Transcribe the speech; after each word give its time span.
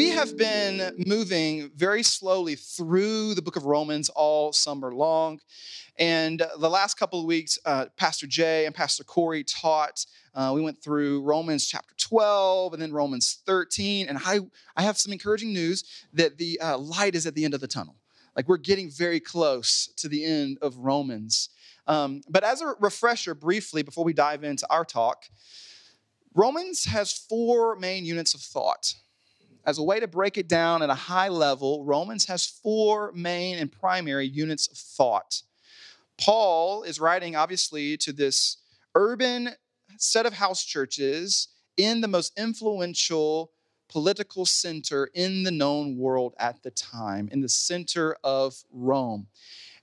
We 0.00 0.08
have 0.12 0.34
been 0.38 1.04
moving 1.06 1.72
very 1.76 2.02
slowly 2.02 2.54
through 2.54 3.34
the 3.34 3.42
book 3.42 3.56
of 3.56 3.66
Romans 3.66 4.08
all 4.08 4.50
summer 4.50 4.94
long. 4.94 5.40
And 5.98 6.42
the 6.58 6.70
last 6.70 6.94
couple 6.94 7.20
of 7.20 7.26
weeks, 7.26 7.58
uh, 7.66 7.84
Pastor 7.98 8.26
Jay 8.26 8.64
and 8.64 8.74
Pastor 8.74 9.04
Corey 9.04 9.44
taught. 9.44 10.06
Uh, 10.34 10.52
we 10.54 10.62
went 10.62 10.82
through 10.82 11.20
Romans 11.20 11.66
chapter 11.66 11.94
12 11.98 12.72
and 12.72 12.80
then 12.80 12.94
Romans 12.94 13.42
13. 13.44 14.08
And 14.08 14.16
I, 14.24 14.40
I 14.74 14.80
have 14.84 14.96
some 14.96 15.12
encouraging 15.12 15.52
news 15.52 15.84
that 16.14 16.38
the 16.38 16.58
uh, 16.60 16.78
light 16.78 17.14
is 17.14 17.26
at 17.26 17.34
the 17.34 17.44
end 17.44 17.52
of 17.52 17.60
the 17.60 17.68
tunnel. 17.68 17.96
Like 18.34 18.48
we're 18.48 18.56
getting 18.56 18.88
very 18.88 19.20
close 19.20 19.90
to 19.98 20.08
the 20.08 20.24
end 20.24 20.56
of 20.62 20.78
Romans. 20.78 21.50
Um, 21.86 22.22
but 22.26 22.42
as 22.42 22.62
a 22.62 22.72
refresher, 22.80 23.34
briefly, 23.34 23.82
before 23.82 24.04
we 24.04 24.14
dive 24.14 24.44
into 24.44 24.66
our 24.70 24.86
talk, 24.86 25.24
Romans 26.34 26.86
has 26.86 27.12
four 27.12 27.76
main 27.76 28.06
units 28.06 28.32
of 28.32 28.40
thought 28.40 28.94
as 29.70 29.78
a 29.78 29.82
way 29.84 30.00
to 30.00 30.08
break 30.08 30.36
it 30.36 30.48
down 30.48 30.82
at 30.82 30.90
a 30.90 30.94
high 30.94 31.28
level, 31.28 31.84
Romans 31.84 32.26
has 32.26 32.44
four 32.44 33.12
main 33.12 33.56
and 33.56 33.70
primary 33.70 34.26
units 34.26 34.66
of 34.66 34.76
thought. 34.76 35.42
Paul 36.20 36.82
is 36.82 36.98
writing, 36.98 37.36
obviously, 37.36 37.96
to 37.98 38.12
this 38.12 38.56
urban 38.96 39.50
set 39.96 40.26
of 40.26 40.32
house 40.32 40.64
churches 40.64 41.48
in 41.76 42.00
the 42.00 42.08
most 42.08 42.36
influential 42.36 43.52
political 43.88 44.44
center 44.44 45.08
in 45.14 45.44
the 45.44 45.52
known 45.52 45.96
world 45.96 46.34
at 46.40 46.60
the 46.64 46.72
time, 46.72 47.28
in 47.30 47.40
the 47.40 47.48
center 47.48 48.16
of 48.24 48.64
Rome. 48.72 49.28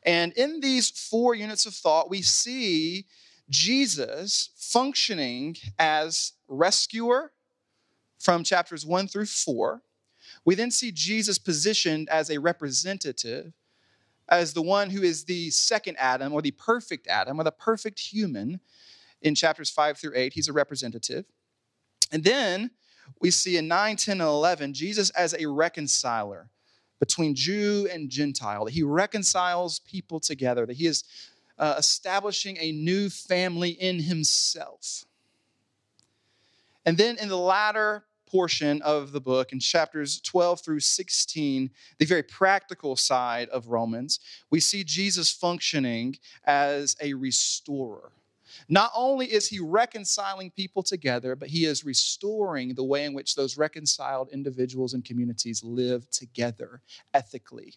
And 0.03 0.33
in 0.33 0.59
these 0.59 0.89
four 0.89 1.33
units 1.33 1.65
of 1.65 1.73
thought, 1.73 2.09
we 2.09 2.21
see 2.21 3.05
Jesus 3.49 4.49
functioning 4.57 5.55
as 5.79 6.33
rescuer, 6.49 7.31
from 8.19 8.43
chapters 8.43 8.85
1 8.85 9.07
through 9.07 9.25
4. 9.25 9.81
We 10.45 10.55
then 10.55 10.71
see 10.71 10.91
Jesus 10.91 11.37
positioned 11.37 12.09
as 12.09 12.29
a 12.29 12.39
representative, 12.39 13.53
as 14.29 14.53
the 14.53 14.61
one 14.61 14.89
who 14.89 15.03
is 15.03 15.23
the 15.23 15.49
second 15.51 15.95
Adam, 15.97 16.33
or 16.33 16.41
the 16.41 16.51
perfect 16.51 17.07
Adam, 17.07 17.39
or 17.39 17.43
the 17.43 17.51
perfect 17.51 17.99
human 17.99 18.59
in 19.21 19.35
chapters 19.35 19.69
5 19.69 19.97
through 19.97 20.13
8. 20.15 20.33
He's 20.33 20.47
a 20.47 20.53
representative. 20.53 21.25
And 22.11 22.23
then 22.23 22.71
we 23.21 23.31
see 23.31 23.57
in 23.57 23.67
9, 23.67 23.95
10, 23.95 24.13
and 24.13 24.27
11 24.27 24.73
Jesus 24.73 25.09
as 25.11 25.33
a 25.33 25.45
reconciler 25.47 26.49
between 26.99 27.35
Jew 27.35 27.87
and 27.91 28.09
Gentile, 28.09 28.65
that 28.65 28.73
he 28.73 28.83
reconciles 28.83 29.79
people 29.79 30.19
together, 30.19 30.65
that 30.65 30.77
he 30.77 30.87
is 30.87 31.03
uh, 31.57 31.75
establishing 31.77 32.57
a 32.59 32.71
new 32.71 33.09
family 33.09 33.69
in 33.69 33.99
himself. 33.99 35.05
And 36.87 36.97
then 36.97 37.17
in 37.17 37.27
the 37.27 37.37
latter 37.37 38.05
portion 38.31 38.81
of 38.81 39.11
the 39.11 39.19
book, 39.19 39.51
in 39.51 39.59
chapters 39.59 40.21
12 40.21 40.61
through 40.61 40.79
16, 40.79 41.69
the 41.99 42.05
very 42.05 42.23
practical 42.23 42.95
side 42.95 43.49
of 43.49 43.67
Romans, 43.67 44.21
we 44.49 44.61
see 44.61 44.85
Jesus 44.85 45.29
functioning 45.29 46.15
as 46.45 46.95
a 47.01 47.13
restorer. 47.13 48.13
Not 48.69 48.91
only 48.95 49.25
is 49.25 49.49
he 49.49 49.59
reconciling 49.59 50.49
people 50.51 50.81
together, 50.81 51.35
but 51.35 51.49
he 51.49 51.65
is 51.65 51.83
restoring 51.83 52.73
the 52.73 52.85
way 52.85 53.03
in 53.03 53.13
which 53.13 53.35
those 53.35 53.57
reconciled 53.57 54.29
individuals 54.31 54.93
and 54.93 55.03
communities 55.03 55.65
live 55.65 56.09
together 56.09 56.81
ethically 57.13 57.75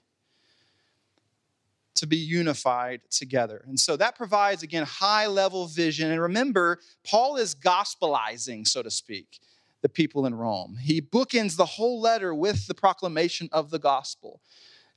to 2.01 2.07
be 2.07 2.17
unified 2.17 3.03
together. 3.11 3.63
And 3.69 3.79
so 3.79 3.95
that 3.99 4.17
provides, 4.17 4.63
again, 4.63 4.85
high 4.85 5.27
level 5.27 5.67
vision. 5.67 6.11
And 6.11 6.21
remember, 6.21 6.81
Paul 7.07 7.37
is 7.37 7.55
gospelizing, 7.55 8.67
so 8.67 8.83
to 8.83 8.91
speak, 8.91 9.39
the 9.83 9.89
people 9.91 10.25
in 10.25 10.35
Rome. 10.35 10.79
He 10.81 11.03
bookends 11.03 11.57
the 11.57 11.67
whole 11.67 12.01
letter 12.01 12.35
with 12.35 12.67
the 12.67 12.75
proclamation 12.75 13.51
of 13.53 13.69
the 13.69 13.79
gospel. 13.79 14.41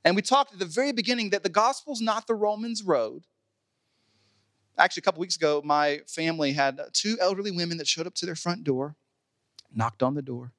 And 0.02 0.16
we 0.16 0.22
talked 0.22 0.54
at 0.54 0.58
the 0.58 0.64
very 0.64 0.92
beginning 0.92 1.30
that 1.30 1.42
the 1.42 1.50
gospel's 1.50 2.00
not 2.00 2.26
the 2.26 2.34
Romans' 2.34 2.82
road. 2.82 3.24
Actually, 4.78 5.02
a 5.02 5.04
couple 5.04 5.20
weeks 5.20 5.36
ago, 5.36 5.60
my 5.62 6.00
family 6.06 6.52
had 6.52 6.80
two 6.94 7.18
elderly 7.20 7.50
women 7.50 7.76
that 7.76 7.86
showed 7.86 8.06
up 8.06 8.14
to 8.14 8.26
their 8.26 8.34
front 8.34 8.64
door, 8.64 8.96
knocked 9.74 10.02
on 10.02 10.14
the 10.14 10.22
door. 10.22 10.52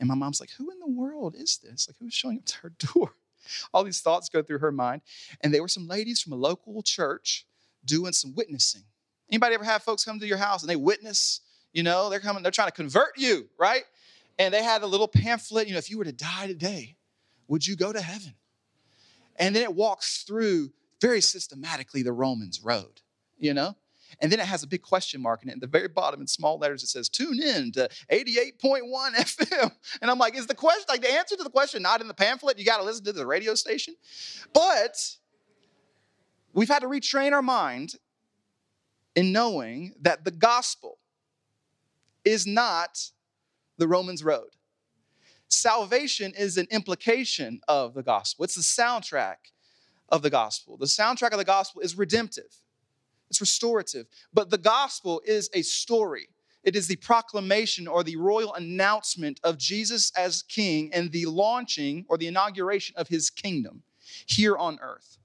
And 0.00 0.08
my 0.08 0.16
mom's 0.16 0.40
like, 0.40 0.50
Who 0.58 0.70
in 0.72 0.80
the 0.80 0.90
world 0.90 1.36
is 1.36 1.58
this? 1.58 1.88
Like, 1.88 1.96
who's 2.00 2.14
showing 2.14 2.38
up 2.38 2.46
to 2.46 2.58
her 2.58 2.72
door? 2.94 3.14
all 3.72 3.84
these 3.84 4.00
thoughts 4.00 4.28
go 4.28 4.42
through 4.42 4.58
her 4.58 4.72
mind. 4.72 5.02
And 5.42 5.52
they 5.52 5.60
were 5.60 5.68
some 5.68 5.86
ladies 5.86 6.20
from 6.20 6.32
a 6.32 6.36
local 6.36 6.82
church 6.82 7.46
doing 7.84 8.12
some 8.12 8.34
witnessing. 8.34 8.82
Anybody 9.30 9.54
ever 9.54 9.64
have 9.64 9.82
folks 9.82 10.04
come 10.04 10.18
to 10.20 10.26
your 10.26 10.38
house 10.38 10.62
and 10.62 10.70
they 10.70 10.76
witness? 10.76 11.40
You 11.72 11.82
know, 11.82 12.08
they're 12.08 12.20
coming, 12.20 12.42
they're 12.42 12.52
trying 12.52 12.68
to 12.68 12.74
convert 12.74 13.18
you, 13.18 13.48
right? 13.58 13.84
And 14.38 14.54
they 14.54 14.62
had 14.62 14.82
a 14.82 14.86
little 14.86 15.08
pamphlet, 15.08 15.66
you 15.66 15.72
know, 15.72 15.78
if 15.78 15.90
you 15.90 15.98
were 15.98 16.04
to 16.04 16.12
die 16.12 16.46
today, 16.46 16.96
would 17.48 17.66
you 17.66 17.76
go 17.76 17.92
to 17.92 18.00
heaven? 18.00 18.34
And 19.36 19.54
then 19.54 19.62
it 19.62 19.74
walks 19.74 20.22
through 20.22 20.72
very 21.00 21.20
systematically 21.20 22.02
the 22.02 22.12
Romans 22.12 22.62
road, 22.62 23.02
you 23.38 23.54
know? 23.54 23.76
And 24.20 24.32
then 24.32 24.40
it 24.40 24.46
has 24.46 24.62
a 24.62 24.66
big 24.66 24.82
question 24.82 25.20
mark 25.20 25.42
in 25.42 25.48
it. 25.48 25.54
At 25.54 25.60
the 25.60 25.66
very 25.66 25.88
bottom, 25.88 26.20
in 26.20 26.26
small 26.26 26.58
letters, 26.58 26.82
it 26.82 26.88
says, 26.88 27.08
tune 27.08 27.40
in 27.42 27.72
to 27.72 27.88
88.1 28.10 28.52
FM. 29.16 29.72
And 30.00 30.10
I'm 30.10 30.18
like, 30.18 30.36
is 30.36 30.46
the 30.46 30.54
question, 30.54 30.86
like 30.88 31.02
the 31.02 31.12
answer 31.12 31.36
to 31.36 31.44
the 31.44 31.50
question 31.50 31.82
not 31.82 32.00
in 32.00 32.08
the 32.08 32.14
pamphlet? 32.14 32.58
You 32.58 32.64
got 32.64 32.78
to 32.78 32.84
listen 32.84 33.04
to 33.04 33.12
the 33.12 33.26
radio 33.26 33.54
station. 33.54 33.94
But 34.52 35.16
we've 36.52 36.68
had 36.68 36.80
to 36.80 36.88
retrain 36.88 37.32
our 37.32 37.42
mind 37.42 37.94
in 39.14 39.32
knowing 39.32 39.94
that 40.00 40.24
the 40.24 40.30
gospel 40.30 40.98
is 42.24 42.46
not 42.46 43.10
the 43.78 43.88
Romans 43.88 44.22
road. 44.22 44.50
Salvation 45.48 46.34
is 46.36 46.58
an 46.58 46.66
implication 46.70 47.60
of 47.68 47.94
the 47.94 48.02
gospel, 48.02 48.44
it's 48.44 48.54
the 48.54 48.60
soundtrack 48.60 49.36
of 50.10 50.22
the 50.22 50.30
gospel. 50.30 50.76
The 50.76 50.86
soundtrack 50.86 51.32
of 51.32 51.38
the 51.38 51.44
gospel 51.44 51.80
is 51.80 51.96
redemptive 51.96 52.62
it's 53.30 53.40
restorative. 53.40 54.06
But 54.32 54.50
the 54.50 54.58
gospel 54.58 55.20
is 55.24 55.50
a 55.54 55.62
story. 55.62 56.28
It 56.64 56.76
is 56.76 56.88
the 56.88 56.96
proclamation 56.96 57.86
or 57.86 58.02
the 58.02 58.16
royal 58.16 58.54
announcement 58.54 59.40
of 59.44 59.58
Jesus 59.58 60.12
as 60.16 60.42
king 60.42 60.90
and 60.92 61.10
the 61.12 61.26
launching 61.26 62.04
or 62.08 62.18
the 62.18 62.26
inauguration 62.26 62.94
of 62.96 63.08
his 63.08 63.30
kingdom 63.30 63.82
here 64.26 64.56
on 64.56 64.78
earth. 64.82 65.18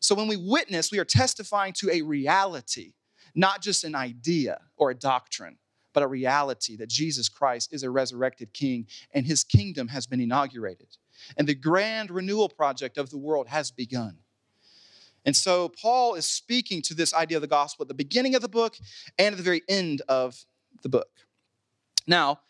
So 0.00 0.14
when 0.14 0.26
we 0.26 0.36
witness, 0.36 0.90
we 0.90 0.98
are 0.98 1.04
testifying 1.04 1.72
to 1.74 1.90
a 1.90 2.02
reality, 2.02 2.94
not 3.34 3.62
just 3.62 3.84
an 3.84 3.94
idea 3.94 4.60
or 4.76 4.90
a 4.90 4.94
doctrine, 4.94 5.58
but 5.92 6.02
a 6.02 6.08
reality 6.08 6.76
that 6.76 6.88
Jesus 6.88 7.28
Christ 7.28 7.72
is 7.72 7.82
a 7.82 7.90
resurrected 7.90 8.52
king 8.52 8.86
and 9.12 9.26
his 9.26 9.44
kingdom 9.44 9.88
has 9.88 10.06
been 10.06 10.20
inaugurated. 10.20 10.96
And 11.36 11.46
the 11.46 11.54
grand 11.54 12.10
renewal 12.10 12.48
project 12.48 12.98
of 12.98 13.10
the 13.10 13.18
world 13.18 13.48
has 13.48 13.70
begun. 13.70 14.18
And 15.24 15.36
so 15.36 15.68
Paul 15.68 16.14
is 16.14 16.26
speaking 16.26 16.82
to 16.82 16.94
this 16.94 17.14
idea 17.14 17.36
of 17.36 17.42
the 17.42 17.48
gospel 17.48 17.84
at 17.84 17.88
the 17.88 17.94
beginning 17.94 18.34
of 18.34 18.42
the 18.42 18.48
book 18.48 18.76
and 19.18 19.32
at 19.32 19.36
the 19.36 19.42
very 19.42 19.62
end 19.68 20.02
of 20.08 20.44
the 20.82 20.88
book. 20.88 21.10
Now, 22.06 22.40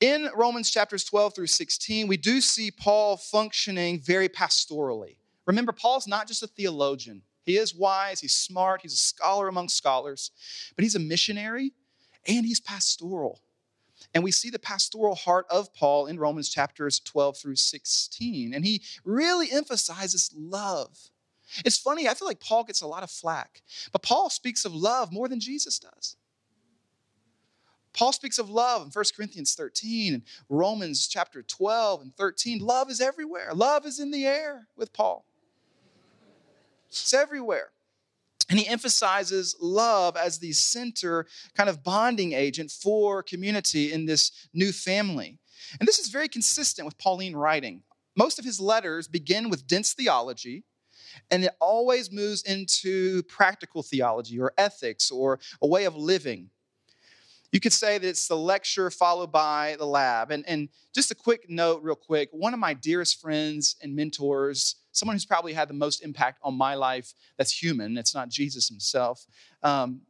in 0.00 0.28
Romans 0.34 0.70
chapters 0.70 1.02
12 1.04 1.34
through 1.34 1.48
16, 1.48 2.06
we 2.06 2.16
do 2.16 2.40
see 2.40 2.70
Paul 2.70 3.16
functioning 3.16 3.98
very 4.00 4.28
pastorally. 4.28 5.16
Remember, 5.44 5.72
Paul's 5.72 6.06
not 6.06 6.28
just 6.28 6.42
a 6.42 6.46
theologian. 6.46 7.22
He 7.44 7.56
is 7.56 7.74
wise, 7.74 8.20
he's 8.20 8.34
smart, 8.34 8.82
he's 8.82 8.92
a 8.92 8.98
scholar 8.98 9.48
among 9.48 9.70
scholars, 9.70 10.30
but 10.76 10.82
he's 10.82 10.94
a 10.94 11.00
missionary 11.00 11.72
and 12.26 12.44
he's 12.44 12.60
pastoral. 12.60 13.40
And 14.14 14.22
we 14.22 14.30
see 14.30 14.50
the 14.50 14.58
pastoral 14.58 15.14
heart 15.14 15.46
of 15.50 15.74
Paul 15.74 16.06
in 16.06 16.18
Romans 16.18 16.50
chapters 16.50 17.00
12 17.00 17.38
through 17.38 17.56
16. 17.56 18.54
And 18.54 18.64
he 18.64 18.82
really 19.04 19.50
emphasizes 19.50 20.30
love 20.36 21.10
it's 21.64 21.78
funny, 21.78 22.08
I 22.08 22.14
feel 22.14 22.28
like 22.28 22.40
Paul 22.40 22.64
gets 22.64 22.82
a 22.82 22.86
lot 22.86 23.02
of 23.02 23.10
flack, 23.10 23.62
but 23.92 24.02
Paul 24.02 24.30
speaks 24.30 24.64
of 24.64 24.74
love 24.74 25.12
more 25.12 25.28
than 25.28 25.40
Jesus 25.40 25.78
does. 25.78 26.16
Paul 27.92 28.12
speaks 28.12 28.38
of 28.38 28.48
love 28.48 28.82
in 28.82 28.90
1 28.90 29.04
Corinthians 29.16 29.54
13 29.54 30.14
and 30.14 30.22
Romans 30.48 31.08
chapter 31.08 31.42
12 31.42 32.02
and 32.02 32.16
13. 32.16 32.60
Love 32.60 32.90
is 32.90 33.00
everywhere. 33.00 33.50
Love 33.54 33.86
is 33.86 33.98
in 33.98 34.10
the 34.10 34.24
air 34.24 34.68
with 34.76 34.92
Paul. 34.92 35.24
It's 36.88 37.12
everywhere. 37.12 37.70
And 38.48 38.58
he 38.58 38.66
emphasizes 38.66 39.56
love 39.60 40.16
as 40.16 40.38
the 40.38 40.52
center 40.52 41.26
kind 41.54 41.68
of 41.68 41.82
bonding 41.82 42.32
agent 42.32 42.70
for 42.70 43.22
community 43.22 43.92
in 43.92 44.06
this 44.06 44.48
new 44.54 44.72
family. 44.72 45.38
And 45.78 45.86
this 45.86 45.98
is 45.98 46.08
very 46.08 46.28
consistent 46.28 46.86
with 46.86 46.96
Pauline 46.98 47.36
writing. 47.36 47.82
Most 48.16 48.38
of 48.38 48.44
his 48.44 48.58
letters 48.58 49.06
begin 49.06 49.50
with 49.50 49.66
dense 49.66 49.92
theology 49.92 50.64
and 51.30 51.44
it 51.44 51.52
always 51.60 52.12
moves 52.12 52.42
into 52.42 53.22
practical 53.24 53.82
theology 53.82 54.40
or 54.40 54.52
ethics 54.58 55.10
or 55.10 55.38
a 55.62 55.66
way 55.66 55.84
of 55.84 55.96
living. 55.96 56.50
You 57.52 57.60
could 57.60 57.72
say 57.72 57.96
that 57.96 58.06
it's 58.06 58.28
the 58.28 58.36
lecture 58.36 58.90
followed 58.90 59.32
by 59.32 59.76
the 59.78 59.86
lab. 59.86 60.30
And, 60.30 60.46
and 60.46 60.68
just 60.94 61.10
a 61.10 61.14
quick 61.14 61.48
note, 61.48 61.82
real 61.82 61.96
quick 61.96 62.28
one 62.30 62.52
of 62.52 62.60
my 62.60 62.74
dearest 62.74 63.20
friends 63.20 63.76
and 63.82 63.96
mentors, 63.96 64.76
someone 64.92 65.14
who's 65.14 65.24
probably 65.24 65.54
had 65.54 65.68
the 65.68 65.74
most 65.74 66.02
impact 66.02 66.40
on 66.42 66.54
my 66.54 66.74
life 66.74 67.14
that's 67.38 67.62
human, 67.62 67.96
it's 67.96 68.14
not 68.14 68.28
Jesus 68.28 68.68
himself, 68.68 69.24
um, 69.62 70.02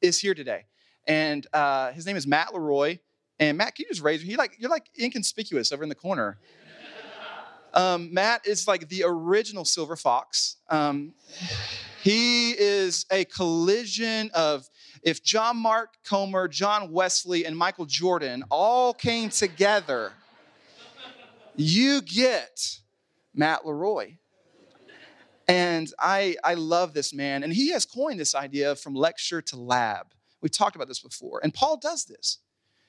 is 0.00 0.20
here 0.20 0.34
today. 0.34 0.66
And 1.06 1.46
uh, 1.52 1.92
his 1.92 2.06
name 2.06 2.16
is 2.16 2.26
Matt 2.26 2.54
Leroy. 2.54 2.98
And 3.40 3.56
Matt, 3.56 3.74
can 3.74 3.84
you 3.84 3.90
just 3.90 4.02
raise? 4.02 4.22
You 4.24 4.36
like 4.36 4.56
you're 4.58 4.70
like 4.70 4.90
inconspicuous 5.00 5.72
over 5.72 5.82
in 5.82 5.88
the 5.88 5.94
corner. 5.94 6.38
Um, 7.74 8.12
Matt 8.12 8.46
is 8.46 8.66
like 8.66 8.88
the 8.88 9.04
original 9.06 9.64
silver 9.64 9.96
fox. 9.96 10.56
Um, 10.68 11.12
he 12.02 12.52
is 12.52 13.06
a 13.10 13.24
collision 13.24 14.30
of 14.34 14.68
if 15.02 15.22
John 15.22 15.56
Mark 15.56 15.94
Comer, 16.04 16.48
John 16.48 16.90
Wesley, 16.90 17.44
and 17.44 17.56
Michael 17.56 17.86
Jordan 17.86 18.44
all 18.50 18.94
came 18.94 19.28
together, 19.28 20.12
you 21.56 22.02
get 22.02 22.80
Matt 23.34 23.66
Leroy. 23.66 24.16
And 25.46 25.90
I, 25.98 26.36
I 26.44 26.54
love 26.54 26.92
this 26.92 27.14
man. 27.14 27.42
And 27.42 27.52
he 27.52 27.70
has 27.72 27.86
coined 27.86 28.20
this 28.20 28.34
idea 28.34 28.76
from 28.76 28.94
lecture 28.94 29.40
to 29.42 29.56
lab. 29.56 30.08
We've 30.42 30.52
talked 30.52 30.76
about 30.76 30.88
this 30.88 31.00
before. 31.00 31.40
And 31.42 31.54
Paul 31.54 31.78
does 31.78 32.04
this. 32.04 32.38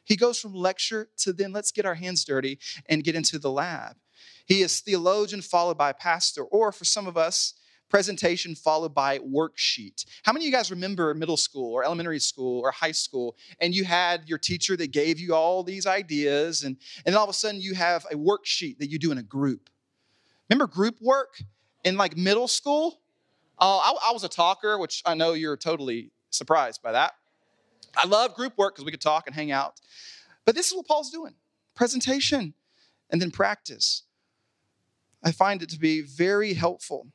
He 0.03 0.15
goes 0.15 0.39
from 0.39 0.53
lecture 0.53 1.09
to 1.17 1.31
then 1.31 1.53
let's 1.53 1.71
get 1.71 1.85
our 1.85 1.93
hands 1.93 2.25
dirty 2.25 2.59
and 2.87 3.03
get 3.03 3.15
into 3.15 3.39
the 3.39 3.51
lab. 3.51 3.95
He 4.45 4.61
is 4.61 4.79
theologian 4.79 5.41
followed 5.41 5.77
by 5.77 5.93
pastor, 5.93 6.43
or 6.43 6.71
for 6.71 6.85
some 6.85 7.07
of 7.07 7.17
us, 7.17 7.53
presentation 7.89 8.55
followed 8.55 8.93
by 8.93 9.19
worksheet. 9.19 10.05
How 10.23 10.31
many 10.31 10.45
of 10.45 10.51
you 10.51 10.55
guys 10.55 10.71
remember 10.71 11.13
middle 11.13 11.37
school 11.37 11.73
or 11.73 11.83
elementary 11.83 12.19
school 12.19 12.61
or 12.61 12.71
high 12.71 12.91
school 12.91 13.35
and 13.59 13.73
you 13.73 13.83
had 13.83 14.29
your 14.29 14.37
teacher 14.37 14.77
that 14.77 14.91
gave 14.91 15.19
you 15.19 15.33
all 15.33 15.63
these 15.63 15.87
ideas 15.87 16.63
and, 16.63 16.77
and 17.05 17.15
all 17.15 17.23
of 17.23 17.29
a 17.29 17.33
sudden 17.33 17.59
you 17.59 17.73
have 17.73 18.05
a 18.11 18.15
worksheet 18.15 18.77
that 18.77 18.89
you 18.89 18.99
do 18.99 19.11
in 19.11 19.17
a 19.17 19.23
group? 19.23 19.69
Remember 20.49 20.67
group 20.67 21.01
work 21.01 21.41
in 21.83 21.97
like 21.97 22.15
middle 22.15 22.47
school? 22.47 23.01
Uh, 23.59 23.77
I, 23.77 24.09
I 24.09 24.13
was 24.13 24.23
a 24.23 24.29
talker, 24.29 24.77
which 24.77 25.01
I 25.05 25.15
know 25.15 25.33
you're 25.33 25.57
totally 25.57 26.11
surprised 26.29 26.81
by 26.81 26.93
that. 26.93 27.13
I 27.97 28.07
love 28.07 28.35
group 28.35 28.57
work 28.57 28.75
because 28.75 28.85
we 28.85 28.91
could 28.91 29.01
talk 29.01 29.25
and 29.27 29.35
hang 29.35 29.51
out. 29.51 29.81
But 30.45 30.55
this 30.55 30.67
is 30.67 30.75
what 30.75 30.87
Paul's 30.87 31.11
doing 31.11 31.33
presentation 31.75 32.53
and 33.09 33.21
then 33.21 33.31
practice. 33.31 34.03
I 35.23 35.31
find 35.31 35.61
it 35.61 35.69
to 35.69 35.79
be 35.79 36.01
very 36.01 36.53
helpful. 36.53 37.07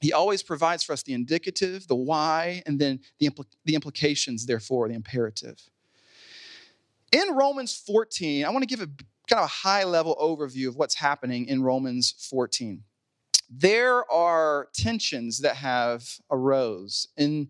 He 0.00 0.12
always 0.12 0.42
provides 0.42 0.82
for 0.82 0.92
us 0.92 1.02
the 1.02 1.14
indicative, 1.14 1.86
the 1.86 1.94
why, 1.94 2.62
and 2.66 2.78
then 2.78 3.00
the, 3.18 3.30
impl- 3.30 3.46
the 3.64 3.74
implications, 3.74 4.46
therefore, 4.46 4.88
the 4.88 4.94
imperative. 4.94 5.58
In 7.12 7.34
Romans 7.34 7.74
14, 7.74 8.44
I 8.44 8.50
want 8.50 8.62
to 8.62 8.66
give 8.66 8.80
a 8.80 8.88
kind 9.28 9.40
of 9.40 9.44
a 9.44 9.46
high 9.46 9.84
level 9.84 10.16
overview 10.20 10.68
of 10.68 10.76
what's 10.76 10.96
happening 10.96 11.46
in 11.46 11.62
Romans 11.62 12.14
14. 12.30 12.82
There 13.48 14.10
are 14.10 14.68
tensions 14.74 15.38
that 15.40 15.56
have 15.56 16.18
arose 16.30 17.08
in 17.16 17.48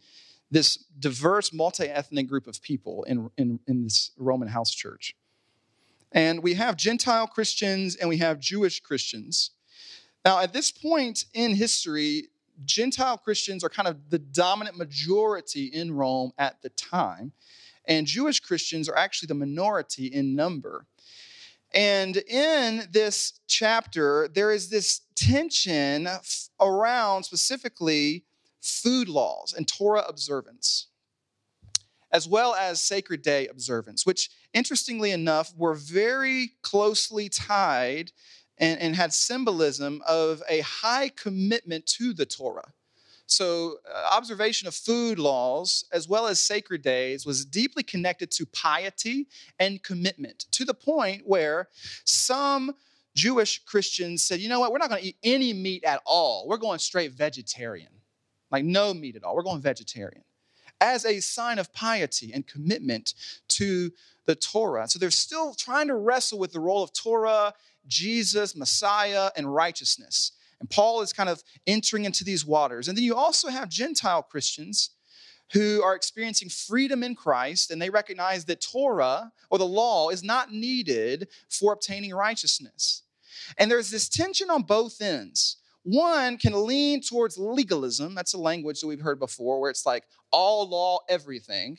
this 0.50 0.76
diverse 0.98 1.52
multi-ethnic 1.52 2.28
group 2.28 2.46
of 2.46 2.62
people 2.62 3.04
in, 3.04 3.30
in, 3.36 3.58
in 3.66 3.82
this 3.82 4.12
Roman 4.16 4.48
house 4.48 4.72
church. 4.72 5.16
And 6.12 6.42
we 6.42 6.54
have 6.54 6.76
Gentile 6.76 7.26
Christians 7.26 7.96
and 7.96 8.08
we 8.08 8.18
have 8.18 8.38
Jewish 8.38 8.80
Christians. 8.80 9.50
Now, 10.24 10.38
at 10.40 10.52
this 10.54 10.70
point 10.72 11.26
in 11.34 11.54
history, 11.54 12.28
Gentile 12.64 13.18
Christians 13.18 13.62
are 13.62 13.68
kind 13.68 13.88
of 13.88 14.08
the 14.08 14.18
dominant 14.18 14.78
majority 14.78 15.66
in 15.66 15.92
Rome 15.92 16.32
at 16.38 16.62
the 16.62 16.70
time, 16.70 17.32
and 17.86 18.06
Jewish 18.06 18.40
Christians 18.40 18.88
are 18.88 18.96
actually 18.96 19.26
the 19.26 19.34
minority 19.34 20.06
in 20.06 20.34
number. 20.34 20.86
And 21.74 22.16
in 22.16 22.88
this 22.90 23.40
chapter, 23.48 24.28
there 24.32 24.52
is 24.52 24.70
this 24.70 25.02
tension 25.16 26.08
around 26.60 27.24
specifically 27.24 28.24
food 28.62 29.08
laws 29.08 29.52
and 29.52 29.68
Torah 29.68 30.04
observance, 30.08 30.86
as 32.12 32.26
well 32.26 32.54
as 32.54 32.80
sacred 32.80 33.20
day 33.20 33.48
observance, 33.48 34.06
which, 34.06 34.30
interestingly 34.54 35.10
enough, 35.10 35.52
were 35.56 35.74
very 35.74 36.52
closely 36.62 37.28
tied 37.28 38.12
and, 38.58 38.80
and 38.80 38.96
had 38.96 39.12
symbolism 39.12 40.02
of 40.06 40.42
a 40.48 40.60
high 40.60 41.08
commitment 41.08 41.86
to 41.86 42.12
the 42.12 42.26
Torah. 42.26 42.72
So, 43.26 43.78
uh, 43.90 44.14
observation 44.14 44.68
of 44.68 44.74
food 44.74 45.18
laws 45.18 45.86
as 45.92 46.06
well 46.06 46.26
as 46.26 46.38
sacred 46.38 46.82
days 46.82 47.24
was 47.24 47.44
deeply 47.44 47.82
connected 47.82 48.30
to 48.32 48.46
piety 48.46 49.28
and 49.58 49.82
commitment 49.82 50.46
to 50.52 50.64
the 50.64 50.74
point 50.74 51.22
where 51.24 51.68
some 52.04 52.74
Jewish 53.14 53.64
Christians 53.64 54.22
said, 54.22 54.40
you 54.40 54.48
know 54.48 54.60
what, 54.60 54.72
we're 54.72 54.78
not 54.78 54.90
going 54.90 55.00
to 55.00 55.08
eat 55.08 55.16
any 55.22 55.52
meat 55.52 55.84
at 55.84 56.02
all. 56.04 56.46
We're 56.46 56.58
going 56.58 56.80
straight 56.80 57.12
vegetarian, 57.12 57.92
like 58.50 58.64
no 58.64 58.92
meat 58.92 59.16
at 59.16 59.24
all. 59.24 59.34
We're 59.34 59.42
going 59.42 59.62
vegetarian 59.62 60.24
as 60.80 61.04
a 61.06 61.20
sign 61.20 61.58
of 61.58 61.72
piety 61.72 62.32
and 62.32 62.46
commitment 62.46 63.14
to 63.48 63.90
the 64.26 64.34
Torah. 64.34 64.88
So 64.88 64.98
they're 64.98 65.10
still 65.10 65.54
trying 65.54 65.88
to 65.88 65.94
wrestle 65.94 66.38
with 66.38 66.52
the 66.52 66.60
role 66.60 66.82
of 66.82 66.92
Torah 66.92 67.54
Jesus, 67.86 68.56
Messiah, 68.56 69.30
and 69.36 69.52
righteousness. 69.52 70.32
And 70.60 70.70
Paul 70.70 71.02
is 71.02 71.12
kind 71.12 71.28
of 71.28 71.42
entering 71.66 72.04
into 72.04 72.24
these 72.24 72.46
waters. 72.46 72.88
And 72.88 72.96
then 72.96 73.04
you 73.04 73.14
also 73.14 73.48
have 73.48 73.68
Gentile 73.68 74.22
Christians 74.22 74.90
who 75.52 75.82
are 75.82 75.94
experiencing 75.94 76.48
freedom 76.48 77.02
in 77.02 77.14
Christ 77.14 77.70
and 77.70 77.80
they 77.80 77.90
recognize 77.90 78.44
that 78.46 78.60
Torah 78.60 79.30
or 79.50 79.58
the 79.58 79.66
law 79.66 80.08
is 80.08 80.22
not 80.22 80.52
needed 80.52 81.28
for 81.48 81.72
obtaining 81.72 82.14
righteousness. 82.14 83.02
And 83.58 83.70
there's 83.70 83.90
this 83.90 84.08
tension 84.08 84.50
on 84.50 84.62
both 84.62 85.00
ends. 85.02 85.58
One 85.82 86.38
can 86.38 86.66
lean 86.66 87.02
towards 87.02 87.36
legalism, 87.36 88.14
that's 88.14 88.32
a 88.32 88.38
language 88.38 88.80
that 88.80 88.86
we've 88.86 89.02
heard 89.02 89.20
before, 89.20 89.60
where 89.60 89.70
it's 89.70 89.84
like 89.84 90.04
all 90.30 90.66
law, 90.68 91.00
everything. 91.10 91.78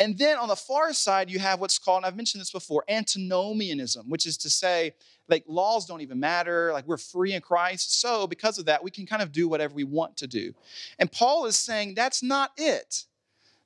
And 0.00 0.18
then 0.18 0.38
on 0.38 0.48
the 0.48 0.56
far 0.56 0.92
side, 0.92 1.30
you 1.30 1.38
have 1.38 1.60
what's 1.60 1.78
called, 1.78 1.98
and 1.98 2.06
I've 2.06 2.16
mentioned 2.16 2.40
this 2.40 2.50
before, 2.50 2.84
antinomianism, 2.88 4.08
which 4.08 4.26
is 4.26 4.36
to 4.38 4.50
say, 4.50 4.92
like 5.28 5.44
laws 5.46 5.86
don't 5.86 6.00
even 6.00 6.18
matter, 6.18 6.72
like 6.72 6.86
we're 6.86 6.96
free 6.96 7.32
in 7.32 7.40
Christ. 7.40 8.00
So 8.00 8.26
because 8.26 8.58
of 8.58 8.66
that, 8.66 8.82
we 8.82 8.90
can 8.90 9.06
kind 9.06 9.22
of 9.22 9.30
do 9.30 9.48
whatever 9.48 9.74
we 9.74 9.84
want 9.84 10.16
to 10.18 10.26
do. 10.26 10.52
And 10.98 11.10
Paul 11.10 11.46
is 11.46 11.56
saying 11.56 11.94
that's 11.94 12.22
not 12.22 12.50
it. 12.56 13.04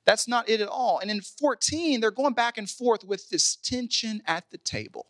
That's 0.05 0.27
not 0.27 0.47
it 0.49 0.61
at 0.61 0.67
all. 0.67 0.99
And 0.99 1.11
in 1.11 1.21
14, 1.21 1.99
they're 1.99 2.11
going 2.11 2.33
back 2.33 2.57
and 2.57 2.69
forth 2.69 3.03
with 3.03 3.29
this 3.29 3.55
tension 3.55 4.21
at 4.25 4.49
the 4.51 4.57
table. 4.59 5.07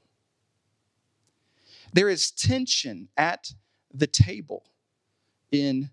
There 1.94 2.10
is 2.10 2.32
tension 2.32 3.10
at 3.18 3.54
the 3.94 4.08
table 4.08 4.64
in 5.52 5.90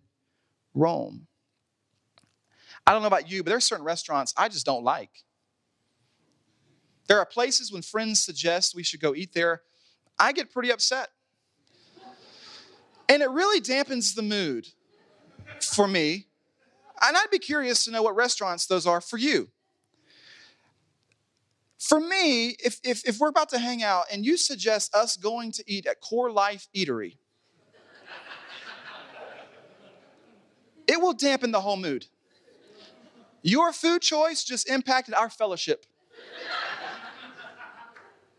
Rome. 0.75 1.26
I 2.87 2.93
don't 2.93 3.03
know 3.03 3.09
about 3.09 3.31
you, 3.31 3.43
but 3.43 3.50
there 3.50 3.56
are 3.56 3.61
certain 3.61 3.85
restaurants 3.85 4.33
I 4.37 4.49
just 4.49 4.65
don't 4.65 4.85
like. 4.85 5.25
There 7.09 7.19
are 7.19 7.26
places 7.26 7.73
when 7.73 7.83
friends 7.83 8.21
suggest 8.21 8.75
we 8.75 8.83
should 8.83 9.00
go 9.00 9.14
eat 9.14 9.33
there, 9.33 9.62
I 10.19 10.33
get 10.33 10.52
pretty 10.52 10.73
upset. 10.73 11.09
And 13.09 13.23
it 13.23 13.31
really 13.31 13.61
dampens 13.61 14.14
the 14.14 14.23
mood 14.23 14.69
for 15.61 15.87
me. 15.87 16.26
And 17.00 17.16
I'd 17.16 17.31
be 17.31 17.38
curious 17.38 17.85
to 17.85 17.90
know 17.90 18.02
what 18.02 18.16
restaurants 18.16 18.66
those 18.66 18.87
are 18.87 19.00
for 19.00 19.19
you. 19.19 19.50
For 21.78 22.00
me, 22.00 22.57
if, 22.64 22.81
if, 22.83 23.07
if 23.07 23.19
we're 23.21 23.28
about 23.28 23.50
to 23.50 23.59
hang 23.59 23.83
out 23.83 24.07
and 24.11 24.25
you 24.25 24.37
suggest 24.37 24.95
us 24.95 25.16
going 25.16 25.52
to 25.52 25.64
eat 25.66 25.87
at 25.87 26.00
Core 26.00 26.31
Life 26.31 26.69
Eatery, 26.75 27.19
it 30.88 31.00
will 31.00 31.12
dampen 31.12 31.52
the 31.52 31.61
whole 31.61 31.76
mood. 31.76 32.07
Your 33.43 33.73
food 33.73 34.02
choice 34.02 34.45
just 34.45 34.69
impacted 34.69 35.14
our 35.14 35.31
fellowship. 35.31 35.87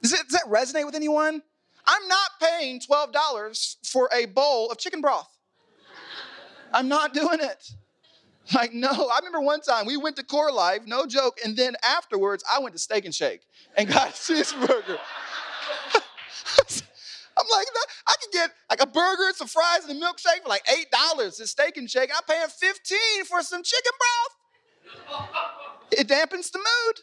Does, 0.01 0.13
it, 0.13 0.21
does 0.29 0.39
that 0.39 0.45
resonate 0.45 0.85
with 0.85 0.95
anyone? 0.95 1.41
I'm 1.85 2.07
not 2.07 2.31
paying 2.41 2.79
$12 2.79 3.75
for 3.85 4.09
a 4.13 4.25
bowl 4.25 4.69
of 4.71 4.77
chicken 4.77 5.01
broth. 5.01 5.29
I'm 6.73 6.87
not 6.87 7.13
doing 7.13 7.39
it. 7.41 7.71
Like, 8.53 8.73
no, 8.73 8.89
I 8.89 9.17
remember 9.17 9.41
one 9.41 9.61
time 9.61 9.85
we 9.85 9.97
went 9.97 10.15
to 10.17 10.23
Core 10.23 10.51
Life, 10.51 10.81
no 10.85 11.05
joke, 11.05 11.37
and 11.43 11.57
then 11.57 11.75
afterwards 11.83 12.43
I 12.51 12.59
went 12.59 12.73
to 12.75 12.79
Steak 12.79 13.05
and 13.05 13.13
Shake 13.13 13.41
and 13.75 13.87
got 13.89 14.09
a 14.09 14.11
cheeseburger. 14.11 14.97
I'm 17.39 17.45
like, 17.51 17.67
I 18.07 18.13
can 18.21 18.29
get 18.31 18.51
like 18.69 18.81
a 18.81 18.87
burger, 18.87 19.31
some 19.33 19.47
fries, 19.47 19.85
and 19.87 20.01
a 20.01 20.05
milkshake 20.05 20.43
for 20.43 20.49
like 20.49 20.63
eight 20.77 20.87
dollars 20.91 21.39
at 21.41 21.47
Steak 21.47 21.77
and 21.77 21.89
Shake. 21.89 22.09
I'm 22.15 22.23
paying 22.27 22.47
15 22.47 22.97
for 23.25 23.41
some 23.43 23.63
chicken 23.63 23.91
broth. 23.99 24.36
It 25.91 26.07
dampens 26.07 26.51
the 26.51 26.59
mood. 26.59 26.99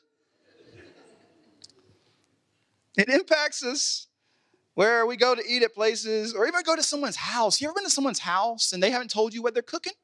It 2.96 3.08
impacts 3.08 3.64
us 3.64 4.06
where 4.74 5.06
we 5.06 5.16
go 5.16 5.34
to 5.34 5.42
eat 5.48 5.62
at 5.62 5.74
places 5.74 6.34
or 6.34 6.46
even 6.46 6.62
go 6.64 6.76
to 6.76 6.82
someone's 6.82 7.16
house. 7.16 7.60
You 7.60 7.68
ever 7.68 7.74
been 7.74 7.84
to 7.84 7.90
someone's 7.90 8.20
house 8.20 8.72
and 8.72 8.82
they 8.82 8.90
haven't 8.90 9.10
told 9.10 9.34
you 9.34 9.42
what 9.42 9.54
they're 9.54 9.62
cooking? 9.62 9.94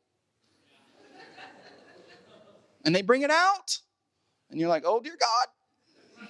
And 2.85 2.95
they 2.95 3.03
bring 3.03 3.21
it 3.21 3.31
out, 3.31 3.79
and 4.51 4.59
you're 4.59 4.71
like, 4.71 4.85
oh 4.87 5.01
dear 5.01 5.17
God, 5.21 6.29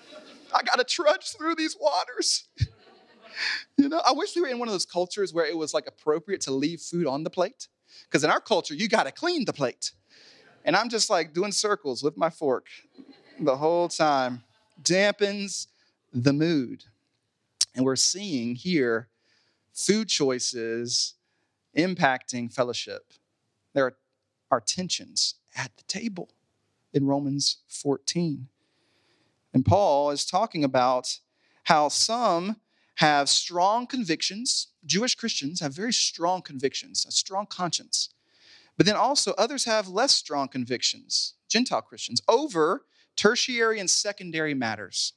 I 0.53 0.63
gotta 0.65 0.83
trudge 0.83 1.37
through 1.37 1.55
these 1.55 1.77
waters. 1.81 2.49
you 3.77 3.89
know, 3.89 4.03
I 4.05 4.13
wish 4.13 4.35
we 4.35 4.43
were 4.43 4.49
in 4.49 4.59
one 4.59 4.67
of 4.67 4.75
those 4.75 4.85
cultures 4.85 5.33
where 5.33 5.47
it 5.47 5.57
was 5.57 5.73
like 5.73 5.87
appropriate 5.87 6.41
to 6.43 6.51
leave 6.51 6.81
food 6.81 7.07
on 7.07 7.23
the 7.23 7.31
plate. 7.31 7.69
Because 8.05 8.25
in 8.25 8.31
our 8.31 8.41
culture, 8.41 8.75
you 8.75 8.89
gotta 8.89 9.13
clean 9.13 9.45
the 9.45 9.53
plate. 9.53 9.93
And 10.65 10.77
I'm 10.77 10.89
just 10.89 11.11
like 11.11 11.33
doing 11.33 11.53
circles 11.53 12.03
with 12.03 12.17
my 12.17 12.31
fork 12.31 12.67
the 13.39 13.57
whole 13.57 13.89
time. 13.89 14.45
Dampens 14.83 15.69
the 16.13 16.33
mood. 16.33 16.85
And 17.75 17.85
we're 17.85 17.97
seeing 17.97 18.55
here 18.55 19.09
food 19.73 20.09
choices 20.09 21.15
impacting 21.77 22.53
fellowship. 22.53 23.13
There 23.75 23.87
are, 23.87 23.97
are 24.51 24.61
tensions 24.61 25.37
at 25.57 25.77
the 25.77 25.85
table 25.85 26.31
in 26.93 27.07
Romans 27.07 27.59
14. 27.69 28.49
And 29.53 29.65
Paul 29.65 30.11
is 30.11 30.25
talking 30.25 30.65
about 30.65 31.19
how 31.65 31.89
some 31.89 32.57
have 32.97 33.29
strong 33.29 33.87
convictions. 33.87 34.69
Jewish 34.85 35.15
Christians 35.15 35.61
have 35.61 35.75
very 35.75 35.93
strong 35.93 36.43
convictions, 36.43 37.07
a 37.07 37.11
strong 37.11 37.47
conscience. 37.47 38.11
But 38.77 38.87
then 38.87 38.97
also, 38.97 39.33
others 39.37 39.65
have 39.65 39.89
less 39.89 40.13
strong 40.13 40.49
convictions, 40.49 41.35
Gentile 41.49 41.83
Christians, 41.83 42.23
over 42.29 42.85
tertiary 43.17 43.79
and 43.79 43.91
secondary 43.91 44.55
matters. 44.55 45.13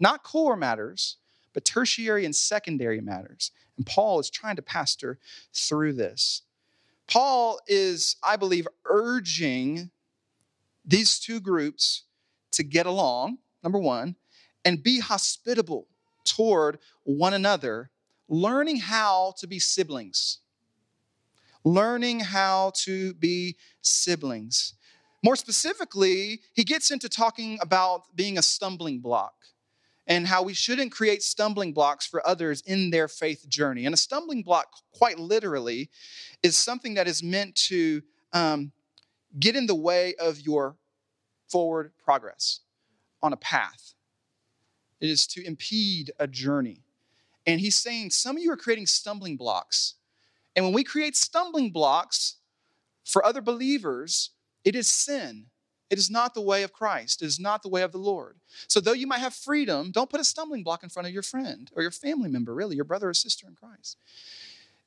Not 0.00 0.22
core 0.22 0.56
matters, 0.56 1.16
but 1.52 1.64
tertiary 1.64 2.24
and 2.24 2.34
secondary 2.34 3.00
matters. 3.00 3.50
And 3.76 3.86
Paul 3.86 4.20
is 4.20 4.30
trying 4.30 4.56
to 4.56 4.62
pastor 4.62 5.18
through 5.52 5.94
this. 5.94 6.42
Paul 7.06 7.60
is, 7.66 8.16
I 8.22 8.36
believe, 8.36 8.66
urging 8.86 9.90
these 10.84 11.18
two 11.18 11.40
groups 11.40 12.04
to 12.52 12.62
get 12.62 12.86
along, 12.86 13.38
number 13.62 13.78
one, 13.78 14.16
and 14.64 14.82
be 14.82 15.00
hospitable 15.00 15.86
toward 16.24 16.78
one 17.02 17.34
another, 17.34 17.90
learning 18.28 18.78
how 18.78 19.34
to 19.38 19.46
be 19.46 19.58
siblings. 19.58 20.38
Learning 21.64 22.20
how 22.20 22.72
to 22.82 23.14
be 23.14 23.56
siblings. 23.80 24.74
More 25.22 25.36
specifically, 25.36 26.42
he 26.52 26.64
gets 26.64 26.90
into 26.90 27.08
talking 27.08 27.58
about 27.62 28.14
being 28.14 28.36
a 28.36 28.42
stumbling 28.42 29.00
block 29.00 29.34
and 30.06 30.26
how 30.26 30.42
we 30.42 30.52
shouldn't 30.52 30.92
create 30.92 31.22
stumbling 31.22 31.72
blocks 31.72 32.06
for 32.06 32.26
others 32.26 32.62
in 32.66 32.90
their 32.90 33.08
faith 33.08 33.48
journey. 33.48 33.86
And 33.86 33.94
a 33.94 33.98
stumbling 33.98 34.42
block, 34.42 34.66
quite 34.92 35.18
literally, 35.18 35.88
is 36.42 36.56
something 36.56 36.94
that 36.94 37.08
is 37.08 37.22
meant 37.22 37.54
to 37.68 38.02
um, 38.34 38.72
get 39.38 39.56
in 39.56 39.66
the 39.66 39.74
way 39.74 40.14
of 40.16 40.40
your 40.40 40.76
forward 41.48 41.92
progress 42.02 42.60
on 43.22 43.32
a 43.32 43.38
path. 43.38 43.94
It 45.00 45.08
is 45.08 45.26
to 45.28 45.46
impede 45.46 46.10
a 46.18 46.26
journey. 46.26 46.82
And 47.46 47.60
he's 47.60 47.76
saying 47.76 48.10
some 48.10 48.36
of 48.36 48.42
you 48.42 48.52
are 48.52 48.56
creating 48.56 48.86
stumbling 48.86 49.36
blocks. 49.36 49.94
And 50.56 50.64
when 50.64 50.74
we 50.74 50.84
create 50.84 51.16
stumbling 51.16 51.70
blocks 51.70 52.36
for 53.04 53.24
other 53.24 53.40
believers, 53.40 54.30
it 54.64 54.74
is 54.74 54.88
sin. 54.88 55.46
It 55.90 55.98
is 55.98 56.10
not 56.10 56.34
the 56.34 56.40
way 56.40 56.62
of 56.62 56.72
Christ. 56.72 57.22
It 57.22 57.26
is 57.26 57.38
not 57.38 57.62
the 57.62 57.68
way 57.68 57.82
of 57.82 57.92
the 57.92 57.98
Lord. 57.98 58.38
So, 58.68 58.80
though 58.80 58.92
you 58.92 59.06
might 59.06 59.18
have 59.18 59.34
freedom, 59.34 59.90
don't 59.92 60.10
put 60.10 60.20
a 60.20 60.24
stumbling 60.24 60.62
block 60.62 60.82
in 60.82 60.88
front 60.88 61.06
of 61.06 61.14
your 61.14 61.22
friend 61.22 61.70
or 61.76 61.82
your 61.82 61.90
family 61.90 62.28
member, 62.28 62.54
really, 62.54 62.76
your 62.76 62.84
brother 62.84 63.10
or 63.10 63.14
sister 63.14 63.46
in 63.46 63.54
Christ. 63.54 63.98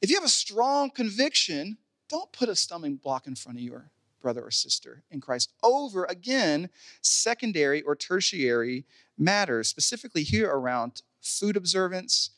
If 0.01 0.09
you 0.09 0.15
have 0.15 0.25
a 0.25 0.29
strong 0.29 0.89
conviction, 0.89 1.77
don't 2.09 2.31
put 2.31 2.49
a 2.49 2.55
stumbling 2.55 2.95
block 2.95 3.27
in 3.27 3.35
front 3.35 3.57
of 3.57 3.63
your 3.63 3.91
brother 4.21 4.41
or 4.41 4.51
sister 4.51 5.03
in 5.11 5.21
Christ 5.21 5.51
over, 5.63 6.05
again, 6.05 6.69
secondary 7.01 7.81
or 7.83 7.95
tertiary 7.95 8.85
matters, 9.17 9.67
specifically 9.67 10.23
here 10.23 10.49
around 10.49 11.01
food 11.21 11.55
observance 11.55 12.31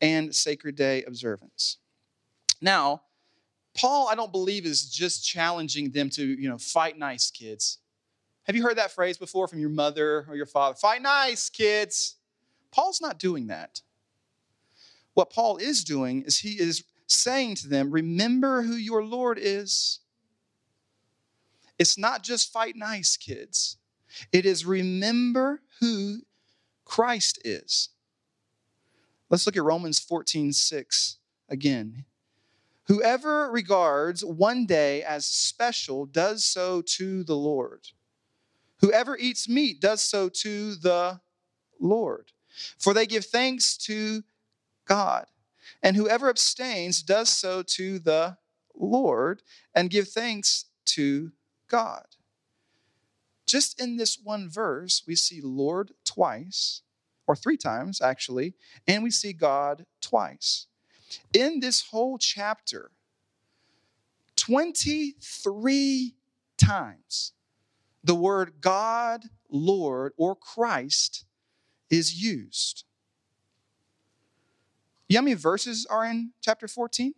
and 0.00 0.34
sacred 0.34 0.76
day 0.76 1.02
observance. 1.04 1.78
Now, 2.62 3.02
Paul, 3.74 4.08
I 4.08 4.14
don't 4.14 4.32
believe, 4.32 4.64
is 4.64 4.88
just 4.88 5.26
challenging 5.26 5.90
them 5.90 6.08
to, 6.10 6.24
you 6.24 6.48
know, 6.48 6.58
fight 6.58 6.96
nice, 6.96 7.30
kids. 7.30 7.78
Have 8.44 8.56
you 8.56 8.62
heard 8.62 8.78
that 8.78 8.92
phrase 8.92 9.18
before 9.18 9.48
from 9.48 9.58
your 9.58 9.70
mother 9.70 10.24
or 10.28 10.36
your 10.36 10.46
father? 10.46 10.76
Fight 10.76 11.02
nice, 11.02 11.50
kids. 11.50 12.16
Paul's 12.70 13.00
not 13.00 13.18
doing 13.18 13.48
that. 13.48 13.80
What 15.14 15.30
Paul 15.30 15.56
is 15.58 15.84
doing 15.84 16.22
is 16.22 16.38
he 16.38 16.52
is 16.52 16.84
saying 17.06 17.56
to 17.56 17.68
them, 17.68 17.90
Remember 17.90 18.62
who 18.62 18.74
your 18.74 19.04
Lord 19.04 19.38
is. 19.40 20.00
It's 21.78 21.98
not 21.98 22.22
just 22.22 22.52
fight 22.52 22.76
nice, 22.76 23.16
kids. 23.16 23.76
It 24.30 24.46
is 24.46 24.64
remember 24.64 25.62
who 25.80 26.20
Christ 26.84 27.40
is. 27.44 27.88
Let's 29.30 29.46
look 29.46 29.56
at 29.56 29.62
Romans 29.62 29.98
14 29.98 30.52
6 30.52 31.18
again. 31.48 32.04
Whoever 32.86 33.50
regards 33.50 34.24
one 34.24 34.66
day 34.66 35.02
as 35.02 35.24
special 35.26 36.06
does 36.06 36.44
so 36.44 36.82
to 36.82 37.22
the 37.24 37.36
Lord. 37.36 37.88
Whoever 38.80 39.16
eats 39.16 39.48
meat 39.48 39.80
does 39.80 40.02
so 40.02 40.28
to 40.28 40.74
the 40.74 41.20
Lord, 41.80 42.32
for 42.78 42.92
they 42.92 43.06
give 43.06 43.24
thanks 43.24 43.76
to 43.78 44.24
God. 44.84 45.26
And 45.82 45.96
whoever 45.96 46.28
abstains 46.28 47.02
does 47.02 47.28
so 47.28 47.62
to 47.62 47.98
the 47.98 48.36
Lord 48.74 49.42
and 49.74 49.90
give 49.90 50.08
thanks 50.08 50.66
to 50.86 51.32
God. 51.68 52.06
Just 53.46 53.80
in 53.80 53.96
this 53.96 54.18
one 54.22 54.48
verse, 54.48 55.04
we 55.06 55.14
see 55.14 55.40
Lord 55.40 55.92
twice, 56.04 56.82
or 57.26 57.36
three 57.36 57.56
times 57.56 58.00
actually, 58.00 58.54
and 58.86 59.02
we 59.02 59.10
see 59.10 59.32
God 59.32 59.86
twice. 60.00 60.66
In 61.32 61.60
this 61.60 61.82
whole 61.90 62.18
chapter, 62.18 62.90
23 64.36 66.14
times 66.56 67.32
the 68.04 68.14
word 68.14 68.54
God, 68.60 69.26
Lord, 69.48 70.12
or 70.16 70.34
Christ 70.34 71.24
is 71.90 72.20
used. 72.20 72.84
You 75.08 75.14
know 75.14 75.20
how 75.20 75.24
many 75.24 75.34
verses 75.34 75.86
are 75.88 76.04
in 76.04 76.32
chapter 76.40 76.66
14? 76.66 77.14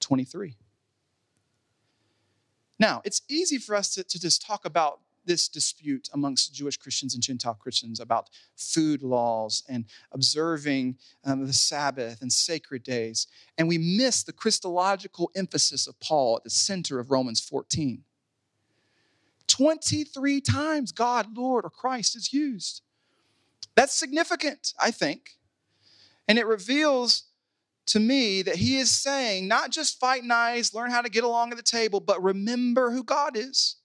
23. 0.00 0.56
Now, 2.78 3.02
it's 3.04 3.22
easy 3.28 3.58
for 3.58 3.76
us 3.76 3.94
to, 3.94 4.02
to 4.02 4.18
just 4.18 4.44
talk 4.44 4.64
about 4.64 5.01
this 5.24 5.48
dispute 5.48 6.08
amongst 6.12 6.54
Jewish 6.54 6.76
Christians 6.76 7.14
and 7.14 7.22
Gentile 7.22 7.54
Christians 7.54 8.00
about 8.00 8.30
food 8.56 9.02
laws 9.02 9.62
and 9.68 9.84
observing 10.12 10.96
um, 11.24 11.46
the 11.46 11.52
Sabbath 11.52 12.22
and 12.22 12.32
sacred 12.32 12.82
days. 12.82 13.26
And 13.58 13.68
we 13.68 13.78
miss 13.78 14.22
the 14.22 14.32
Christological 14.32 15.30
emphasis 15.34 15.86
of 15.86 15.98
Paul 16.00 16.36
at 16.36 16.44
the 16.44 16.50
center 16.50 16.98
of 16.98 17.10
Romans 17.10 17.40
14. 17.40 18.04
23 19.48 20.40
times 20.40 20.92
God, 20.92 21.36
Lord, 21.36 21.64
or 21.64 21.70
Christ 21.70 22.16
is 22.16 22.32
used. 22.32 22.82
That's 23.74 23.94
significant, 23.94 24.72
I 24.78 24.90
think. 24.90 25.36
And 26.28 26.38
it 26.38 26.46
reveals 26.46 27.24
to 27.86 28.00
me 28.00 28.42
that 28.42 28.56
he 28.56 28.78
is 28.78 28.90
saying 28.90 29.48
not 29.48 29.70
just 29.70 29.98
fight 29.98 30.24
nice, 30.24 30.72
learn 30.72 30.90
how 30.90 31.02
to 31.02 31.10
get 31.10 31.24
along 31.24 31.50
at 31.50 31.56
the 31.56 31.62
table, 31.62 32.00
but 32.00 32.22
remember 32.22 32.90
who 32.90 33.02
God 33.02 33.36
is. 33.36 33.76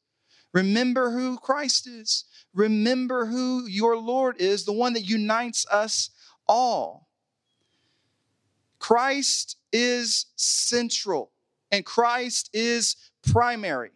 Remember 0.58 1.12
who 1.12 1.38
Christ 1.38 1.86
is. 1.86 2.26
Remember 2.52 3.28
who 3.28 3.68
your 3.68 3.96
Lord 3.96 4.38
is, 4.42 4.66
the 4.66 4.74
one 4.74 4.94
that 4.94 5.08
unites 5.08 5.68
us 5.72 6.10
all. 6.48 7.08
Christ 8.80 9.58
is 9.72 10.26
central 10.36 11.32
and 11.72 11.86
Christ 11.86 12.50
is 12.54 12.96
primary 13.22 13.92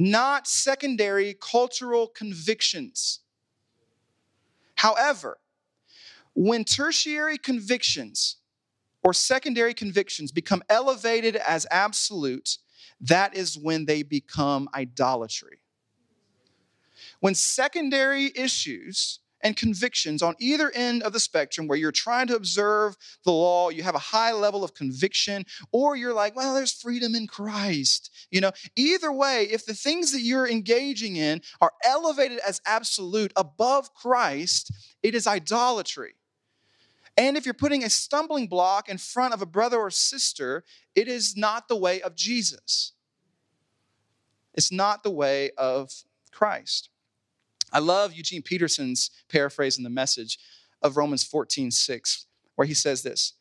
not 0.00 0.46
secondary 0.46 1.34
cultural 1.40 2.06
convictions. 2.06 3.20
However, 4.76 5.38
when 6.34 6.64
tertiary 6.64 7.38
convictions 7.38 8.36
or 9.02 9.12
secondary 9.14 9.74
convictions 9.74 10.30
become 10.30 10.62
elevated 10.68 11.34
as 11.34 11.66
absolute, 11.70 12.58
that 13.00 13.34
is 13.34 13.58
when 13.58 13.86
they 13.86 14.04
become 14.04 14.68
idolatry. 14.74 15.58
When 17.20 17.34
secondary 17.34 18.32
issues 18.34 19.20
and 19.40 19.56
convictions 19.56 20.20
on 20.20 20.34
either 20.40 20.70
end 20.74 21.02
of 21.02 21.12
the 21.12 21.20
spectrum 21.20 21.68
where 21.68 21.78
you're 21.78 21.92
trying 21.92 22.26
to 22.26 22.34
observe 22.34 22.96
the 23.24 23.30
law, 23.32 23.70
you 23.70 23.82
have 23.84 23.94
a 23.94 24.00
high 24.00 24.32
level 24.32 24.64
of 24.64 24.74
conviction, 24.74 25.44
or 25.70 25.96
you're 25.96 26.12
like, 26.12 26.34
well, 26.34 26.54
there's 26.54 26.72
freedom 26.72 27.14
in 27.14 27.26
Christ. 27.26 28.10
You 28.30 28.40
know, 28.40 28.52
either 28.74 29.12
way, 29.12 29.44
if 29.44 29.64
the 29.64 29.74
things 29.74 30.12
that 30.12 30.20
you're 30.20 30.48
engaging 30.48 31.16
in 31.16 31.42
are 31.60 31.72
elevated 31.84 32.40
as 32.46 32.60
absolute 32.66 33.32
above 33.36 33.94
Christ, 33.94 34.72
it 35.02 35.14
is 35.14 35.26
idolatry. 35.26 36.14
And 37.16 37.36
if 37.36 37.44
you're 37.44 37.54
putting 37.54 37.82
a 37.82 37.90
stumbling 37.90 38.46
block 38.46 38.88
in 38.88 38.98
front 38.98 39.34
of 39.34 39.42
a 39.42 39.46
brother 39.46 39.76
or 39.76 39.90
sister, 39.90 40.64
it 40.94 41.08
is 41.08 41.36
not 41.36 41.66
the 41.68 41.76
way 41.76 42.00
of 42.00 42.14
Jesus. 42.14 42.92
It's 44.54 44.72
not 44.72 45.02
the 45.02 45.10
way 45.10 45.50
of 45.58 45.92
Christ. 46.32 46.90
I 47.72 47.78
love 47.80 48.12
Eugene 48.12 48.42
Peterson's 48.42 49.10
paraphrase 49.28 49.78
in 49.78 49.84
the 49.84 49.90
message 49.90 50.38
of 50.82 50.96
Romans 50.96 51.24
14, 51.24 51.70
6, 51.70 52.26
where 52.54 52.66
he 52.66 52.74
says 52.74 53.02
this 53.02 53.34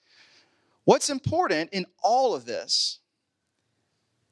What's 0.86 1.10
important 1.10 1.70
in 1.74 1.86
all 2.02 2.34
of 2.34 2.46
this 2.46 3.00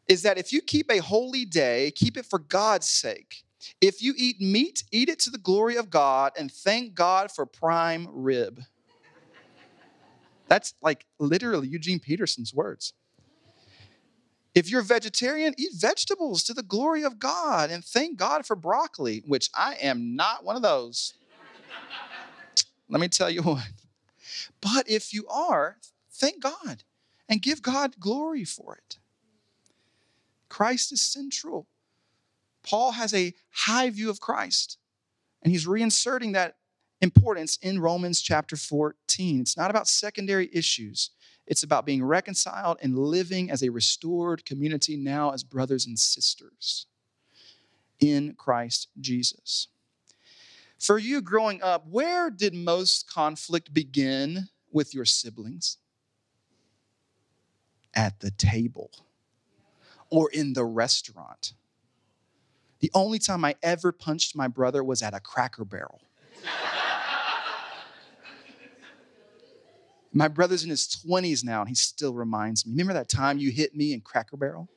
is 0.08 0.22
that 0.24 0.38
if 0.38 0.54
you 0.54 0.62
keep 0.62 0.90
a 0.92 1.00
holy 1.00 1.46
day, 1.46 1.92
keep 1.96 2.18
it 2.18 2.26
for 2.26 2.40
God's 2.40 2.88
sake. 2.88 3.44
If 3.82 4.02
you 4.02 4.14
eat 4.18 4.40
meat, 4.40 4.84
eat 4.92 5.10
it 5.10 5.20
to 5.20 5.32
the 5.32 5.38
glory 5.38 5.76
of 5.76 5.90
God 5.90 6.34
and 6.38 6.52
thank 6.52 6.94
God 6.94 7.32
for 7.32 7.46
prime 7.46 8.08
rib. 8.12 8.62
That's 10.48 10.76
like 10.82 11.06
literally 11.20 11.68
Eugene 11.68 12.00
Peterson's 12.00 12.54
words. 12.54 12.94
If 14.56 14.70
you're 14.70 14.82
vegetarian, 14.82 15.54
eat 15.58 15.74
vegetables 15.76 16.42
to 16.44 16.54
the 16.54 16.64
glory 16.64 17.04
of 17.04 17.20
God 17.20 17.70
and 17.70 17.84
thank 17.84 18.18
God 18.18 18.46
for 18.46 18.56
broccoli, 18.56 19.22
which 19.28 19.50
I 19.54 19.76
am 19.82 20.16
not 20.16 20.46
one 20.46 20.56
of 20.56 20.62
those. 20.62 21.14
Let 22.90 23.02
me 23.02 23.10
tell 23.10 23.30
you 23.30 23.42
what. 23.44 23.68
But 24.62 24.90
if 24.90 25.14
you 25.14 25.28
are, 25.28 25.78
thank 26.10 26.42
God 26.42 26.84
and 27.28 27.42
give 27.42 27.62
God 27.62 28.00
glory 28.00 28.46
for 28.46 28.76
it. 28.76 28.98
Christ 30.48 30.94
is 30.94 31.02
central. 31.02 31.68
Paul 32.64 32.94
has 32.94 33.14
a 33.14 33.34
high 33.52 33.90
view 33.90 34.10
of 34.10 34.20
Christ, 34.20 34.78
and 35.44 35.52
he's 35.52 35.68
reinserting 35.68 36.34
that 36.34 36.56
importance 37.02 37.58
in 37.62 37.80
Romans 37.80 38.22
chapter 38.22 38.56
14. 38.56 39.42
It's 39.42 39.58
not 39.58 39.70
about 39.70 39.88
secondary 39.88 40.50
issues, 40.54 41.12
it's 41.48 41.64
about 41.64 41.86
being 41.86 42.04
reconciled 42.04 42.78
and 42.82 42.98
living 42.98 43.52
as 43.52 43.62
a 43.62 43.70
restored 43.70 44.46
community 44.46 44.98
now 44.98 45.32
as 45.32 45.44
brothers 45.44 45.86
and 45.86 45.98
sisters 45.98 46.88
in 48.00 48.34
Christ 48.34 48.90
Jesus. 49.00 49.68
For 50.80 50.98
you 50.98 51.22
growing 51.22 51.62
up, 51.62 51.88
where 51.88 52.30
did 52.30 52.54
most 52.54 53.10
conflict 53.10 53.74
begin 53.74 54.50
with 54.72 54.94
your 54.94 55.06
siblings? 55.06 55.78
At 57.94 58.20
the 58.20 58.32
table 58.32 58.92
or 60.10 60.30
in 60.32 60.54
the 60.54 60.66
restaurant. 60.66 61.54
The 62.80 62.92
only 62.94 63.20
time 63.20 63.46
I 63.46 63.56
ever 63.64 63.92
punched 63.92 64.36
my 64.36 64.48
brother 64.48 64.84
was 64.84 65.02
at 65.02 65.14
a 65.14 65.20
cracker 65.20 65.66
barrel. 65.66 66.02
My 70.18 70.30
brother's 70.30 70.64
in 70.64 70.70
his 70.70 70.88
20s 70.88 71.44
now, 71.44 71.60
and 71.60 71.68
he 71.68 71.76
still 71.76 72.14
reminds 72.14 72.66
me. 72.66 72.72
Remember 72.72 72.94
that 72.94 73.10
time 73.10 73.38
you 73.38 73.52
hit 73.52 73.76
me 73.76 73.92
in 73.92 74.00
Cracker 74.00 74.38
Barrel? 74.38 74.70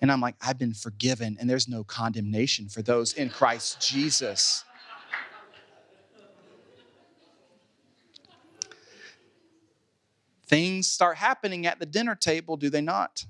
And 0.00 0.12
I'm 0.12 0.20
like, 0.20 0.36
I've 0.40 0.60
been 0.60 0.74
forgiven, 0.74 1.36
and 1.40 1.50
there's 1.50 1.66
no 1.66 1.82
condemnation 1.82 2.68
for 2.68 2.80
those 2.80 3.14
in 3.14 3.30
Christ 3.30 3.80
Jesus. 3.80 4.62
Things 10.46 10.86
start 10.88 11.16
happening 11.16 11.66
at 11.66 11.80
the 11.80 11.86
dinner 11.86 12.14
table, 12.14 12.56
do 12.56 12.70
they 12.70 12.80
not? 12.80 13.26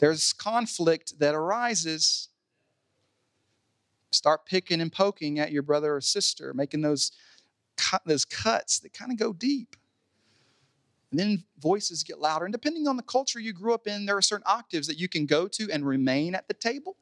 There's 0.00 0.32
conflict 0.32 1.20
that 1.20 1.36
arises. 1.36 2.28
Start 4.10 4.46
picking 4.46 4.80
and 4.80 4.90
poking 4.90 5.38
at 5.38 5.52
your 5.52 5.62
brother 5.62 5.94
or 5.94 6.00
sister, 6.00 6.52
making 6.54 6.80
those, 6.80 7.12
those 8.04 8.24
cuts 8.24 8.80
that 8.80 8.92
kind 8.92 9.12
of 9.12 9.16
go 9.16 9.32
deep. 9.32 9.76
And 11.14 11.20
then 11.20 11.44
voices 11.60 12.02
get 12.02 12.18
louder. 12.18 12.44
And 12.44 12.50
depending 12.50 12.88
on 12.88 12.96
the 12.96 13.02
culture 13.04 13.38
you 13.38 13.52
grew 13.52 13.72
up 13.72 13.86
in, 13.86 14.04
there 14.04 14.16
are 14.16 14.22
certain 14.22 14.42
octaves 14.48 14.88
that 14.88 14.98
you 14.98 15.08
can 15.08 15.26
go 15.26 15.46
to 15.46 15.70
and 15.70 15.86
remain 15.86 16.34
at 16.34 16.48
the 16.48 16.54
table. 16.54 16.96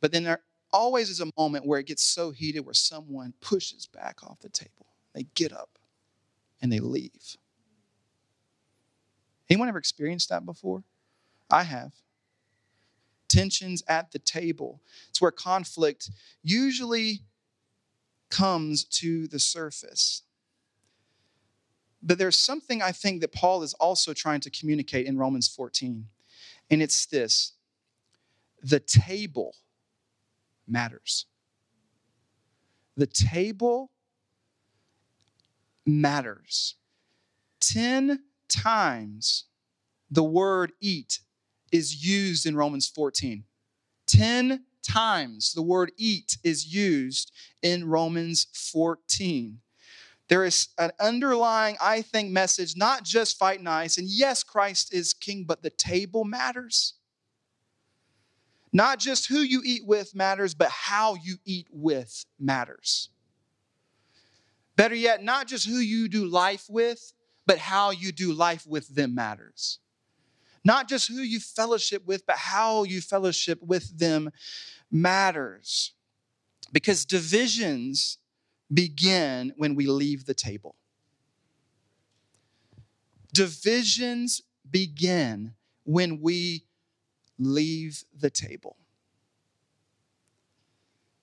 But 0.00 0.12
then 0.12 0.22
there 0.22 0.42
always 0.72 1.10
is 1.10 1.18
a 1.18 1.32
moment 1.36 1.66
where 1.66 1.80
it 1.80 1.88
gets 1.88 2.04
so 2.04 2.30
heated 2.30 2.60
where 2.60 2.72
someone 2.72 3.34
pushes 3.40 3.88
back 3.88 4.22
off 4.22 4.38
the 4.38 4.48
table. 4.48 4.86
They 5.16 5.24
get 5.34 5.52
up 5.52 5.80
and 6.62 6.72
they 6.72 6.78
leave. 6.78 7.36
Anyone 9.48 9.68
ever 9.68 9.78
experienced 9.78 10.28
that 10.28 10.46
before? 10.46 10.84
I 11.50 11.64
have. 11.64 11.90
Tensions 13.26 13.82
at 13.88 14.12
the 14.12 14.20
table. 14.20 14.80
It's 15.08 15.20
where 15.20 15.32
conflict 15.32 16.08
usually 16.44 17.22
comes 18.30 18.84
to 18.84 19.26
the 19.26 19.40
surface. 19.40 20.22
But 22.02 22.18
there's 22.18 22.38
something 22.38 22.80
I 22.80 22.92
think 22.92 23.20
that 23.20 23.32
Paul 23.32 23.62
is 23.62 23.74
also 23.74 24.12
trying 24.12 24.40
to 24.40 24.50
communicate 24.50 25.06
in 25.06 25.18
Romans 25.18 25.48
14, 25.48 26.06
and 26.70 26.82
it's 26.82 27.06
this 27.06 27.52
the 28.62 28.80
table 28.80 29.54
matters. 30.66 31.26
The 32.96 33.06
table 33.06 33.90
matters. 35.86 36.76
10 37.60 38.20
times 38.48 39.44
the 40.10 40.24
word 40.24 40.72
eat 40.80 41.20
is 41.72 42.04
used 42.04 42.46
in 42.46 42.56
Romans 42.56 42.88
14. 42.88 43.44
10 44.06 44.64
times 44.82 45.52
the 45.52 45.62
word 45.62 45.92
eat 45.96 46.36
is 46.42 46.74
used 46.74 47.32
in 47.62 47.88
Romans 47.88 48.46
14 48.52 49.60
there 50.30 50.44
is 50.44 50.68
an 50.78 50.92
underlying, 51.00 51.76
I 51.80 52.02
think, 52.02 52.30
message, 52.30 52.76
not 52.76 53.02
just 53.02 53.36
fight 53.36 53.60
nice. 53.60 53.98
And 53.98 54.06
yes, 54.08 54.44
Christ 54.44 54.94
is 54.94 55.12
king, 55.12 55.44
but 55.44 55.62
the 55.64 55.70
table 55.70 56.24
matters. 56.24 56.94
Not 58.72 59.00
just 59.00 59.26
who 59.26 59.40
you 59.40 59.60
eat 59.64 59.82
with 59.84 60.14
matters, 60.14 60.54
but 60.54 60.70
how 60.70 61.16
you 61.16 61.38
eat 61.44 61.66
with 61.72 62.24
matters. 62.38 63.08
Better 64.76 64.94
yet, 64.94 65.20
not 65.20 65.48
just 65.48 65.66
who 65.66 65.78
you 65.78 66.08
do 66.08 66.26
life 66.26 66.66
with, 66.70 67.12
but 67.44 67.58
how 67.58 67.90
you 67.90 68.12
do 68.12 68.32
life 68.32 68.64
with 68.68 68.94
them 68.94 69.16
matters. 69.16 69.80
Not 70.64 70.88
just 70.88 71.08
who 71.08 71.22
you 71.22 71.40
fellowship 71.40 72.06
with, 72.06 72.24
but 72.24 72.36
how 72.36 72.84
you 72.84 73.00
fellowship 73.00 73.58
with 73.60 73.98
them 73.98 74.30
matters. 74.92 75.92
Because 76.72 77.04
divisions 77.04 78.18
begin 78.72 79.52
when 79.56 79.74
we 79.74 79.86
leave 79.86 80.26
the 80.26 80.34
table. 80.34 80.74
Divisions 83.32 84.42
begin 84.70 85.54
when 85.84 86.20
we 86.20 86.64
leave 87.38 88.04
the 88.16 88.30
table. 88.30 88.76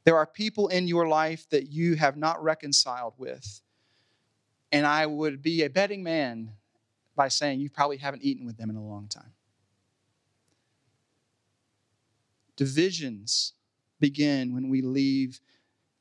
There 0.04 0.16
are 0.16 0.26
people 0.26 0.70
in 0.70 0.88
your 0.88 1.08
life 1.08 1.50
that 1.50 1.68
you 1.68 1.96
have 1.96 2.16
not 2.16 2.42
reconciled 2.42 3.14
with. 3.18 3.62
And 4.72 4.86
I 4.86 5.06
would 5.06 5.42
be 5.42 5.64
a 5.64 5.70
betting 5.70 6.02
man 6.04 6.52
by 7.16 7.28
saying 7.28 7.60
you 7.60 7.70
probably 7.70 7.98
haven't 7.98 8.24
eaten 8.24 8.46
with 8.46 8.58
them 8.58 8.70
in 8.70 8.76
a 8.76 8.86
long 8.86 9.08
time. 9.08 9.34
Divisions 12.56 13.54
begin 14.00 14.54
when 14.54 14.70
we 14.70 14.82
leave 14.82 15.40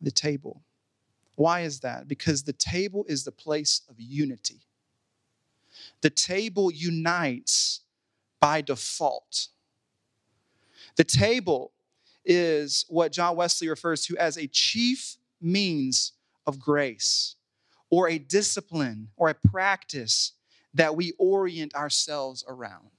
the 0.00 0.10
table. 0.10 0.62
Why 1.36 1.60
is 1.60 1.80
that? 1.80 2.08
Because 2.08 2.42
the 2.42 2.52
table 2.52 3.04
is 3.08 3.24
the 3.24 3.32
place 3.32 3.82
of 3.88 3.96
unity. 3.98 4.62
The 6.00 6.10
table 6.10 6.70
unites 6.72 7.80
by 8.40 8.62
default. 8.62 9.48
The 10.96 11.04
table 11.04 11.72
is 12.24 12.84
what 12.88 13.12
John 13.12 13.36
Wesley 13.36 13.68
refers 13.68 14.04
to 14.06 14.16
as 14.16 14.36
a 14.36 14.48
chief 14.48 15.16
means 15.40 16.12
of 16.46 16.58
grace 16.58 17.36
or 17.90 18.08
a 18.08 18.18
discipline 18.18 19.08
or 19.16 19.28
a 19.28 19.34
practice 19.34 20.32
that 20.74 20.96
we 20.96 21.12
orient 21.18 21.74
ourselves 21.74 22.44
around. 22.48 22.90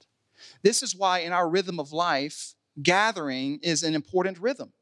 This 0.62 0.82
is 0.82 0.94
why, 0.94 1.20
in 1.20 1.32
our 1.32 1.48
rhythm 1.48 1.78
of 1.80 1.92
life, 1.92 2.54
gathering 2.82 3.58
is 3.62 3.82
an 3.82 3.94
important 3.94 4.38
rhythm 4.38 4.72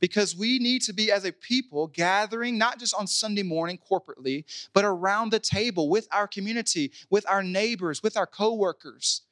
because 0.00 0.36
we 0.36 0.58
need 0.58 0.82
to 0.82 0.92
be 0.92 1.10
as 1.10 1.24
a 1.24 1.32
people 1.32 1.88
gathering 1.88 2.58
not 2.58 2.78
just 2.78 2.94
on 2.94 3.06
Sunday 3.06 3.42
morning 3.42 3.78
corporately, 3.90 4.44
but 4.72 4.84
around 4.84 5.30
the 5.30 5.38
table 5.38 5.88
with 5.88 6.08
our 6.12 6.26
community, 6.26 6.92
with 7.10 7.28
our 7.28 7.42
neighbors, 7.42 8.02
with 8.02 8.16
our 8.16 8.26
coworkers. 8.26 9.22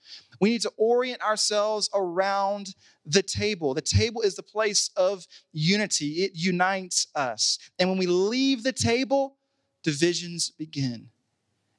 We 0.40 0.50
need 0.50 0.62
to 0.62 0.72
orient 0.76 1.22
ourselves 1.22 1.88
around 1.94 2.74
the 3.04 3.22
table. 3.22 3.74
The 3.74 3.80
table 3.80 4.22
is 4.22 4.34
the 4.34 4.42
place 4.42 4.90
of 4.96 5.26
unity, 5.52 6.24
it 6.24 6.32
unites 6.34 7.08
us. 7.14 7.58
And 7.78 7.88
when 7.88 7.98
we 7.98 8.06
leave 8.06 8.62
the 8.62 8.72
table, 8.72 9.36
divisions 9.82 10.50
begin. 10.50 11.08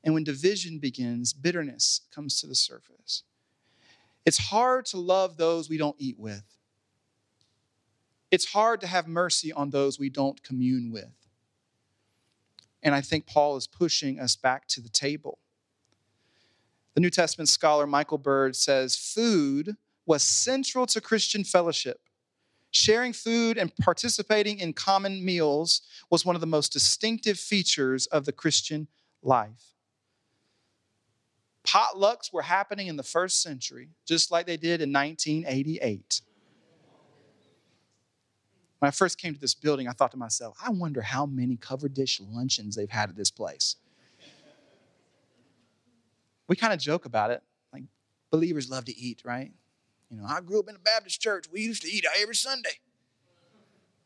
And 0.03 0.13
when 0.13 0.23
division 0.23 0.79
begins, 0.79 1.33
bitterness 1.33 2.01
comes 2.13 2.39
to 2.39 2.47
the 2.47 2.55
surface. 2.55 3.23
It's 4.25 4.37
hard 4.37 4.85
to 4.87 4.97
love 4.97 5.37
those 5.37 5.69
we 5.69 5.77
don't 5.77 5.95
eat 5.99 6.19
with. 6.19 6.56
It's 8.31 8.45
hard 8.45 8.81
to 8.81 8.87
have 8.87 9.07
mercy 9.07 9.53
on 9.53 9.69
those 9.69 9.99
we 9.99 10.09
don't 10.09 10.43
commune 10.43 10.91
with. 10.91 11.13
And 12.83 12.93
I 12.93 13.01
think 13.01 13.25
Paul 13.25 13.55
is 13.55 13.67
pushing 13.67 14.19
us 14.19 14.35
back 14.35 14.67
to 14.69 14.81
the 14.81 14.89
table. 14.89 15.39
The 16.93 17.01
New 17.01 17.09
Testament 17.09 17.49
scholar 17.49 17.87
Michael 17.87 18.17
Bird 18.17 18.55
says 18.55 18.95
food 18.95 19.75
was 20.05 20.23
central 20.23 20.85
to 20.87 21.01
Christian 21.01 21.43
fellowship. 21.43 21.99
Sharing 22.71 23.13
food 23.13 23.57
and 23.57 23.75
participating 23.77 24.59
in 24.59 24.73
common 24.73 25.23
meals 25.23 25.81
was 26.09 26.25
one 26.25 26.35
of 26.35 26.41
the 26.41 26.47
most 26.47 26.73
distinctive 26.73 27.39
features 27.39 28.07
of 28.07 28.25
the 28.25 28.31
Christian 28.31 28.87
life. 29.21 29.73
Potlucks 31.65 32.31
were 32.31 32.43
happening 32.43 32.87
in 32.87 32.95
the 32.95 33.03
first 33.03 33.41
century, 33.41 33.89
just 34.05 34.31
like 34.31 34.45
they 34.45 34.57
did 34.57 34.81
in 34.81 34.91
1988. 34.91 36.21
When 38.79 38.87
I 38.87 38.91
first 38.91 39.17
came 39.17 39.33
to 39.33 39.39
this 39.39 39.55
building, 39.55 39.87
I 39.87 39.91
thought 39.91 40.11
to 40.11 40.17
myself, 40.17 40.57
I 40.63 40.69
wonder 40.69 41.01
how 41.01 41.25
many 41.25 41.55
covered 41.55 41.93
dish 41.93 42.21
luncheons 42.21 42.75
they've 42.75 42.89
had 42.89 43.09
at 43.09 43.15
this 43.15 43.31
place. 43.31 43.75
We 46.47 46.55
kind 46.55 46.73
of 46.73 46.79
joke 46.79 47.05
about 47.05 47.31
it. 47.31 47.41
Like 47.73 47.83
believers 48.29 48.69
love 48.69 48.85
to 48.85 48.97
eat, 48.97 49.23
right? 49.25 49.51
You 50.09 50.17
know, 50.17 50.25
I 50.25 50.41
grew 50.41 50.59
up 50.59 50.69
in 50.69 50.75
a 50.75 50.79
Baptist 50.79 51.19
church. 51.19 51.45
We 51.51 51.61
used 51.61 51.81
to 51.81 51.91
eat 51.91 52.05
every 52.21 52.35
Sunday. 52.35 52.79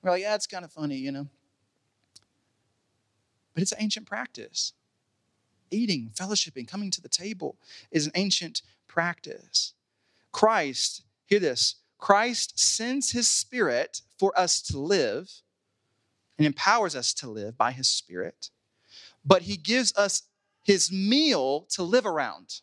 We're 0.02 0.12
like, 0.12 0.22
yeah, 0.22 0.36
it's 0.36 0.48
kind 0.48 0.66
of 0.66 0.72
funny, 0.72 0.96
you 0.96 1.12
know. 1.12 1.28
But 3.54 3.62
it's 3.62 3.72
an 3.74 3.82
ancient 3.82 4.08
practice. 4.08 4.74
Eating, 5.70 6.12
fellowshipping, 6.16 6.68
coming 6.68 6.90
to 6.92 7.02
the 7.02 7.10
table 7.10 7.58
is 7.92 8.08
an 8.08 8.14
ancient 8.16 8.62
practice. 8.88 9.74
Christ, 10.32 11.04
hear 11.26 11.40
this, 11.40 11.76
Christ 12.02 12.60
sends 12.60 13.12
his 13.12 13.30
spirit 13.30 14.02
for 14.20 14.38
us 14.38 14.62
to 14.64 14.80
live 14.80 15.32
and 16.38 16.46
empowers 16.46 16.96
us 16.96 17.14
to 17.14 17.30
live 17.30 17.58
by 17.58 17.72
his 17.72 17.88
spirit, 17.88 18.50
but 19.24 19.44
he 19.44 19.56
gives 19.56 19.96
us 19.96 20.24
his 20.64 20.92
meal 20.92 21.68
to 21.70 21.84
live 21.84 22.08
around. 22.08 22.62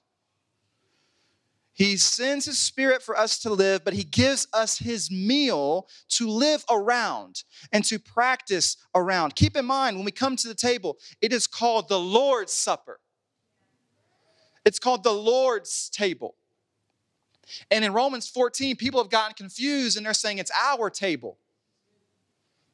He 1.73 1.97
sends 1.97 2.47
his 2.47 2.59
spirit 2.59 3.01
for 3.01 3.17
us 3.17 3.39
to 3.39 3.51
live, 3.51 3.85
but 3.85 3.95
he 3.95 4.03
gives 4.03 4.49
us 4.53 4.79
his 4.79 5.09
meal 5.09 5.87
to 6.09 6.29
live 6.29 6.65
around 6.69 7.45
and 7.71 7.85
to 7.85 8.01
practice 8.01 8.77
around. 8.93 9.37
Keep 9.37 9.57
in 9.57 9.65
mind, 9.65 9.95
when 9.95 10.05
we 10.05 10.11
come 10.11 10.35
to 10.35 10.49
the 10.49 10.55
table, 10.55 10.99
it 11.23 11.33
is 11.33 11.47
called 11.47 11.89
the 11.89 12.01
Lord's 12.01 12.53
Supper. 12.53 12.99
It's 14.65 14.81
called 14.81 15.05
the 15.05 15.13
Lord's 15.13 15.89
table. 15.91 16.35
And 17.71 17.85
in 17.85 17.93
Romans 17.93 18.29
14, 18.29 18.77
people 18.77 19.01
have 19.03 19.11
gotten 19.11 19.35
confused 19.35 19.97
and 19.97 20.05
they're 20.05 20.15
saying 20.15 20.39
it's 20.39 20.53
our 20.63 20.91
table. 20.91 21.39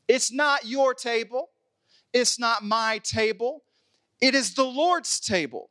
It's 0.08 0.30
not 0.30 0.66
your 0.66 0.94
table. 0.94 1.50
It's 2.12 2.38
not 2.38 2.62
my 2.62 2.98
table. 2.98 3.62
It 4.20 4.34
is 4.34 4.54
the 4.54 4.64
Lord's 4.64 5.20
table. 5.20 5.70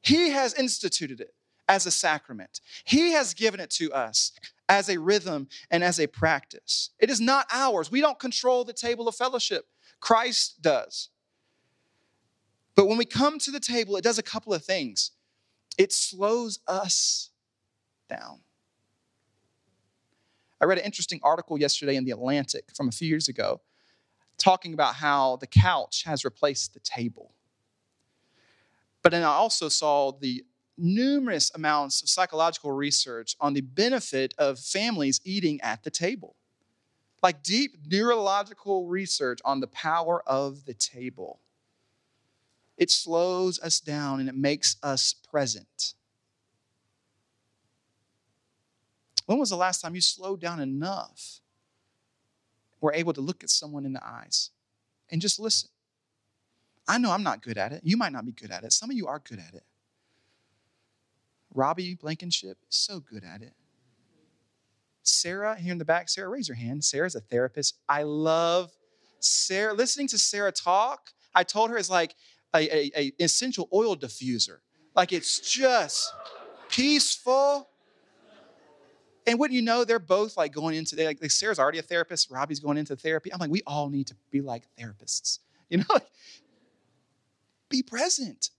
He 0.00 0.30
has 0.30 0.54
instituted 0.54 1.20
it 1.20 1.34
as 1.68 1.86
a 1.86 1.90
sacrament, 1.90 2.60
He 2.84 3.12
has 3.12 3.34
given 3.34 3.60
it 3.60 3.70
to 3.70 3.92
us 3.92 4.32
as 4.68 4.88
a 4.88 4.98
rhythm 4.98 5.48
and 5.70 5.84
as 5.84 6.00
a 6.00 6.06
practice. 6.06 6.90
It 6.98 7.10
is 7.10 7.20
not 7.20 7.46
ours. 7.52 7.90
We 7.90 8.00
don't 8.00 8.18
control 8.18 8.64
the 8.64 8.72
table 8.72 9.06
of 9.08 9.14
fellowship, 9.14 9.66
Christ 10.00 10.60
does. 10.60 11.08
But 12.74 12.88
when 12.88 12.98
we 12.98 13.04
come 13.04 13.38
to 13.40 13.50
the 13.50 13.60
table, 13.60 13.96
it 13.96 14.04
does 14.04 14.18
a 14.18 14.22
couple 14.22 14.54
of 14.54 14.64
things. 14.64 15.10
It 15.78 15.92
slows 15.92 16.58
us 16.66 17.30
down. 18.08 18.40
I 20.62 20.64
read 20.64 20.78
an 20.78 20.84
interesting 20.84 21.18
article 21.24 21.58
yesterday 21.58 21.96
in 21.96 22.04
The 22.04 22.12
Atlantic 22.12 22.70
from 22.76 22.88
a 22.88 22.92
few 22.92 23.08
years 23.08 23.28
ago 23.28 23.60
talking 24.38 24.74
about 24.74 24.94
how 24.94 25.36
the 25.36 25.46
couch 25.48 26.04
has 26.04 26.24
replaced 26.24 26.72
the 26.72 26.80
table. 26.80 27.34
But 29.02 29.10
then 29.10 29.24
I 29.24 29.26
also 29.26 29.68
saw 29.68 30.12
the 30.12 30.44
numerous 30.78 31.50
amounts 31.56 32.00
of 32.00 32.08
psychological 32.08 32.70
research 32.70 33.34
on 33.40 33.54
the 33.54 33.60
benefit 33.60 34.34
of 34.38 34.60
families 34.60 35.20
eating 35.24 35.60
at 35.62 35.82
the 35.82 35.90
table. 35.90 36.36
Like 37.24 37.42
deep 37.42 37.78
neurological 37.90 38.86
research 38.86 39.40
on 39.44 39.58
the 39.58 39.66
power 39.66 40.22
of 40.28 40.64
the 40.64 40.74
table. 40.74 41.40
It 42.78 42.92
slows 42.92 43.60
us 43.60 43.80
down 43.80 44.20
and 44.20 44.28
it 44.28 44.36
makes 44.36 44.76
us 44.80 45.12
present. 45.28 45.94
When 49.26 49.38
was 49.38 49.50
the 49.50 49.56
last 49.56 49.80
time 49.80 49.94
you 49.94 50.00
slowed 50.00 50.40
down 50.40 50.60
enough, 50.60 51.40
were 52.80 52.92
able 52.92 53.12
to 53.12 53.20
look 53.20 53.44
at 53.44 53.50
someone 53.50 53.84
in 53.86 53.92
the 53.92 54.04
eyes 54.04 54.50
and 55.10 55.20
just 55.20 55.38
listen? 55.38 55.70
I 56.88 56.98
know 56.98 57.12
I'm 57.12 57.22
not 57.22 57.42
good 57.42 57.58
at 57.58 57.72
it. 57.72 57.82
You 57.84 57.96
might 57.96 58.12
not 58.12 58.26
be 58.26 58.32
good 58.32 58.50
at 58.50 58.64
it. 58.64 58.72
Some 58.72 58.90
of 58.90 58.96
you 58.96 59.06
are 59.06 59.20
good 59.20 59.38
at 59.38 59.54
it. 59.54 59.64
Robbie 61.54 61.94
Blankenship 61.94 62.58
is 62.68 62.76
so 62.76 62.98
good 63.00 63.24
at 63.24 63.42
it. 63.42 63.52
Sarah, 65.02 65.56
here 65.56 65.72
in 65.72 65.78
the 65.78 65.84
back, 65.84 66.08
Sarah, 66.08 66.28
raise 66.28 66.48
your 66.48 66.56
hand. 66.56 66.84
Sarah's 66.84 67.14
a 67.14 67.20
therapist. 67.20 67.76
I 67.88 68.04
love 68.04 68.70
Sarah. 69.20 69.74
Listening 69.74 70.08
to 70.08 70.18
Sarah 70.18 70.52
talk, 70.52 71.12
I 71.34 71.44
told 71.44 71.70
her 71.70 71.76
it's 71.76 71.90
like 71.90 72.14
a, 72.54 72.58
a, 72.58 72.90
a 72.96 73.12
essential 73.20 73.68
oil 73.72 73.96
diffuser. 73.96 74.58
Like 74.94 75.12
it's 75.12 75.40
just 75.40 76.12
peaceful. 76.68 77.68
And 79.26 79.38
wouldn't 79.38 79.54
you 79.54 79.62
know, 79.62 79.84
they're 79.84 79.98
both 79.98 80.36
like 80.36 80.52
going 80.52 80.74
into, 80.74 80.96
they 80.96 81.06
like, 81.06 81.22
like 81.22 81.30
Sarah's 81.30 81.58
already 81.58 81.78
a 81.78 81.82
therapist, 81.82 82.30
Robbie's 82.30 82.60
going 82.60 82.76
into 82.76 82.96
therapy. 82.96 83.32
I'm 83.32 83.38
like, 83.38 83.50
we 83.50 83.62
all 83.66 83.88
need 83.88 84.08
to 84.08 84.16
be 84.30 84.40
like 84.40 84.64
therapists. 84.78 85.38
You 85.70 85.78
know, 85.78 85.84
Like, 85.88 86.06
be 87.70 87.82
present, 87.82 88.50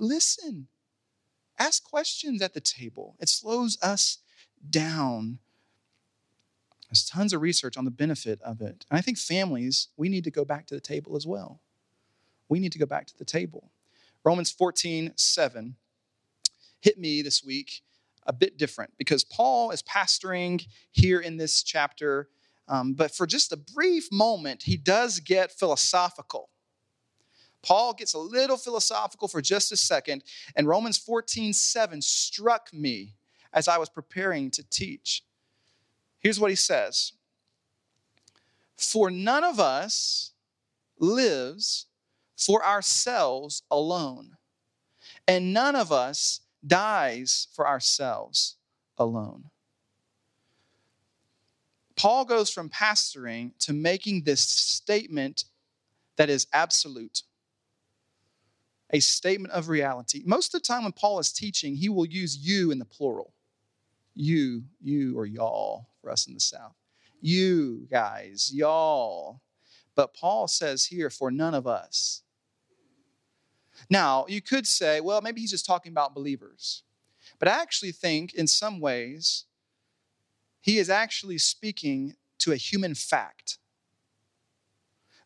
listen, 0.00 0.66
ask 1.60 1.88
questions 1.88 2.42
at 2.42 2.52
the 2.52 2.60
table. 2.60 3.14
It 3.20 3.28
slows 3.28 3.78
us 3.80 4.18
down. 4.68 5.38
There's 6.88 7.08
tons 7.08 7.32
of 7.32 7.40
research 7.40 7.76
on 7.76 7.84
the 7.84 7.92
benefit 7.92 8.42
of 8.42 8.60
it. 8.60 8.84
And 8.90 8.98
I 8.98 9.00
think 9.00 9.16
families, 9.16 9.88
we 9.96 10.08
need 10.08 10.24
to 10.24 10.32
go 10.32 10.44
back 10.44 10.66
to 10.66 10.74
the 10.74 10.80
table 10.80 11.14
as 11.16 11.24
well. 11.24 11.60
We 12.48 12.58
need 12.58 12.72
to 12.72 12.78
go 12.80 12.86
back 12.86 13.06
to 13.06 13.16
the 13.16 13.24
table. 13.24 13.70
Romans 14.24 14.50
14, 14.50 15.12
7 15.14 15.76
hit 16.80 16.98
me 16.98 17.22
this 17.22 17.44
week 17.44 17.82
a 18.26 18.32
bit 18.32 18.56
different 18.56 18.92
because 18.98 19.24
Paul 19.24 19.70
is 19.70 19.82
pastoring 19.82 20.66
here 20.92 21.20
in 21.20 21.36
this 21.36 21.62
chapter, 21.62 22.28
um, 22.68 22.94
but 22.94 23.14
for 23.14 23.26
just 23.26 23.52
a 23.52 23.56
brief 23.56 24.10
moment, 24.10 24.62
he 24.62 24.76
does 24.76 25.20
get 25.20 25.52
philosophical. 25.52 26.48
Paul 27.62 27.94
gets 27.94 28.14
a 28.14 28.18
little 28.18 28.58
philosophical 28.58 29.26
for 29.26 29.40
just 29.40 29.72
a 29.72 29.76
second, 29.76 30.22
and 30.54 30.68
Romans 30.68 30.98
14 30.98 31.52
7 31.52 32.02
struck 32.02 32.72
me 32.72 33.14
as 33.52 33.68
I 33.68 33.78
was 33.78 33.88
preparing 33.88 34.50
to 34.52 34.62
teach. 34.68 35.24
Here's 36.18 36.40
what 36.40 36.50
he 36.50 36.56
says 36.56 37.12
For 38.76 39.10
none 39.10 39.44
of 39.44 39.58
us 39.58 40.32
lives 40.98 41.86
for 42.36 42.64
ourselves 42.64 43.62
alone, 43.70 44.36
and 45.26 45.54
none 45.54 45.76
of 45.76 45.90
us 45.90 46.40
dies 46.66 47.48
for 47.54 47.66
ourselves 47.66 48.56
alone. 48.98 49.44
Paul 51.96 52.24
goes 52.24 52.50
from 52.50 52.70
pastoring 52.70 53.52
to 53.60 53.72
making 53.72 54.24
this 54.24 54.42
statement 54.42 55.44
that 56.16 56.28
is 56.28 56.46
absolute, 56.52 57.22
a 58.90 59.00
statement 59.00 59.52
of 59.52 59.68
reality. 59.68 60.22
Most 60.24 60.54
of 60.54 60.60
the 60.60 60.66
time, 60.66 60.82
when 60.82 60.92
Paul 60.92 61.18
is 61.18 61.32
teaching, 61.32 61.76
he 61.76 61.88
will 61.88 62.06
use 62.06 62.36
you 62.36 62.70
in 62.70 62.78
the 62.78 62.84
plural. 62.84 63.32
You, 64.14 64.64
you, 64.80 65.18
or 65.18 65.26
y'all 65.26 65.88
for 66.00 66.10
us 66.10 66.26
in 66.26 66.34
the 66.34 66.40
South. 66.40 66.74
You 67.20 67.86
guys, 67.90 68.50
y'all. 68.52 69.40
But 69.94 70.14
Paul 70.14 70.48
says 70.48 70.84
here, 70.84 71.10
for 71.10 71.30
none 71.30 71.54
of 71.54 71.66
us. 71.66 72.23
Now, 73.94 74.26
you 74.28 74.40
could 74.40 74.66
say, 74.66 75.00
well, 75.00 75.20
maybe 75.20 75.40
he's 75.40 75.52
just 75.52 75.66
talking 75.66 75.92
about 75.92 76.16
believers. 76.16 76.82
But 77.38 77.46
I 77.46 77.62
actually 77.62 77.92
think, 77.92 78.34
in 78.34 78.48
some 78.48 78.80
ways, 78.80 79.44
he 80.60 80.78
is 80.78 80.90
actually 80.90 81.38
speaking 81.38 82.16
to 82.38 82.50
a 82.50 82.56
human 82.56 82.96
fact 82.96 83.58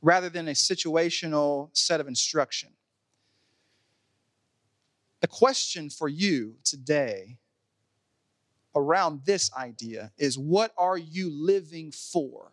rather 0.02 0.28
than 0.28 0.48
a 0.48 0.52
situational 0.52 1.70
set 1.72 1.98
of 1.98 2.08
instruction. 2.08 2.68
The 5.22 5.28
question 5.28 5.88
for 5.88 6.10
you 6.10 6.56
today 6.62 7.38
around 8.76 9.22
this 9.24 9.50
idea 9.56 10.12
is 10.18 10.36
what 10.38 10.74
are 10.76 10.98
you 10.98 11.30
living 11.30 11.90
for? 11.90 12.52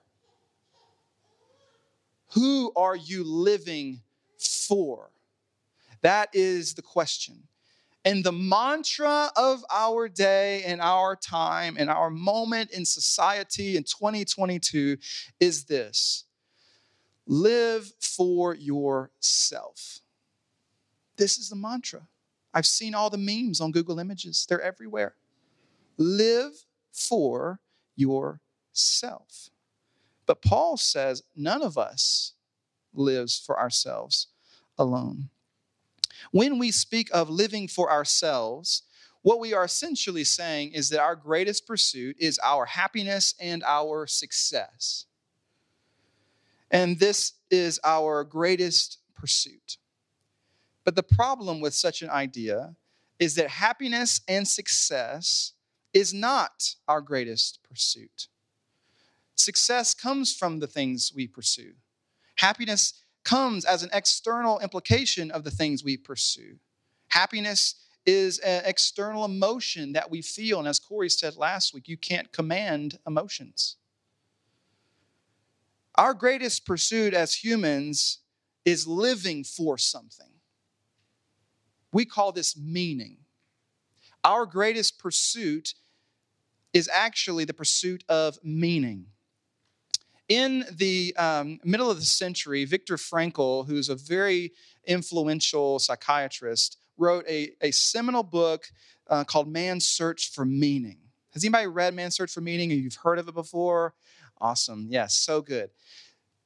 Who 2.36 2.72
are 2.78 2.96
you 2.96 3.26
living 3.26 4.00
for? 4.38 5.10
That 6.06 6.30
is 6.34 6.76
the 6.76 6.84
question. 6.84 7.48
And 8.06 8.24
the 8.24 8.32
mantra 8.32 9.32
of 9.36 9.66
our 9.74 10.08
day 10.08 10.62
and 10.62 10.80
our 10.80 11.16
time 11.16 11.78
and 11.80 11.90
our 11.90 12.12
moment 12.12 12.70
in 12.70 12.86
society 12.86 13.76
in 13.76 13.82
2022 13.82 14.98
is 15.40 15.64
this 15.64 16.26
live 17.26 17.92
for 18.00 18.54
yourself. 18.54 20.02
This 21.18 21.40
is 21.40 21.50
the 21.50 21.56
mantra. 21.56 22.02
I've 22.54 22.68
seen 22.68 22.94
all 22.94 23.10
the 23.10 23.18
memes 23.18 23.60
on 23.60 23.72
Google 23.72 23.98
Images, 23.98 24.46
they're 24.48 24.62
everywhere. 24.62 25.16
Live 25.98 26.66
for 26.92 27.62
yourself. 27.96 29.50
But 30.28 30.44
Paul 30.44 30.78
says 30.78 31.24
none 31.36 31.64
of 31.64 31.80
us 31.80 32.34
lives 32.94 33.42
for 33.44 33.60
ourselves 33.60 34.28
alone. 34.78 35.30
When 36.32 36.60
we 36.60 36.72
speak 36.72 37.10
of 37.14 37.30
living 37.30 37.68
for 37.68 37.92
ourselves, 37.92 38.84
what 39.22 39.40
we 39.40 39.54
are 39.54 39.64
essentially 39.64 40.24
saying 40.24 40.74
is 40.74 40.90
that 40.90 41.00
our 41.00 41.16
greatest 41.16 41.66
pursuit 41.66 42.16
is 42.20 42.40
our 42.44 42.66
happiness 42.66 43.34
and 43.40 43.64
our 43.64 44.06
success. 44.06 45.06
And 46.70 47.00
this 47.00 47.34
is 47.50 47.80
our 47.84 48.24
greatest 48.24 49.00
pursuit. 49.16 49.78
But 50.84 50.96
the 50.96 51.04
problem 51.04 51.60
with 51.60 51.74
such 51.74 52.02
an 52.02 52.10
idea 52.10 52.76
is 53.18 53.36
that 53.36 53.50
happiness 53.50 54.22
and 54.28 54.48
success 54.48 55.54
is 55.94 56.14
not 56.14 56.76
our 56.88 57.02
greatest 57.02 57.60
pursuit. 57.64 58.28
Success 59.36 59.94
comes 59.94 60.36
from 60.36 60.60
the 60.60 60.68
things 60.68 61.12
we 61.16 61.28
pursue. 61.28 61.74
Happiness 62.36 62.94
comes 63.26 63.66
as 63.66 63.84
an 63.84 63.90
external 63.92 64.60
implication 64.60 65.32
of 65.32 65.44
the 65.44 65.52
things 65.52 65.84
we 65.84 65.98
pursue. 65.98 66.58
Happiness 67.10 67.76
is 68.06 68.40
an 68.40 68.64
external 68.66 69.26
emotion 69.26 69.94
that 69.94 70.10
we 70.10 70.22
feel. 70.22 70.60
And 70.60 70.68
as 70.68 70.80
Corey 70.80 71.10
said 71.10 71.36
last 71.36 71.74
week, 71.74 71.88
you 71.88 71.98
can't 71.98 72.32
command 72.32 73.00
emotions. 73.06 73.78
Our 75.96 76.14
greatest 76.14 76.66
pursuit 76.66 77.14
as 77.14 77.34
humans 77.34 78.20
is 78.64 78.88
living 78.88 79.44
for 79.44 79.78
something. 79.78 80.28
We 81.92 82.06
call 82.06 82.32
this 82.32 82.58
meaning. 82.58 83.18
Our 84.24 84.46
greatest 84.46 85.00
pursuit 85.00 85.74
is 86.74 86.90
actually 86.94 87.46
the 87.46 87.54
pursuit 87.54 88.04
of 88.10 88.38
meaning. 88.44 89.08
In 90.28 90.66
the 90.72 91.16
um, 91.18 91.60
middle 91.64 91.92
of 91.92 92.00
the 92.00 92.06
century, 92.06 92.66
Viktor 92.66 92.96
Frankl, 92.96 93.68
who's 93.68 93.90
a 93.90 93.96
very 93.96 94.54
influential 94.88 95.78
psychiatrist, 95.78 96.78
wrote 96.98 97.26
a, 97.28 97.52
a 97.62 97.72
seminal 97.72 98.24
book 98.24 98.66
uh, 99.08 99.24
called 99.24 99.48
Man's 99.48 99.88
Search 99.88 100.32
for 100.32 100.46
Meaning. 100.46 100.98
Has 101.34 101.44
anybody 101.44 101.68
read 101.68 101.94
Man's 101.94 102.16
Search 102.16 102.32
for 102.32 102.42
Meaning? 102.42 102.72
You've 102.72 102.96
heard 102.96 103.20
of 103.20 103.28
it 103.28 103.36
before? 103.36 103.94
Awesome. 104.42 104.88
Yes, 104.90 105.14
so 105.14 105.42
good. 105.42 105.70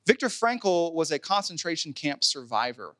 Viktor 0.06 0.28
Frankl 0.28 0.94
was 0.94 1.12
a 1.12 1.20
concentration 1.20 1.94
camp 1.94 2.24
survivor. 2.24 2.96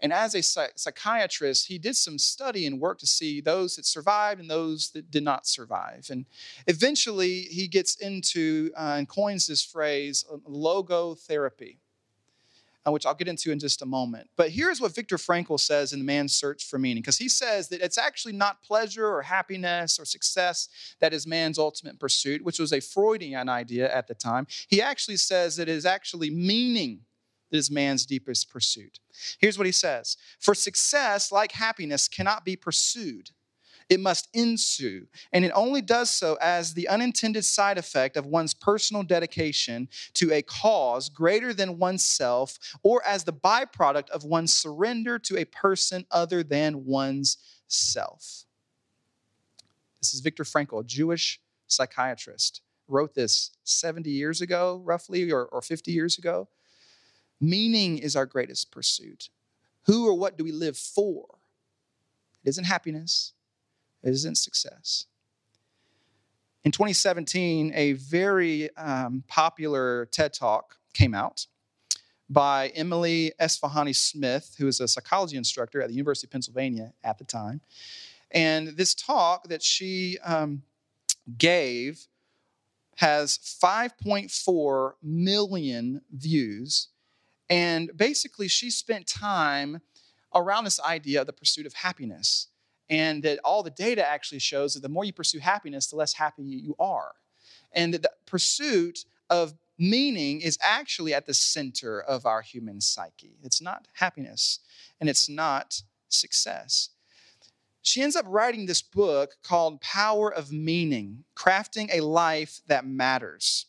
And 0.00 0.12
as 0.12 0.34
a 0.34 0.42
psychiatrist, 0.42 1.68
he 1.68 1.78
did 1.78 1.96
some 1.96 2.18
study 2.18 2.66
and 2.66 2.80
work 2.80 2.98
to 2.98 3.06
see 3.06 3.40
those 3.40 3.76
that 3.76 3.86
survived 3.86 4.40
and 4.40 4.50
those 4.50 4.90
that 4.90 5.10
did 5.10 5.24
not 5.24 5.46
survive. 5.46 6.08
And 6.10 6.26
eventually, 6.66 7.42
he 7.42 7.66
gets 7.66 7.96
into 7.96 8.70
uh, 8.76 8.96
and 8.98 9.08
coins 9.08 9.46
this 9.46 9.64
phrase 9.64 10.24
logotherapy 10.48 11.78
uh, 12.86 12.92
which 12.92 13.04
I'll 13.04 13.14
get 13.14 13.28
into 13.28 13.50
in 13.50 13.58
just 13.58 13.82
a 13.82 13.86
moment. 13.86 14.30
But 14.36 14.50
here's 14.50 14.80
what 14.80 14.94
Viktor 14.94 15.16
Frankl 15.16 15.58
says 15.58 15.92
in 15.92 15.98
The 15.98 16.04
Man's 16.04 16.34
Search 16.34 16.64
for 16.64 16.78
Meaning, 16.78 17.02
because 17.02 17.18
he 17.18 17.28
says 17.28 17.68
that 17.68 17.80
it's 17.80 17.98
actually 17.98 18.34
not 18.34 18.62
pleasure 18.62 19.06
or 19.06 19.22
happiness 19.22 19.98
or 19.98 20.04
success 20.04 20.68
that 21.00 21.12
is 21.12 21.26
man's 21.26 21.58
ultimate 21.58 21.98
pursuit, 21.98 22.44
which 22.44 22.58
was 22.58 22.72
a 22.72 22.80
Freudian 22.80 23.48
idea 23.48 23.92
at 23.92 24.06
the 24.06 24.14
time. 24.14 24.46
He 24.68 24.80
actually 24.80 25.16
says 25.16 25.56
that 25.56 25.68
it 25.68 25.74
is 25.74 25.86
actually 25.86 26.30
meaning 26.30 27.00
that 27.50 27.56
is 27.56 27.70
man's 27.70 28.06
deepest 28.06 28.50
pursuit. 28.50 28.98
Here's 29.38 29.58
what 29.58 29.66
he 29.66 29.72
says 29.72 30.16
For 30.38 30.54
success, 30.54 31.30
like 31.30 31.52
happiness, 31.52 32.08
cannot 32.08 32.44
be 32.44 32.56
pursued 32.56 33.30
it 33.88 34.00
must 34.00 34.28
ensue. 34.34 35.06
And 35.32 35.44
it 35.44 35.52
only 35.54 35.80
does 35.80 36.10
so 36.10 36.36
as 36.40 36.74
the 36.74 36.88
unintended 36.88 37.44
side 37.44 37.78
effect 37.78 38.16
of 38.16 38.26
one's 38.26 38.54
personal 38.54 39.02
dedication 39.02 39.88
to 40.14 40.32
a 40.32 40.42
cause 40.42 41.08
greater 41.08 41.52
than 41.52 41.78
oneself, 41.78 42.58
or 42.82 43.04
as 43.06 43.24
the 43.24 43.32
byproduct 43.32 44.10
of 44.10 44.24
one's 44.24 44.52
surrender 44.52 45.18
to 45.20 45.36
a 45.36 45.44
person 45.44 46.04
other 46.10 46.42
than 46.42 46.84
one's 46.84 47.38
self. 47.68 48.44
This 50.00 50.14
is 50.14 50.20
Viktor 50.20 50.44
Frankl, 50.44 50.80
a 50.80 50.84
Jewish 50.84 51.40
psychiatrist, 51.68 52.62
wrote 52.88 53.14
this 53.14 53.52
70 53.64 54.10
years 54.10 54.40
ago, 54.40 54.82
roughly, 54.84 55.30
or, 55.30 55.46
or 55.46 55.62
50 55.62 55.92
years 55.92 56.18
ago. 56.18 56.48
Meaning 57.40 57.98
is 57.98 58.16
our 58.16 58.26
greatest 58.26 58.70
pursuit. 58.70 59.28
Who 59.84 60.06
or 60.06 60.14
what 60.14 60.36
do 60.36 60.44
we 60.44 60.52
live 60.52 60.76
for? 60.76 61.26
It 62.44 62.50
isn't 62.50 62.64
happiness, 62.64 63.32
it 64.02 64.10
isn't 64.10 64.38
success. 64.38 65.06
In 66.64 66.72
2017, 66.72 67.72
a 67.74 67.92
very 67.92 68.74
um, 68.76 69.22
popular 69.28 70.06
TED 70.06 70.32
Talk 70.32 70.76
came 70.94 71.14
out 71.14 71.46
by 72.28 72.68
Emily 72.68 73.32
Esfahani 73.40 73.94
Smith, 73.94 74.56
who 74.58 74.66
was 74.66 74.80
a 74.80 74.88
psychology 74.88 75.36
instructor 75.36 75.80
at 75.80 75.88
the 75.88 75.94
University 75.94 76.26
of 76.26 76.32
Pennsylvania 76.32 76.92
at 77.04 77.18
the 77.18 77.24
time. 77.24 77.60
And 78.32 78.68
this 78.68 78.94
talk 78.94 79.48
that 79.48 79.62
she 79.62 80.18
um, 80.24 80.62
gave 81.38 82.08
has 82.96 83.38
5.4 83.38 84.92
million 85.02 86.00
views. 86.12 86.88
And 87.48 87.90
basically, 87.96 88.48
she 88.48 88.70
spent 88.70 89.06
time 89.06 89.80
around 90.34 90.64
this 90.64 90.80
idea 90.80 91.20
of 91.20 91.26
the 91.26 91.32
pursuit 91.32 91.66
of 91.66 91.74
happiness 91.74 92.48
and 92.88 93.22
that 93.22 93.40
all 93.44 93.62
the 93.62 93.70
data 93.70 94.06
actually 94.06 94.38
shows 94.38 94.74
that 94.74 94.80
the 94.80 94.88
more 94.88 95.04
you 95.04 95.12
pursue 95.12 95.38
happiness, 95.38 95.88
the 95.88 95.96
less 95.96 96.12
happy 96.12 96.42
you 96.42 96.74
are. 96.78 97.12
And 97.72 97.92
that 97.94 98.02
the 98.02 98.12
pursuit 98.26 99.04
of 99.28 99.54
meaning 99.78 100.40
is 100.40 100.58
actually 100.62 101.12
at 101.12 101.26
the 101.26 101.34
center 101.34 102.00
of 102.00 102.26
our 102.26 102.42
human 102.42 102.80
psyche. 102.80 103.38
It's 103.42 103.60
not 103.60 103.88
happiness 103.94 104.60
and 105.00 105.08
it's 105.08 105.28
not 105.28 105.82
success. 106.08 106.90
She 107.82 108.02
ends 108.02 108.16
up 108.16 108.24
writing 108.28 108.66
this 108.66 108.82
book 108.82 109.36
called 109.42 109.80
Power 109.80 110.32
of 110.32 110.50
Meaning 110.50 111.24
Crafting 111.36 111.88
a 111.92 112.00
Life 112.00 112.60
That 112.66 112.86
Matters. 112.86 113.66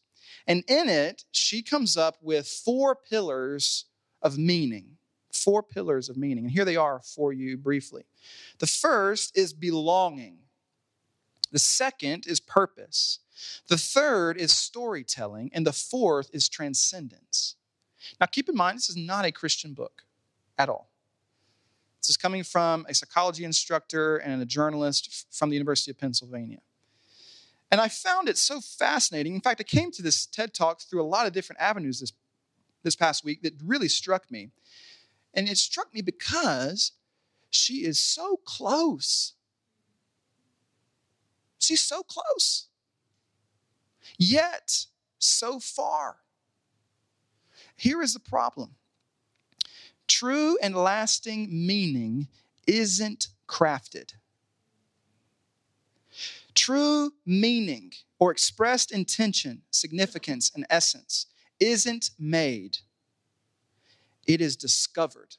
And 0.47 0.63
in 0.67 0.87
it, 0.87 1.25
she 1.31 1.61
comes 1.61 1.97
up 1.97 2.17
with 2.21 2.47
four 2.47 2.95
pillars 2.95 3.85
of 4.21 4.37
meaning 4.37 4.97
four 5.37 5.63
pillars 5.63 6.09
of 6.09 6.17
meaning. 6.17 6.45
And 6.45 6.51
here 6.51 6.65
they 6.65 6.75
are 6.75 6.99
for 6.99 7.31
you 7.31 7.57
briefly. 7.57 8.03
The 8.59 8.67
first 8.67 9.37
is 9.37 9.53
belonging, 9.53 10.39
the 11.51 11.59
second 11.59 12.27
is 12.27 12.39
purpose, 12.39 13.19
the 13.67 13.77
third 13.77 14.37
is 14.37 14.51
storytelling, 14.51 15.49
and 15.53 15.65
the 15.65 15.73
fourth 15.73 16.29
is 16.33 16.49
transcendence. 16.49 17.55
Now, 18.19 18.25
keep 18.25 18.49
in 18.49 18.55
mind, 18.55 18.77
this 18.77 18.89
is 18.89 18.97
not 18.97 19.25
a 19.25 19.31
Christian 19.31 19.73
book 19.73 20.03
at 20.57 20.69
all. 20.69 20.89
This 22.01 22.09
is 22.09 22.17
coming 22.17 22.43
from 22.43 22.85
a 22.89 22.93
psychology 22.93 23.43
instructor 23.43 24.17
and 24.17 24.41
a 24.41 24.45
journalist 24.45 25.27
from 25.31 25.49
the 25.49 25.55
University 25.55 25.91
of 25.91 25.97
Pennsylvania. 25.97 26.59
And 27.71 27.81
I 27.81 27.89
found 27.89 28.29
it 28.29 28.37
so 28.37 28.61
fascinating. 28.61 29.35
In 29.35 29.41
fact, 29.41 29.59
I 29.59 29.63
came 29.63 29.91
to 29.91 30.01
this 30.01 30.25
TED 30.25 30.53
Talk 30.53 30.81
through 30.81 31.01
a 31.01 31.03
lot 31.03 31.27
of 31.27 31.33
different 31.33 31.61
avenues 31.61 31.99
this, 31.99 32.13
this 32.83 32.95
past 32.95 33.25
week 33.25 33.41
that 33.41 33.53
really 33.63 33.89
struck 33.89 34.31
me. 34.31 34.51
And 35.33 35.49
it 35.49 35.57
struck 35.57 35.93
me 35.93 36.01
because 36.01 36.93
she 37.49 37.85
is 37.85 37.99
so 37.99 38.37
close. 38.45 39.33
She's 41.59 41.81
so 41.81 42.03
close, 42.03 42.67
yet 44.17 44.85
so 45.17 45.59
far. 45.59 46.17
Here 47.75 48.01
is 48.01 48.13
the 48.13 48.19
problem 48.19 48.75
true 50.07 50.57
and 50.61 50.75
lasting 50.75 51.47
meaning 51.51 52.27
isn't 52.65 53.27
crafted. 53.47 54.13
True 56.67 57.13
meaning 57.25 57.93
or 58.19 58.29
expressed 58.29 58.91
intention, 58.91 59.61
significance, 59.71 60.51
and 60.53 60.65
essence 60.69 61.27
isn't 61.61 62.09
made 62.19 62.79
it 64.27 64.41
is 64.41 64.57
discovered. 64.57 65.37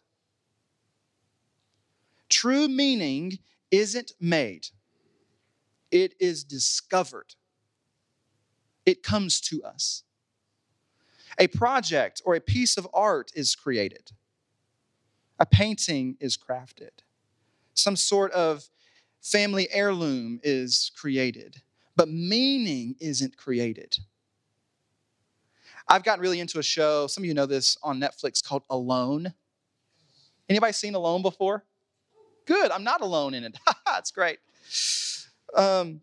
True 2.31 2.67
meaning 2.67 3.41
isn't 3.71 4.13
made, 4.19 4.69
it 5.91 6.15
is 6.19 6.45
discovered. 6.45 7.35
It 8.87 9.03
comes 9.03 9.39
to 9.43 9.63
us. 9.63 10.05
A 11.39 11.49
project 11.49 12.23
or 12.25 12.37
a 12.37 12.41
piece 12.41 12.79
of 12.79 12.89
art 12.95 13.33
is 13.35 13.55
created, 13.55 14.13
a 15.39 15.45
painting 15.45 16.17
is 16.21 16.39
crafted, 16.39 17.03
some 17.75 17.97
sort 17.97 18.33
of 18.33 18.71
family 19.21 19.69
heirloom 19.71 20.41
is 20.43 20.91
created, 20.97 21.63
but 21.97 22.09
meaning 22.09 22.97
isn't 23.01 23.37
created. 23.37 23.99
I've 25.89 26.05
gotten 26.05 26.21
really 26.21 26.41
into 26.41 26.59
a 26.59 26.63
show, 26.63 27.07
some 27.07 27.25
of 27.25 27.29
you 27.29 27.35
know 27.35 27.47
this 27.47 27.77
on 27.83 27.99
Netflix 27.99 28.45
called 28.45 28.63
Alone. 28.69 29.33
Anybody 30.49 30.73
seen 30.73 30.95
Alone 30.95 31.23
before? 31.23 31.65
Good, 32.47 32.71
I'm 32.71 32.85
not 32.85 33.03
alone 33.03 33.35
in 33.35 33.45
it. 33.45 33.59
That's 33.87 34.11
great. 34.11 34.39
Um, 35.55 36.01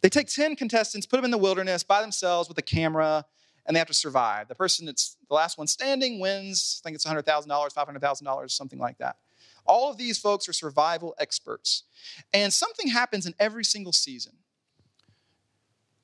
they 0.00 0.08
take 0.08 0.28
10 0.28 0.56
contestants, 0.56 1.06
put 1.06 1.16
them 1.16 1.24
in 1.24 1.30
the 1.30 1.38
wilderness 1.38 1.82
by 1.82 2.00
themselves 2.00 2.48
with 2.48 2.58
a 2.58 2.62
camera, 2.62 3.24
and 3.66 3.74
they 3.74 3.78
have 3.78 3.88
to 3.88 3.94
survive. 3.94 4.48
The 4.48 4.54
person 4.54 4.86
that's 4.86 5.16
the 5.28 5.34
last 5.34 5.56
one 5.58 5.66
standing 5.66 6.18
wins, 6.18 6.80
I 6.82 6.88
think 6.88 6.96
it's 6.96 7.04
$100,000, 7.04 7.24
$500,000, 7.46 8.50
something 8.50 8.78
like 8.78 8.98
that. 8.98 9.16
All 9.64 9.90
of 9.90 9.96
these 9.96 10.18
folks 10.18 10.48
are 10.48 10.52
survival 10.52 11.14
experts. 11.18 11.84
And 12.32 12.52
something 12.52 12.88
happens 12.88 13.26
in 13.26 13.34
every 13.38 13.64
single 13.64 13.92
season. 13.92 14.34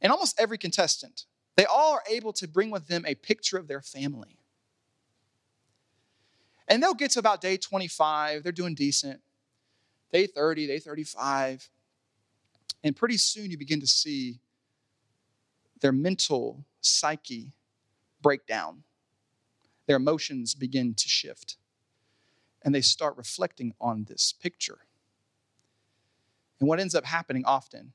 And 0.01 0.13
almost 0.13 0.41
every 0.41 0.59
contestant 0.59 1.25
They 1.57 1.65
all 1.65 1.95
are 1.95 2.03
able 2.09 2.33
to 2.35 2.47
bring 2.47 2.71
with 2.71 2.87
them 2.87 3.05
a 3.05 3.17
picture 3.17 3.59
of 3.59 3.67
their 3.67 3.83
family. 3.83 4.39
And 6.69 6.83
they'll 6.83 6.95
get 6.95 7.13
to 7.13 7.19
about 7.19 7.41
day 7.41 7.57
25, 7.57 8.43
they're 8.43 8.53
doing 8.53 8.75
decent. 8.75 9.21
Day 10.13 10.27
30, 10.27 10.69
day 10.69 10.79
35. 10.79 11.69
And 12.85 12.95
pretty 12.95 13.17
soon 13.17 13.51
you 13.51 13.59
begin 13.59 13.81
to 13.81 13.87
see 13.87 14.41
their 15.81 15.93
mental 15.93 16.65
psyche 16.81 17.53
break 18.23 18.47
down. 18.47 18.85
Their 19.87 19.97
emotions 19.97 20.55
begin 20.55 20.95
to 20.95 21.09
shift. 21.09 21.58
And 22.63 22.75
they 22.75 22.81
start 22.81 23.17
reflecting 23.17 23.75
on 23.81 24.05
this 24.05 24.33
picture. 24.33 24.79
And 26.61 26.69
what 26.69 26.81
ends 26.81 26.95
up 26.95 27.05
happening 27.05 27.45
often 27.45 27.93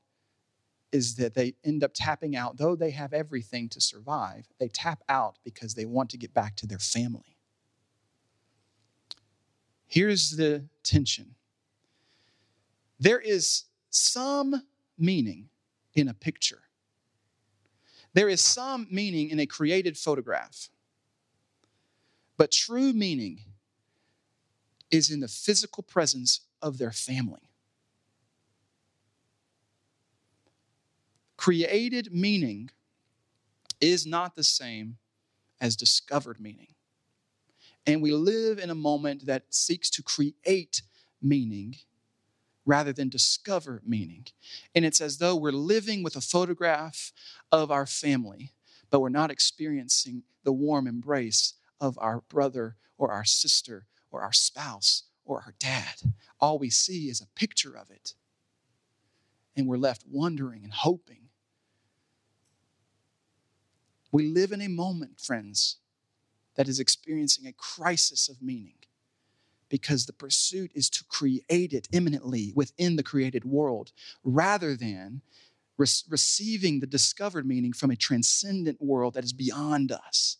is 0.94 1.16
that 1.16 1.34
they 1.34 1.54
end 1.64 1.82
up 1.82 1.90
tapping 1.92 2.36
out, 2.36 2.56
though 2.56 2.76
they 2.76 2.92
have 2.92 3.12
everything 3.12 3.68
to 3.68 3.80
survive, 3.80 4.46
they 4.60 4.68
tap 4.68 5.02
out 5.08 5.38
because 5.44 5.74
they 5.74 5.84
want 5.84 6.08
to 6.10 6.16
get 6.16 6.32
back 6.32 6.54
to 6.54 6.66
their 6.66 6.78
family. 6.78 7.36
Here's 9.86 10.36
the 10.36 10.64
tension 10.82 11.34
there 13.00 13.18
is 13.18 13.64
some 13.90 14.62
meaning 14.96 15.48
in 15.94 16.08
a 16.08 16.14
picture, 16.14 16.62
there 18.12 18.28
is 18.28 18.40
some 18.40 18.86
meaning 18.88 19.30
in 19.30 19.40
a 19.40 19.46
created 19.46 19.98
photograph, 19.98 20.70
but 22.36 22.52
true 22.52 22.92
meaning 22.92 23.40
is 24.94 25.10
in 25.10 25.18
the 25.18 25.28
physical 25.28 25.82
presence 25.82 26.42
of 26.62 26.78
their 26.78 26.92
family. 26.92 27.50
Created 31.36 32.12
meaning 32.12 32.70
is 33.80 34.06
not 34.06 34.36
the 34.36 34.44
same 34.44 34.96
as 35.60 35.74
discovered 35.74 36.40
meaning. 36.40 36.68
And 37.84 38.00
we 38.00 38.12
live 38.12 38.60
in 38.60 38.70
a 38.70 38.74
moment 38.74 39.26
that 39.26 39.52
seeks 39.52 39.90
to 39.90 40.02
create 40.02 40.82
meaning 41.20 41.74
rather 42.64 42.92
than 42.92 43.08
discover 43.08 43.82
meaning. 43.84 44.26
And 44.76 44.84
it's 44.84 45.00
as 45.00 45.18
though 45.18 45.34
we're 45.34 45.50
living 45.50 46.04
with 46.04 46.14
a 46.14 46.20
photograph 46.20 47.12
of 47.50 47.72
our 47.72 47.84
family, 47.84 48.52
but 48.90 49.00
we're 49.00 49.08
not 49.08 49.32
experiencing 49.32 50.22
the 50.44 50.52
warm 50.52 50.86
embrace 50.86 51.54
of 51.80 51.98
our 52.00 52.20
brother 52.28 52.76
or 52.96 53.10
our 53.10 53.24
sister 53.24 53.86
or 54.14 54.22
our 54.22 54.32
spouse 54.32 55.04
or 55.24 55.40
our 55.40 55.54
dad. 55.58 55.94
All 56.40 56.58
we 56.58 56.70
see 56.70 57.08
is 57.08 57.20
a 57.20 57.38
picture 57.38 57.76
of 57.76 57.90
it. 57.90 58.14
And 59.56 59.66
we're 59.66 59.76
left 59.76 60.04
wondering 60.08 60.64
and 60.64 60.72
hoping 60.72 61.28
we 64.14 64.28
live 64.28 64.52
in 64.52 64.60
a 64.60 64.68
moment, 64.68 65.20
friends, 65.20 65.78
that 66.54 66.68
is 66.68 66.78
experiencing 66.78 67.48
a 67.48 67.52
crisis 67.52 68.28
of 68.28 68.40
meaning 68.40 68.76
because 69.68 70.06
the 70.06 70.12
pursuit 70.12 70.70
is 70.72 70.88
to 70.90 71.04
create 71.08 71.72
it 71.72 71.88
immanently 71.90 72.52
within 72.54 72.94
the 72.94 73.02
created 73.02 73.44
world 73.44 73.90
rather 74.22 74.76
than 74.76 75.20
re- 75.76 75.88
receiving 76.08 76.78
the 76.78 76.86
discovered 76.86 77.44
meaning 77.44 77.72
from 77.72 77.90
a 77.90 77.96
transcendent 77.96 78.80
world 78.80 79.14
that 79.14 79.24
is 79.24 79.32
beyond 79.32 79.90
us. 79.90 80.36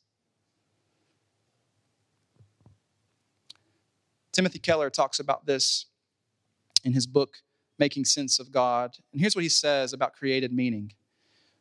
Timothy 4.35 4.59
Keller 4.59 4.91
talks 4.91 5.21
about 5.21 5.47
this 5.47 5.87
in 6.83 6.93
his 6.93 7.07
book, 7.07 7.37
Making 7.79 8.05
Sense 8.05 8.41
of 8.41 8.51
God. 8.51 8.97
And 9.13 9.21
here's 9.21 9.37
what 9.37 9.45
he 9.45 9.49
says 9.49 9.93
about 9.93 10.15
created 10.15 10.53
meaning 10.53 10.93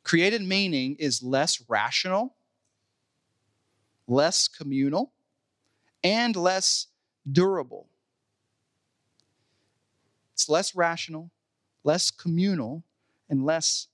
Created 0.03 0.41
meaning 0.41 0.95
is 0.99 1.23
less 1.23 1.63
rational, 1.69 2.35
less 4.07 4.49
communal, 4.49 5.13
and 6.03 6.35
less 6.35 6.87
durable. 7.31 7.87
It's 10.33 10.49
less 10.49 10.75
rational, 10.75 11.31
less 11.85 12.11
communal, 12.11 12.83
and 13.29 13.45
less 13.45 13.87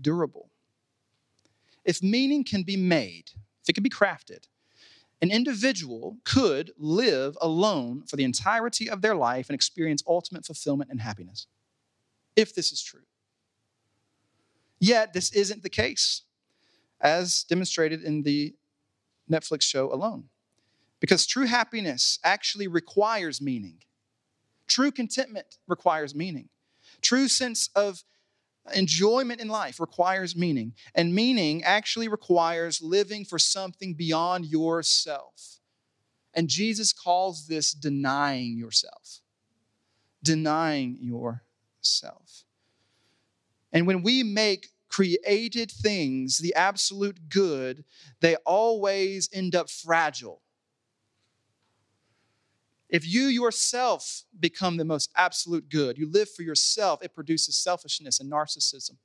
durable. 0.00 0.48
If 1.84 2.02
meaning 2.02 2.44
can 2.44 2.62
be 2.62 2.76
made, 2.76 3.30
if 3.62 3.68
it 3.68 3.74
can 3.74 3.84
be 3.84 3.90
crafted, 3.90 4.48
an 5.22 5.30
individual 5.30 6.18
could 6.24 6.72
live 6.76 7.38
alone 7.40 8.02
for 8.06 8.16
the 8.16 8.24
entirety 8.24 8.90
of 8.90 9.00
their 9.00 9.14
life 9.14 9.48
and 9.48 9.54
experience 9.54 10.02
ultimate 10.06 10.44
fulfillment 10.44 10.90
and 10.90 11.00
happiness. 11.00 11.46
If 12.34 12.54
this 12.54 12.72
is 12.72 12.82
true. 12.82 13.02
Yet, 14.80 15.12
this 15.12 15.32
isn't 15.32 15.62
the 15.62 15.70
case, 15.70 16.22
as 17.00 17.44
demonstrated 17.44 18.02
in 18.02 18.24
the 18.24 18.54
Netflix 19.30 19.62
show 19.62 19.92
Alone. 19.92 20.24
Because 20.98 21.24
true 21.24 21.46
happiness 21.46 22.18
actually 22.24 22.66
requires 22.66 23.40
meaning. 23.40 23.78
True 24.66 24.90
contentment 24.90 25.58
requires 25.68 26.16
meaning. 26.16 26.48
True 27.00 27.28
sense 27.28 27.70
of 27.76 28.02
enjoyment 28.74 29.40
in 29.40 29.48
life 29.48 29.80
requires 29.80 30.36
meaning. 30.36 30.74
And 30.94 31.14
meaning 31.14 31.62
actually 31.64 32.08
requires 32.08 32.82
living 32.82 33.24
for 33.24 33.38
something 33.38 33.94
beyond 33.94 34.46
yourself. 34.46 35.58
And 36.34 36.48
Jesus 36.48 36.92
calls 36.92 37.46
this 37.46 37.72
denying 37.72 38.56
yourself. 38.56 39.20
Denying 40.22 40.98
yourself. 41.00 42.44
And 43.72 43.86
when 43.86 44.02
we 44.02 44.22
make 44.22 44.68
created 44.88 45.70
things 45.70 46.38
the 46.38 46.54
absolute 46.54 47.30
good, 47.30 47.84
they 48.20 48.36
always 48.44 49.28
end 49.32 49.54
up 49.54 49.70
fragile. 49.70 50.41
If 52.92 53.04
you 53.04 53.24
yourself 53.24 54.22
become 54.38 54.76
the 54.76 54.84
most 54.84 55.10
absolute 55.16 55.68
good, 55.68 55.98
you 55.98 56.08
live 56.08 56.30
for 56.30 56.42
yourself, 56.42 57.02
it 57.02 57.14
produces 57.14 57.56
selfishness 57.56 58.20
and 58.20 58.30
narcissism. 58.30 58.96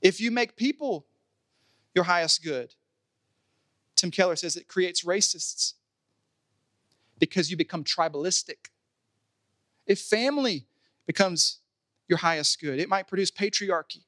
If 0.00 0.20
you 0.20 0.32
make 0.32 0.56
people 0.56 1.06
your 1.94 2.04
highest 2.04 2.42
good, 2.42 2.74
Tim 3.94 4.10
Keller 4.10 4.34
says 4.34 4.56
it 4.56 4.66
creates 4.66 5.04
racists 5.04 5.74
because 7.20 7.50
you 7.50 7.56
become 7.56 7.84
tribalistic. 7.84 8.70
If 9.86 10.00
family 10.00 10.66
becomes 11.06 11.58
your 12.08 12.18
highest 12.18 12.60
good. 12.60 12.80
It 12.80 12.88
might 12.88 13.06
produce 13.06 13.30
patriarchy. 13.30 14.02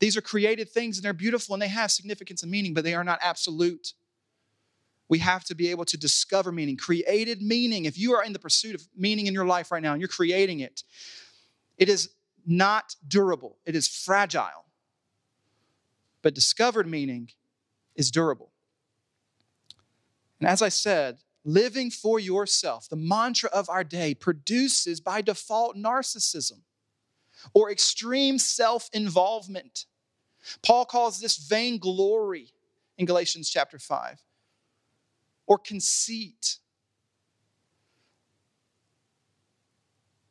These 0.00 0.16
are 0.16 0.20
created 0.20 0.68
things 0.68 0.98
and 0.98 1.04
they're 1.04 1.12
beautiful 1.12 1.54
and 1.54 1.62
they 1.62 1.68
have 1.68 1.90
significance 1.90 2.42
and 2.42 2.50
meaning, 2.50 2.74
but 2.74 2.84
they 2.84 2.94
are 2.94 3.04
not 3.04 3.20
absolute. 3.22 3.94
We 5.12 5.18
have 5.18 5.44
to 5.44 5.54
be 5.54 5.68
able 5.68 5.84
to 5.84 5.98
discover 5.98 6.50
meaning, 6.50 6.78
created 6.78 7.42
meaning. 7.42 7.84
If 7.84 7.98
you 7.98 8.14
are 8.14 8.24
in 8.24 8.32
the 8.32 8.38
pursuit 8.38 8.74
of 8.74 8.88
meaning 8.96 9.26
in 9.26 9.34
your 9.34 9.44
life 9.44 9.70
right 9.70 9.82
now 9.82 9.92
and 9.92 10.00
you're 10.00 10.08
creating 10.08 10.60
it, 10.60 10.84
it 11.76 11.90
is 11.90 12.08
not 12.46 12.96
durable, 13.06 13.58
it 13.66 13.76
is 13.76 13.86
fragile. 13.86 14.64
But 16.22 16.34
discovered 16.34 16.86
meaning 16.88 17.28
is 17.94 18.10
durable. 18.10 18.52
And 20.40 20.48
as 20.48 20.62
I 20.62 20.70
said, 20.70 21.18
living 21.44 21.90
for 21.90 22.18
yourself, 22.18 22.88
the 22.88 22.96
mantra 22.96 23.50
of 23.50 23.68
our 23.68 23.84
day, 23.84 24.14
produces 24.14 24.98
by 24.98 25.20
default 25.20 25.76
narcissism 25.76 26.62
or 27.52 27.70
extreme 27.70 28.38
self 28.38 28.88
involvement. 28.94 29.84
Paul 30.62 30.86
calls 30.86 31.20
this 31.20 31.36
vainglory 31.36 32.54
in 32.96 33.04
Galatians 33.04 33.50
chapter 33.50 33.78
5 33.78 34.18
or 35.46 35.58
conceit. 35.58 36.58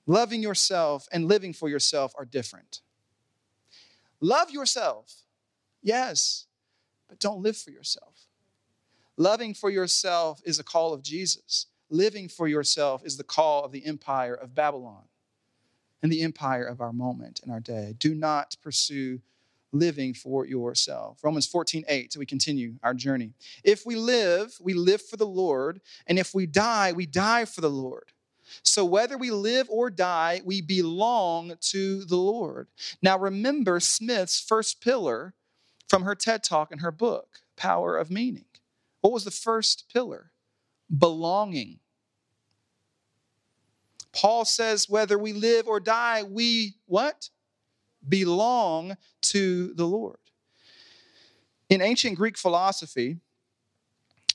Loving 0.08 0.42
yourself 0.42 1.08
and 1.12 1.28
living 1.28 1.54
for 1.54 1.70
yourself 1.70 2.14
are 2.18 2.26
different. 2.26 2.82
Love 4.20 4.52
yourself, 4.52 5.24
yes, 5.82 6.46
but 7.08 7.20
don't 7.20 7.42
live 7.42 7.58
for 7.58 7.72
yourself. 7.72 8.28
Loving 9.18 9.54
for 9.54 9.70
yourself 9.70 10.42
is 10.46 10.60
a 10.60 10.64
call 10.64 10.94
of 10.94 11.02
Jesus. 11.02 11.68
Living 11.90 12.30
for 12.30 12.48
yourself 12.48 13.06
is 13.06 13.18
the 13.18 13.24
call 13.24 13.64
of 13.64 13.72
the 13.72 13.86
empire 13.86 14.34
of 14.34 14.56
Babylon 14.56 15.04
and 16.02 16.12
the 16.12 16.22
empire 16.22 16.64
of 16.64 16.82
our 16.82 16.94
moment 16.94 17.40
and 17.44 17.52
our 17.52 17.60
day. 17.60 17.96
Do 17.98 18.16
not 18.16 18.56
pursue 18.62 19.22
living 19.72 20.14
for 20.14 20.46
yourself. 20.46 21.20
Romans 21.24 21.48
14, 21.48 21.86
8, 21.88 22.14
so 22.14 22.20
we 22.20 22.26
continue 22.26 22.74
our 22.84 22.94
journey. 22.94 23.32
If 23.64 23.86
we 23.86 23.96
live, 23.96 24.54
we 24.62 24.74
live 24.74 25.02
for 25.02 25.18
the 25.18 25.26
Lord, 25.26 25.82
and 26.08 26.20
if 26.20 26.34
we 26.34 26.46
die, 26.46 26.92
we 26.92 27.06
die 27.06 27.46
for 27.46 27.62
the 27.62 27.70
Lord. 27.70 28.12
So 28.64 28.84
whether 28.84 29.18
we 29.18 29.32
live 29.32 29.68
or 29.70 29.90
die, 29.90 30.42
we 30.44 30.62
belong 30.62 31.54
to 31.62 32.04
the 32.04 32.18
Lord. 32.18 32.68
Now 33.02 33.18
remember 33.18 33.80
Smith's 33.80 34.42
first 34.42 34.82
pillar 34.82 35.34
from 35.88 36.04
her 36.04 36.16
TED 36.16 36.44
talk 36.44 36.72
and 36.72 36.82
her 36.82 36.92
book, 36.92 37.40
Power 37.56 37.98
of 37.98 38.12
Meaning. 38.12 38.46
What 39.02 39.14
was 39.14 39.24
the 39.24 39.32
first 39.32 39.86
pillar? 39.92 40.32
Belonging. 40.96 41.80
Paul 44.14 44.44
says, 44.44 44.90
whether 44.90 45.18
we 45.18 45.32
live 45.32 45.68
or 45.68 45.80
die, 45.80 46.24
we 46.24 46.76
what? 46.86 47.30
Belong 48.08 48.98
to 49.22 49.74
the 49.74 49.86
Lord. 49.86 50.18
In 51.70 51.82
ancient 51.82 52.18
Greek 52.18 52.38
philosophy, 52.38 53.18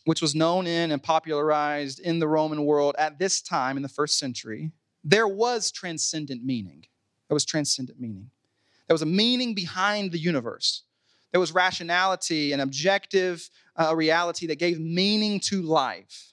which 0.04 0.22
was 0.22 0.34
known 0.34 0.66
in 0.66 0.92
and 0.92 1.02
popularized 1.02 2.00
in 2.00 2.18
the 2.18 2.28
Roman 2.28 2.64
world 2.64 2.94
at 2.98 3.18
this 3.18 3.42
time 3.42 3.76
in 3.76 3.82
the 3.82 3.88
first 3.88 4.18
century, 4.18 4.70
there 5.02 5.28
was 5.28 5.70
transcendent 5.70 6.44
meaning. 6.44 6.86
There 7.28 7.34
was 7.34 7.44
transcendent 7.44 8.00
meaning. 8.00 8.30
There 8.86 8.94
was 8.94 9.02
a 9.02 9.06
meaning 9.06 9.54
behind 9.54 10.12
the 10.12 10.18
universe. 10.18 10.84
There 11.32 11.40
was 11.40 11.52
rationality 11.52 12.52
and 12.52 12.62
objective 12.62 13.50
uh, 13.76 13.94
reality 13.94 14.46
that 14.46 14.58
gave 14.58 14.80
meaning 14.80 15.40
to 15.40 15.60
life. 15.60 16.32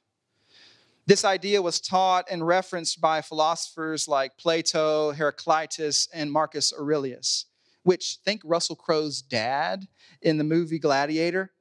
This 1.06 1.26
idea 1.26 1.62
was 1.62 1.82
taught 1.82 2.28
and 2.32 2.48
referenced 2.48 3.02
by 3.02 3.22
philosophers 3.22 4.08
like 4.08 4.38
Plato, 4.38 5.12
Heraclitus, 5.12 6.08
and 6.14 6.32
Marcus 6.32 6.72
Aurelius, 6.72 7.46
which 7.84 8.20
think 8.24 8.42
Russell 8.46 8.78
Crowe's 8.78 9.22
dad 9.22 9.88
in 10.22 10.38
the 10.38 10.46
movie 10.46 10.80
Gladiator. 10.80 11.52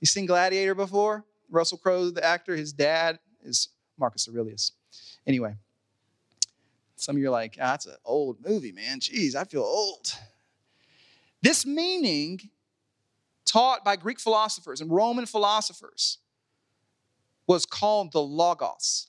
You 0.00 0.06
seen 0.06 0.24
Gladiator 0.24 0.74
before? 0.74 1.24
Russell 1.50 1.78
Crowe, 1.78 2.10
the 2.10 2.24
actor, 2.24 2.56
his 2.56 2.72
dad 2.72 3.18
is 3.44 3.68
Marcus 3.98 4.28
Aurelius. 4.28 4.72
Anyway, 5.26 5.54
some 6.96 7.16
of 7.16 7.20
you 7.20 7.28
are 7.28 7.32
like, 7.32 7.58
ah, 7.60 7.72
that's 7.72 7.86
an 7.86 7.96
old 8.04 8.38
movie, 8.46 8.72
man. 8.72 9.00
Jeez, 9.00 9.34
I 9.34 9.44
feel 9.44 9.62
old. 9.62 10.12
This 11.42 11.66
meaning, 11.66 12.40
taught 13.44 13.84
by 13.84 13.96
Greek 13.96 14.18
philosophers 14.18 14.80
and 14.80 14.90
Roman 14.90 15.26
philosophers, 15.26 16.18
was 17.46 17.66
called 17.66 18.12
the 18.12 18.22
Logos. 18.22 19.08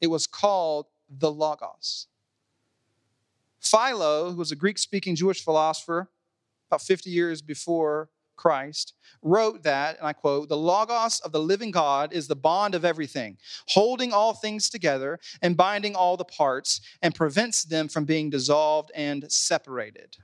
It 0.00 0.08
was 0.08 0.26
called 0.26 0.86
the 1.08 1.30
Logos. 1.30 2.08
Philo, 3.60 4.30
who 4.30 4.36
was 4.36 4.50
a 4.50 4.56
Greek 4.56 4.78
speaking 4.78 5.14
Jewish 5.14 5.42
philosopher 5.42 6.10
about 6.68 6.82
50 6.82 7.10
years 7.10 7.42
before 7.42 8.10
Christ, 8.34 8.94
wrote 9.22 9.62
that, 9.62 9.98
and 9.98 10.06
I 10.06 10.12
quote, 10.12 10.48
the 10.48 10.56
Logos 10.56 11.20
of 11.20 11.30
the 11.30 11.40
living 11.40 11.70
God 11.70 12.12
is 12.12 12.26
the 12.26 12.34
bond 12.34 12.74
of 12.74 12.84
everything, 12.84 13.38
holding 13.68 14.12
all 14.12 14.34
things 14.34 14.68
together 14.68 15.20
and 15.40 15.56
binding 15.56 15.94
all 15.94 16.16
the 16.16 16.24
parts, 16.24 16.80
and 17.02 17.14
prevents 17.14 17.62
them 17.62 17.88
from 17.88 18.04
being 18.04 18.30
dissolved 18.30 18.90
and 18.96 19.30
separated. 19.30 20.16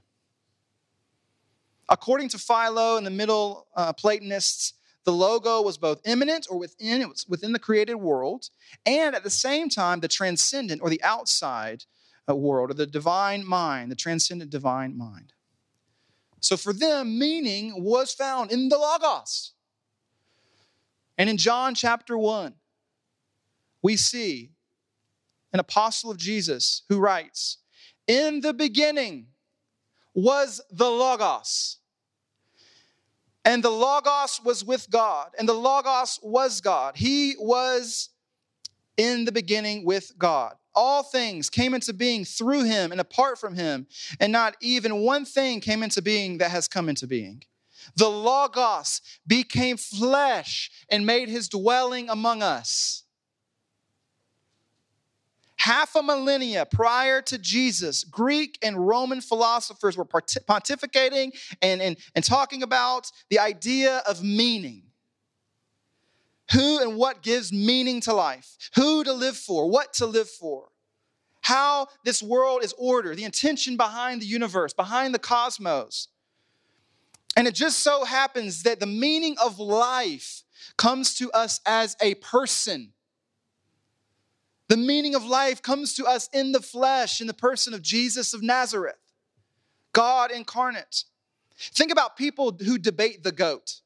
According 1.89 2.29
to 2.31 2.39
Philo 2.39 2.97
and 2.97 3.07
the 3.07 3.11
Middle 3.11 3.69
uh, 3.77 3.93
Platonists, 3.93 4.75
the 5.05 5.13
logo 5.13 5.63
was 5.63 5.79
both 5.79 6.01
immanent 6.05 6.47
or 6.51 6.59
within 6.59 7.01
it 7.01 7.09
was 7.09 7.25
within 7.29 7.53
the 7.53 7.59
created 7.59 7.97
world, 7.97 8.51
and 8.85 9.15
at 9.15 9.23
the 9.23 9.31
same 9.31 9.69
time 9.69 10.01
the 10.01 10.09
transcendent 10.09 10.83
or 10.83 10.91
the 10.91 11.03
outside 11.03 11.85
uh, 12.29 12.35
world 12.35 12.71
or 12.71 12.75
the 12.75 12.87
divine 12.87 13.47
mind, 13.47 13.91
the 13.91 13.97
transcendent 13.97 14.51
divine 14.51 14.97
mind. 14.97 15.33
So 16.41 16.57
for 16.57 16.73
them, 16.73 17.19
meaning 17.19 17.83
was 17.83 18.13
found 18.13 18.53
in 18.53 18.69
the 18.69 18.79
Logos. 18.79 19.53
And 21.17 21.29
in 21.29 21.37
John 21.37 21.75
chapter 21.75 22.17
1, 22.17 22.55
we 23.83 23.97
see 23.97 24.53
an 25.53 25.61
apostle 25.61 26.11
of 26.11 26.17
Jesus 26.17 26.83
who 26.89 26.99
writes, 26.99 27.59
In 28.07 28.41
the 28.41 28.55
beginning 28.55 29.29
was 30.15 30.61
the 30.71 30.89
Logos. 30.89 31.79
And 33.49 33.65
the 33.65 33.71
Logos 33.71 34.41
was 34.45 34.63
with 34.63 34.91
God, 34.91 35.31
and 35.39 35.49
the 35.49 35.55
Logos 35.55 36.21
was 36.23 36.61
God. 36.61 36.97
He 36.97 37.35
was 37.39 38.11
in 38.97 39.25
the 39.25 39.33
beginning 39.33 39.85
with 39.85 40.13
God 40.19 40.55
all 40.79 41.03
things 41.03 41.51
came 41.51 41.75
into 41.75 41.93
being 41.93 42.25
through 42.25 42.63
him 42.63 42.93
and 42.93 43.01
apart 43.01 43.37
from 43.37 43.57
him, 43.57 43.89
and 44.21 44.31
not 44.31 44.57
even 44.63 45.01
one 45.01 45.25
thing 45.25 45.61
came 45.61 45.83
into 45.83 46.01
being 46.01 46.39
that 46.39 46.53
has 46.53 46.69
come 46.69 46.89
into 46.89 47.05
being. 47.05 47.43
The 47.97 48.09
Logos 48.09 49.01
became 49.27 49.77
flesh 49.77 50.71
and 50.89 51.05
made 51.05 51.29
his 51.29 51.49
dwelling 51.49 52.09
among 52.09 52.43
us. 52.43 53.03
Half 55.59 55.97
a 55.97 56.03
millennia 56.03 56.65
prior 56.67 57.21
to 57.23 57.37
Jesus, 57.37 58.05
Greek 58.05 58.59
and 58.63 58.87
Roman 58.87 59.21
philosophers 59.21 59.97
were 59.97 60.05
pontificating 60.05 61.37
and, 61.61 61.83
and, 61.83 61.97
and 62.15 62.25
talking 62.25 62.63
about 62.63 63.11
the 63.29 63.41
idea 63.41 64.03
of 64.09 64.23
meaning. 64.23 64.85
Who 66.53 66.81
and 66.81 66.97
what 66.97 67.23
gives 67.23 67.53
meaning 67.53 68.01
to 68.03 68.15
life? 68.15 68.57
Who 68.77 69.03
to 69.03 69.13
live 69.13 69.37
for? 69.37 69.69
What 69.69 69.93
to 69.95 70.07
live 70.07 70.31
for? 70.31 70.69
How 71.43 71.89
this 72.05 72.23
world 72.23 72.63
is 72.63 72.73
ordered, 72.79 73.19
the 73.19 73.25
intention 73.25 73.77
behind 73.77 74.23
the 74.23 74.27
universe, 74.27 74.73
behind 74.73 75.13
the 75.13 75.19
cosmos. 75.19 76.09
And 77.37 77.47
it 77.47 77.55
just 77.55 77.81
so 77.81 78.05
happens 78.05 78.63
that 78.63 78.81
the 78.81 78.87
meaning 78.87 79.37
of 79.43 79.59
life 79.59 80.45
comes 80.77 81.15
to 81.17 81.31
us 81.33 81.61
as 81.67 81.97
a 82.01 82.15
person. 82.15 82.93
The 84.69 84.77
meaning 84.77 85.15
of 85.15 85.25
life 85.25 85.63
comes 85.63 85.95
to 85.95 86.05
us 86.05 86.29
in 86.33 86.53
the 86.53 86.61
flesh, 86.61 87.21
in 87.21 87.27
the 87.27 87.35
person 87.35 87.75
of 87.75 87.83
Jesus 87.83 88.35
of 88.35 88.43
Nazareth, 88.43 88.97
God 89.93 90.31
incarnate. 90.31 91.05
Think 91.57 91.91
about 91.91 92.17
people 92.17 92.57
who 92.65 92.79
debate 92.79 93.25
the 93.25 93.33
goat 93.33 93.81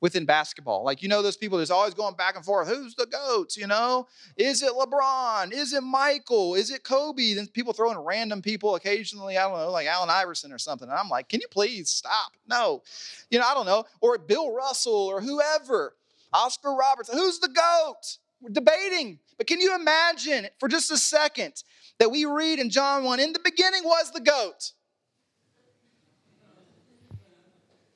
within 0.00 0.24
basketball. 0.24 0.84
Like, 0.84 1.02
you 1.02 1.08
know, 1.08 1.22
those 1.22 1.36
people 1.36 1.58
that's 1.58 1.70
always 1.70 1.94
going 1.94 2.14
back 2.14 2.36
and 2.36 2.44
forth. 2.44 2.68
Who's 2.68 2.94
the 2.94 3.06
GOAT? 3.06 3.56
You 3.56 3.66
know, 3.66 4.06
is 4.36 4.62
it 4.62 4.72
LeBron? 4.72 5.52
Is 5.52 5.72
it 5.72 5.82
Michael? 5.82 6.54
Is 6.54 6.70
it 6.70 6.84
Kobe? 6.84 7.34
Then 7.34 7.46
people 7.48 7.72
throw 7.72 7.90
in 7.90 7.98
random 7.98 8.42
people 8.42 8.74
occasionally, 8.74 9.36
I 9.36 9.48
don't 9.48 9.58
know, 9.58 9.70
like 9.70 9.86
Allen 9.86 10.10
Iverson 10.10 10.52
or 10.52 10.58
something. 10.58 10.88
And 10.88 10.98
I'm 10.98 11.08
like, 11.08 11.28
can 11.28 11.40
you 11.40 11.48
please 11.48 11.88
stop? 11.88 12.32
No. 12.48 12.82
You 13.30 13.38
know, 13.38 13.46
I 13.46 13.54
don't 13.54 13.66
know. 13.66 13.84
Or 14.00 14.18
Bill 14.18 14.52
Russell 14.52 14.92
or 14.92 15.20
whoever, 15.20 15.94
Oscar 16.32 16.74
Robertson. 16.74 17.16
Who's 17.16 17.38
the 17.38 17.48
GOAT? 17.48 18.18
We're 18.40 18.50
debating. 18.50 19.18
But 19.36 19.46
can 19.46 19.60
you 19.60 19.74
imagine 19.74 20.48
for 20.58 20.68
just 20.68 20.90
a 20.90 20.96
second 20.96 21.62
that 21.98 22.10
we 22.10 22.24
read 22.24 22.58
in 22.58 22.70
John 22.70 23.04
1 23.04 23.20
in 23.20 23.32
the 23.32 23.40
beginning 23.42 23.84
was 23.84 24.10
the 24.12 24.20
GOAT? 24.20 24.72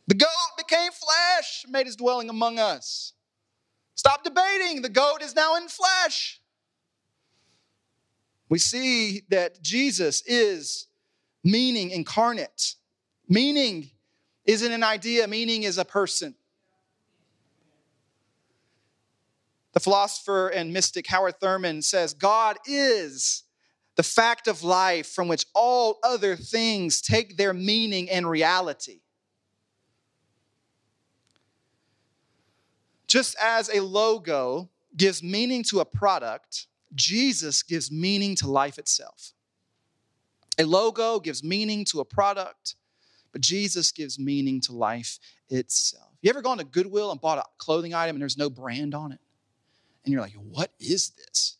The 0.08 0.14
goat 0.14 0.28
became 0.58 0.90
flesh, 0.92 1.64
made 1.68 1.86
his 1.86 1.96
dwelling 1.96 2.28
among 2.28 2.58
us. 2.58 3.12
Stop 3.94 4.24
debating. 4.24 4.82
The 4.82 4.88
goat 4.88 5.22
is 5.22 5.34
now 5.34 5.56
in 5.56 5.68
flesh. 5.68 6.40
We 8.48 8.58
see 8.58 9.22
that 9.30 9.62
Jesus 9.62 10.22
is 10.26 10.88
meaning 11.44 11.90
incarnate. 11.90 12.74
Meaning 13.28 13.90
isn't 14.44 14.72
an 14.72 14.82
idea, 14.82 15.26
meaning 15.28 15.62
is 15.62 15.78
a 15.78 15.84
person. 15.84 16.34
The 19.72 19.80
philosopher 19.80 20.48
and 20.48 20.72
mystic 20.72 21.06
Howard 21.06 21.40
Thurman 21.40 21.82
says 21.82 22.14
God 22.14 22.58
is 22.66 23.44
the 23.96 24.02
fact 24.02 24.46
of 24.48 24.62
life 24.62 25.06
from 25.06 25.28
which 25.28 25.46
all 25.54 25.98
other 26.02 26.36
things 26.36 27.00
take 27.00 27.36
their 27.36 27.52
meaning 27.52 28.08
and 28.10 28.28
reality. 28.28 29.00
Just 33.06 33.36
as 33.42 33.68
a 33.68 33.80
logo 33.80 34.70
gives 34.96 35.22
meaning 35.22 35.62
to 35.64 35.80
a 35.80 35.84
product, 35.84 36.66
Jesus 36.94 37.62
gives 37.62 37.90
meaning 37.90 38.34
to 38.36 38.50
life 38.50 38.78
itself. 38.78 39.32
A 40.58 40.64
logo 40.64 41.18
gives 41.18 41.42
meaning 41.42 41.84
to 41.86 42.00
a 42.00 42.04
product, 42.04 42.76
but 43.32 43.40
Jesus 43.40 43.90
gives 43.92 44.18
meaning 44.18 44.60
to 44.62 44.72
life 44.72 45.18
itself. 45.48 46.08
You 46.20 46.30
ever 46.30 46.42
gone 46.42 46.58
to 46.58 46.64
Goodwill 46.64 47.10
and 47.10 47.20
bought 47.20 47.38
a 47.38 47.44
clothing 47.58 47.94
item 47.94 48.16
and 48.16 48.22
there's 48.22 48.38
no 48.38 48.50
brand 48.50 48.94
on 48.94 49.12
it? 49.12 49.20
And 50.04 50.12
you're 50.12 50.22
like, 50.22 50.34
what 50.34 50.72
is 50.78 51.10
this? 51.10 51.56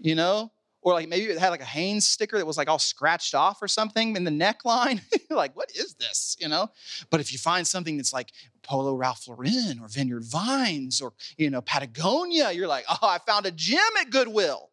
You 0.00 0.14
know? 0.14 0.50
or 0.86 0.92
like 0.92 1.08
maybe 1.08 1.24
it 1.24 1.36
had 1.36 1.48
like 1.48 1.60
a 1.60 1.64
Hanes 1.64 2.06
sticker 2.06 2.38
that 2.38 2.46
was 2.46 2.56
like 2.56 2.68
all 2.68 2.78
scratched 2.78 3.34
off 3.34 3.60
or 3.60 3.66
something 3.66 4.14
in 4.14 4.22
the 4.22 4.30
neckline. 4.30 5.00
like, 5.30 5.56
what 5.56 5.68
is 5.74 5.94
this? 5.94 6.36
You 6.38 6.46
know? 6.46 6.70
But 7.10 7.18
if 7.18 7.32
you 7.32 7.40
find 7.40 7.66
something 7.66 7.96
that's 7.96 8.12
like 8.12 8.30
Polo 8.62 8.94
Ralph 8.94 9.26
Lauren 9.26 9.80
or 9.82 9.88
Vineyard 9.88 10.22
Vines 10.22 11.02
or 11.02 11.12
you 11.36 11.50
know 11.50 11.60
Patagonia, 11.60 12.52
you're 12.52 12.68
like, 12.68 12.84
oh, 12.88 12.98
I 13.02 13.18
found 13.18 13.46
a 13.46 13.50
gem 13.50 13.80
at 14.00 14.10
Goodwill. 14.10 14.70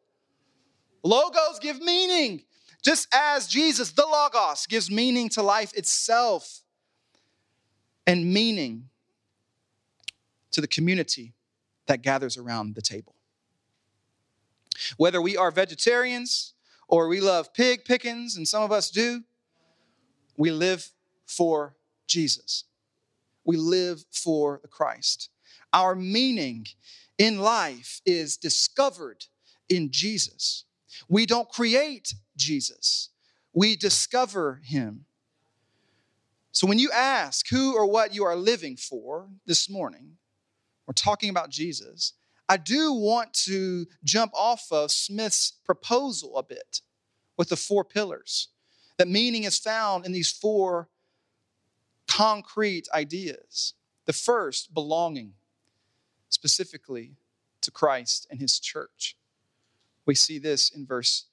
Logos 1.02 1.58
give 1.60 1.82
meaning. 1.82 2.44
Just 2.84 3.08
as 3.12 3.48
Jesus, 3.48 3.90
the 3.90 4.06
Logos, 4.06 4.68
gives 4.68 4.92
meaning 4.92 5.30
to 5.30 5.42
life 5.42 5.74
itself 5.74 6.62
and 8.06 8.32
meaning 8.32 8.90
to 10.52 10.62
the 10.62 10.68
community 10.68 11.34
that 11.88 12.02
gathers 12.02 12.38
around 12.38 12.76
the 12.76 12.82
table. 12.82 13.16
Whether 14.98 15.22
we 15.22 15.38
are 15.38 15.52
vegetarians 15.52 16.54
or 16.88 17.08
we 17.08 17.20
love 17.20 17.54
pig 17.54 17.86
pickings, 17.86 18.36
and 18.36 18.48
some 18.48 18.64
of 18.64 18.72
us 18.72 18.90
do, 18.90 19.24
we 20.38 20.52
live 20.52 20.90
for 21.26 21.76
Jesus. 22.08 22.66
We 23.46 23.58
live 23.58 24.06
for 24.12 24.60
the 24.62 24.68
Christ. 24.68 25.30
Our 25.72 25.96
meaning 25.96 26.68
in 27.18 27.40
life 27.40 28.02
is 28.06 28.38
discovered 28.38 29.26
in 29.70 29.92
Jesus. 29.92 30.66
We 31.08 31.26
don't 31.26 31.50
create 31.50 32.14
Jesus, 32.38 33.10
we 33.54 33.76
discover 33.76 34.62
him. 34.64 35.06
So 36.52 36.68
when 36.68 36.78
you 36.78 36.92
ask 36.92 37.48
who 37.50 37.76
or 37.76 37.88
what 37.88 38.14
you 38.14 38.24
are 38.26 38.36
living 38.36 38.78
for 38.78 39.28
this 39.48 39.68
morning, 39.68 40.18
we're 40.88 40.94
talking 40.94 41.30
about 41.30 41.50
Jesus. 41.50 42.14
I 42.50 42.58
do 42.58 42.94
want 42.94 43.34
to 43.46 43.86
jump 44.04 44.34
off 44.36 44.68
of 44.72 44.92
Smith's 44.92 45.54
proposal 45.64 46.38
a 46.38 46.44
bit 46.44 46.82
with 47.38 47.50
the 47.50 47.56
four 47.56 47.84
pillars. 47.84 48.50
That 48.98 49.08
meaning 49.08 49.44
is 49.44 49.58
found 49.58 50.06
in 50.06 50.12
these 50.12 50.32
four 50.32 50.90
concrete 52.08 52.88
ideas. 52.94 53.74
The 54.06 54.14
first, 54.14 54.74
belonging, 54.74 55.34
specifically 56.30 57.16
to 57.62 57.72
Christ 57.72 58.28
and 58.30 58.40
his 58.40 58.60
church. 58.60 59.16
We 60.06 60.16
see 60.16 60.38
this 60.38 60.70
in 60.70 60.86
verse 60.86 61.26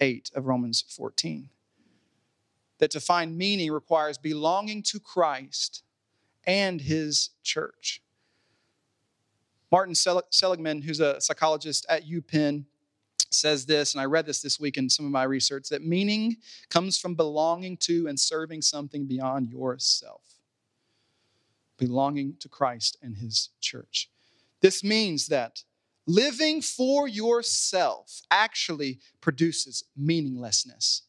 8 0.00 0.30
of 0.34 0.46
Romans 0.46 0.84
14. 0.88 1.50
That 2.78 2.90
to 2.92 3.00
find 3.00 3.36
meaning 3.36 3.72
requires 3.72 4.18
belonging 4.18 4.82
to 4.84 5.00
Christ 5.00 5.82
and 6.46 6.80
his 6.80 7.30
church. 7.42 8.00
Martin 9.76 9.94
Seligman, 10.30 10.80
who's 10.80 11.00
a 11.00 11.20
psychologist 11.20 11.84
at 11.90 12.08
UPenn, 12.08 12.64
says 13.28 13.66
this, 13.66 13.92
and 13.92 14.00
I 14.00 14.06
read 14.06 14.24
this 14.24 14.40
this 14.40 14.58
week 14.58 14.78
in 14.78 14.88
some 14.88 15.04
of 15.04 15.12
my 15.12 15.24
research 15.24 15.68
that 15.68 15.84
meaning 15.84 16.38
comes 16.70 16.96
from 16.96 17.14
belonging 17.14 17.76
to 17.82 18.06
and 18.06 18.18
serving 18.18 18.62
something 18.62 19.04
beyond 19.04 19.50
yourself. 19.50 20.22
Belonging 21.76 22.36
to 22.40 22.48
Christ 22.48 22.96
and 23.02 23.18
his 23.18 23.50
church. 23.60 24.08
This 24.62 24.82
means 24.82 25.26
that 25.26 25.62
living 26.06 26.62
for 26.62 27.06
yourself 27.06 28.22
actually 28.30 28.98
produces 29.20 29.84
meaninglessness. 29.94 31.02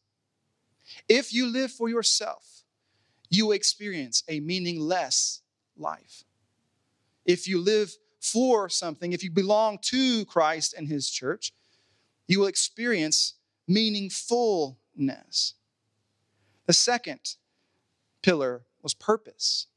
If 1.07 1.34
you 1.34 1.47
live 1.47 1.72
for 1.72 1.88
yourself, 1.88 2.63
you 3.30 3.53
experience 3.53 4.24
a 4.28 4.41
meaningless 4.41 5.41
life. 5.78 6.26
If 7.26 7.47
you 7.47 7.61
live 7.61 7.95
for 8.32 8.69
something, 8.69 9.13
if 9.13 9.23
you 9.23 9.32
belong 9.32 9.80
to 9.84 10.25
Christ 10.25 10.73
and 10.73 10.88
his 10.88 11.09
church, 11.09 11.53
you 12.28 12.39
will 12.39 12.47
experience 12.47 13.36
meaningfulness. 13.69 15.53
The 16.65 16.73
second 16.73 17.36
pillar 18.21 18.63
was 18.82 18.93
purpose. 18.93 19.67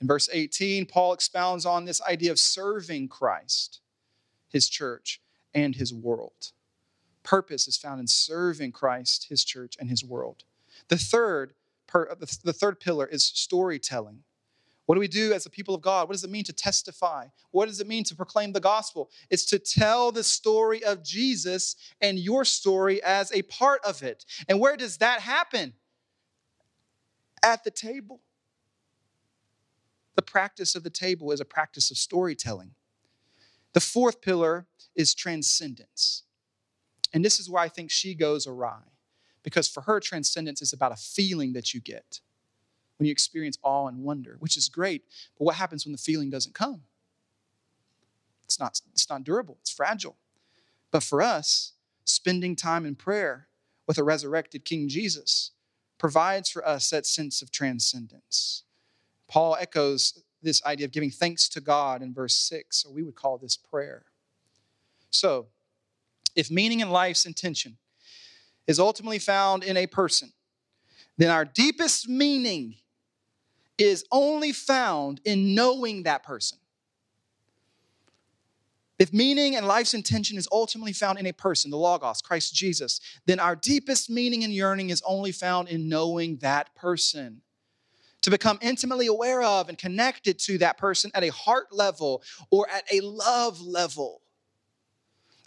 In 0.00 0.08
verse 0.08 0.28
18, 0.32 0.86
Paul 0.86 1.12
expounds 1.12 1.64
on 1.64 1.84
this 1.84 2.02
idea 2.02 2.32
of 2.32 2.38
serving 2.38 3.08
Christ, 3.08 3.80
his 4.48 4.68
church, 4.68 5.20
and 5.54 5.76
his 5.76 5.94
world. 5.94 6.52
Purpose 7.22 7.68
is 7.68 7.76
found 7.76 8.00
in 8.00 8.08
serving 8.08 8.72
Christ, 8.72 9.26
his 9.28 9.44
church, 9.44 9.76
and 9.78 9.88
his 9.88 10.04
world. 10.04 10.42
The 10.88 10.96
third, 10.96 11.54
the 11.92 12.52
third 12.52 12.80
pillar 12.80 13.06
is 13.06 13.24
storytelling. 13.24 14.24
What 14.92 14.96
do 14.96 15.00
we 15.00 15.08
do 15.08 15.32
as 15.32 15.44
the 15.44 15.48
people 15.48 15.74
of 15.74 15.80
God? 15.80 16.06
What 16.06 16.12
does 16.12 16.22
it 16.22 16.28
mean 16.28 16.44
to 16.44 16.52
testify? 16.52 17.28
What 17.50 17.66
does 17.66 17.80
it 17.80 17.86
mean 17.86 18.04
to 18.04 18.14
proclaim 18.14 18.52
the 18.52 18.60
gospel? 18.60 19.08
It's 19.30 19.46
to 19.46 19.58
tell 19.58 20.12
the 20.12 20.22
story 20.22 20.84
of 20.84 21.02
Jesus 21.02 21.76
and 22.02 22.18
your 22.18 22.44
story 22.44 23.02
as 23.02 23.32
a 23.32 23.40
part 23.40 23.80
of 23.86 24.02
it. 24.02 24.26
And 24.50 24.60
where 24.60 24.76
does 24.76 24.98
that 24.98 25.20
happen? 25.22 25.72
At 27.42 27.64
the 27.64 27.70
table. 27.70 28.20
The 30.14 30.20
practice 30.20 30.74
of 30.74 30.82
the 30.82 30.90
table 30.90 31.32
is 31.32 31.40
a 31.40 31.46
practice 31.46 31.90
of 31.90 31.96
storytelling. 31.96 32.72
The 33.72 33.80
fourth 33.80 34.20
pillar 34.20 34.66
is 34.94 35.14
transcendence. 35.14 36.24
And 37.14 37.24
this 37.24 37.40
is 37.40 37.48
where 37.48 37.62
I 37.62 37.70
think 37.70 37.90
she 37.90 38.14
goes 38.14 38.46
awry. 38.46 38.82
Because 39.42 39.70
for 39.70 39.84
her, 39.84 40.00
transcendence 40.00 40.60
is 40.60 40.74
about 40.74 40.92
a 40.92 40.96
feeling 40.96 41.54
that 41.54 41.72
you 41.72 41.80
get 41.80 42.20
when 43.02 43.06
you 43.08 43.10
experience 43.10 43.58
awe 43.64 43.88
and 43.88 43.98
wonder, 43.98 44.36
which 44.38 44.56
is 44.56 44.68
great. 44.68 45.02
But 45.36 45.44
what 45.44 45.56
happens 45.56 45.84
when 45.84 45.90
the 45.90 45.98
feeling 45.98 46.30
doesn't 46.30 46.54
come? 46.54 46.82
It's 48.44 48.60
not, 48.60 48.80
it's 48.92 49.10
not 49.10 49.24
durable, 49.24 49.56
it's 49.60 49.72
fragile. 49.72 50.14
But 50.92 51.02
for 51.02 51.20
us, 51.20 51.72
spending 52.04 52.54
time 52.54 52.86
in 52.86 52.94
prayer 52.94 53.48
with 53.88 53.98
a 53.98 54.04
resurrected 54.04 54.64
King 54.64 54.88
Jesus 54.88 55.50
provides 55.98 56.48
for 56.48 56.64
us 56.64 56.90
that 56.90 57.04
sense 57.04 57.42
of 57.42 57.50
transcendence. 57.50 58.62
Paul 59.26 59.56
echoes 59.58 60.22
this 60.40 60.64
idea 60.64 60.86
of 60.86 60.92
giving 60.92 61.10
thanks 61.10 61.48
to 61.48 61.60
God 61.60 62.02
in 62.02 62.14
verse 62.14 62.36
6, 62.36 62.76
so 62.76 62.90
we 62.92 63.02
would 63.02 63.16
call 63.16 63.36
this 63.36 63.56
prayer. 63.56 64.04
So, 65.10 65.48
if 66.36 66.52
meaning 66.52 66.78
in 66.78 66.90
life's 66.90 67.26
intention 67.26 67.78
is 68.68 68.78
ultimately 68.78 69.18
found 69.18 69.64
in 69.64 69.76
a 69.76 69.88
person, 69.88 70.32
then 71.18 71.30
our 71.30 71.44
deepest 71.44 72.08
meaning 72.08 72.76
is 73.78 74.04
only 74.12 74.52
found 74.52 75.20
in 75.24 75.54
knowing 75.54 76.04
that 76.04 76.22
person. 76.22 76.58
If 78.98 79.12
meaning 79.12 79.56
and 79.56 79.66
life's 79.66 79.94
intention 79.94 80.38
is 80.38 80.46
ultimately 80.52 80.92
found 80.92 81.18
in 81.18 81.26
a 81.26 81.32
person, 81.32 81.72
the 81.72 81.76
Logos, 81.76 82.22
Christ 82.22 82.54
Jesus, 82.54 83.00
then 83.26 83.40
our 83.40 83.56
deepest 83.56 84.08
meaning 84.08 84.44
and 84.44 84.52
yearning 84.52 84.90
is 84.90 85.02
only 85.04 85.32
found 85.32 85.68
in 85.68 85.88
knowing 85.88 86.36
that 86.36 86.72
person. 86.76 87.42
To 88.20 88.30
become 88.30 88.60
intimately 88.62 89.08
aware 89.08 89.42
of 89.42 89.68
and 89.68 89.76
connected 89.76 90.38
to 90.40 90.58
that 90.58 90.78
person 90.78 91.10
at 91.14 91.24
a 91.24 91.32
heart 91.32 91.72
level 91.72 92.22
or 92.52 92.70
at 92.70 92.84
a 92.92 93.00
love 93.00 93.60
level. 93.60 94.22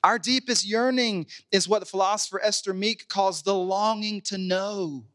Our 0.04 0.20
deepest 0.20 0.68
yearning 0.68 1.28
is 1.52 1.70
what 1.70 1.80
the 1.80 1.86
philosopher 1.86 2.42
Esther 2.44 2.74
Meek 2.74 3.08
calls 3.08 3.42
the 3.42 3.56
longing 3.56 4.20
to 4.24 4.38
know. 4.38 5.06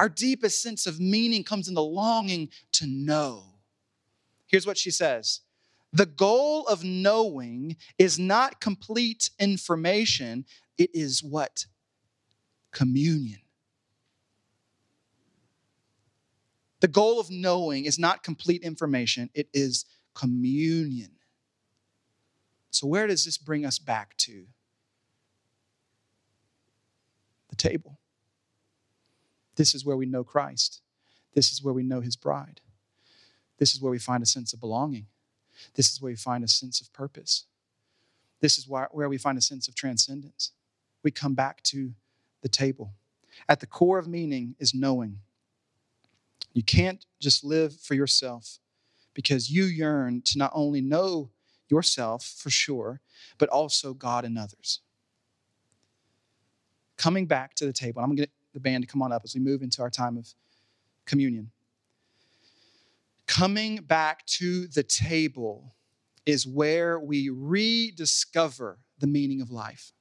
Our 0.00 0.08
deepest 0.08 0.62
sense 0.62 0.86
of 0.86 0.98
meaning 0.98 1.44
comes 1.44 1.68
in 1.68 1.74
the 1.74 1.82
longing 1.82 2.48
to 2.72 2.86
know. 2.86 3.44
Here's 4.46 4.66
what 4.66 4.78
she 4.78 4.90
says 4.90 5.42
The 5.92 6.06
goal 6.06 6.66
of 6.68 6.82
knowing 6.82 7.76
is 7.98 8.18
not 8.18 8.62
complete 8.62 9.28
information, 9.38 10.46
it 10.78 10.88
is 10.94 11.22
what? 11.22 11.66
Communion. 12.72 13.40
The 16.80 16.88
goal 16.88 17.20
of 17.20 17.30
knowing 17.30 17.84
is 17.84 17.98
not 17.98 18.22
complete 18.22 18.62
information, 18.62 19.28
it 19.34 19.50
is 19.52 19.84
communion. 20.14 21.10
So, 22.70 22.86
where 22.86 23.06
does 23.06 23.26
this 23.26 23.36
bring 23.36 23.66
us 23.66 23.78
back 23.78 24.16
to? 24.16 24.46
The 27.50 27.56
table. 27.56 27.99
This 29.60 29.74
is 29.74 29.84
where 29.84 29.96
we 29.98 30.06
know 30.06 30.24
Christ. 30.24 30.80
This 31.34 31.52
is 31.52 31.62
where 31.62 31.74
we 31.74 31.82
know 31.82 32.00
his 32.00 32.16
bride. 32.16 32.62
This 33.58 33.74
is 33.74 33.80
where 33.82 33.90
we 33.90 33.98
find 33.98 34.22
a 34.22 34.26
sense 34.26 34.54
of 34.54 34.60
belonging. 34.60 35.04
This 35.74 35.92
is 35.92 36.00
where 36.00 36.10
we 36.10 36.16
find 36.16 36.42
a 36.42 36.48
sense 36.48 36.80
of 36.80 36.90
purpose. 36.94 37.44
This 38.40 38.56
is 38.56 38.66
where 38.66 38.88
we 39.10 39.18
find 39.18 39.36
a 39.36 39.42
sense 39.42 39.68
of 39.68 39.74
transcendence. 39.74 40.52
We 41.02 41.10
come 41.10 41.34
back 41.34 41.62
to 41.64 41.92
the 42.40 42.48
table. 42.48 42.94
At 43.50 43.60
the 43.60 43.66
core 43.66 43.98
of 43.98 44.08
meaning 44.08 44.54
is 44.58 44.72
knowing. 44.72 45.18
You 46.54 46.62
can't 46.62 47.04
just 47.20 47.44
live 47.44 47.78
for 47.78 47.92
yourself 47.92 48.60
because 49.12 49.50
you 49.50 49.64
yearn 49.64 50.22
to 50.22 50.38
not 50.38 50.52
only 50.54 50.80
know 50.80 51.32
yourself 51.68 52.24
for 52.24 52.48
sure, 52.48 53.02
but 53.36 53.50
also 53.50 53.92
God 53.92 54.24
and 54.24 54.38
others. 54.38 54.80
Coming 56.96 57.26
back 57.26 57.52
to 57.56 57.66
the 57.66 57.74
table, 57.74 58.00
I'm 58.00 58.16
going 58.16 58.26
to 58.26 58.28
the 58.52 58.60
band 58.60 58.82
to 58.82 58.88
come 58.88 59.02
on 59.02 59.12
up 59.12 59.22
as 59.24 59.34
we 59.34 59.40
move 59.40 59.62
into 59.62 59.82
our 59.82 59.90
time 59.90 60.16
of 60.16 60.28
communion. 61.06 61.50
Coming 63.26 63.76
back 63.76 64.26
to 64.26 64.66
the 64.66 64.82
table 64.82 65.74
is 66.26 66.46
where 66.46 66.98
we 66.98 67.30
rediscover 67.30 68.78
the 68.98 69.06
meaning 69.06 69.40
of 69.40 69.50
life. 69.50 69.92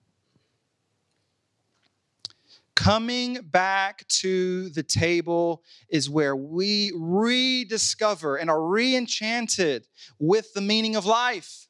Coming 2.75 3.41
back 3.43 4.07
to 4.07 4.69
the 4.69 4.83
table 4.83 5.63
is 5.89 6.09
where 6.09 6.35
we 6.35 6.91
rediscover 6.95 8.37
and 8.37 8.49
are 8.49 8.63
re-enchanted 8.63 9.85
with 10.17 10.53
the 10.53 10.61
meaning 10.61 10.95
of 10.95 11.05
life. 11.05 11.67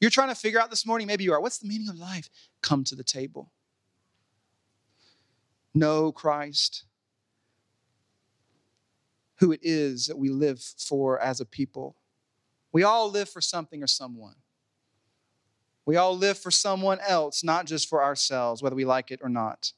You're 0.00 0.10
trying 0.10 0.28
to 0.28 0.34
figure 0.34 0.60
out 0.60 0.70
this 0.70 0.86
morning, 0.86 1.06
maybe 1.06 1.24
you 1.24 1.32
are, 1.32 1.40
what's 1.40 1.58
the 1.58 1.68
meaning 1.68 1.88
of 1.88 1.98
life? 1.98 2.30
Come 2.62 2.84
to 2.84 2.94
the 2.94 3.02
table 3.02 3.50
know 5.76 6.10
Christ, 6.10 6.84
who 9.36 9.52
it 9.52 9.60
is 9.62 10.06
that 10.06 10.18
we 10.18 10.30
live 10.30 10.60
for 10.60 11.20
as 11.20 11.40
a 11.40 11.44
people. 11.44 11.96
We 12.72 12.82
all 12.82 13.10
live 13.10 13.28
for 13.28 13.40
something 13.40 13.82
or 13.82 13.86
someone. 13.86 14.34
We 15.84 15.96
all 15.96 16.16
live 16.16 16.36
for 16.36 16.50
someone 16.50 16.98
else, 17.06 17.44
not 17.44 17.66
just 17.66 17.88
for 17.88 18.02
ourselves, 18.02 18.62
whether 18.62 18.74
we 18.74 18.84
like 18.84 19.10
it 19.10 19.20
or 19.22 19.28
not. 19.28 19.72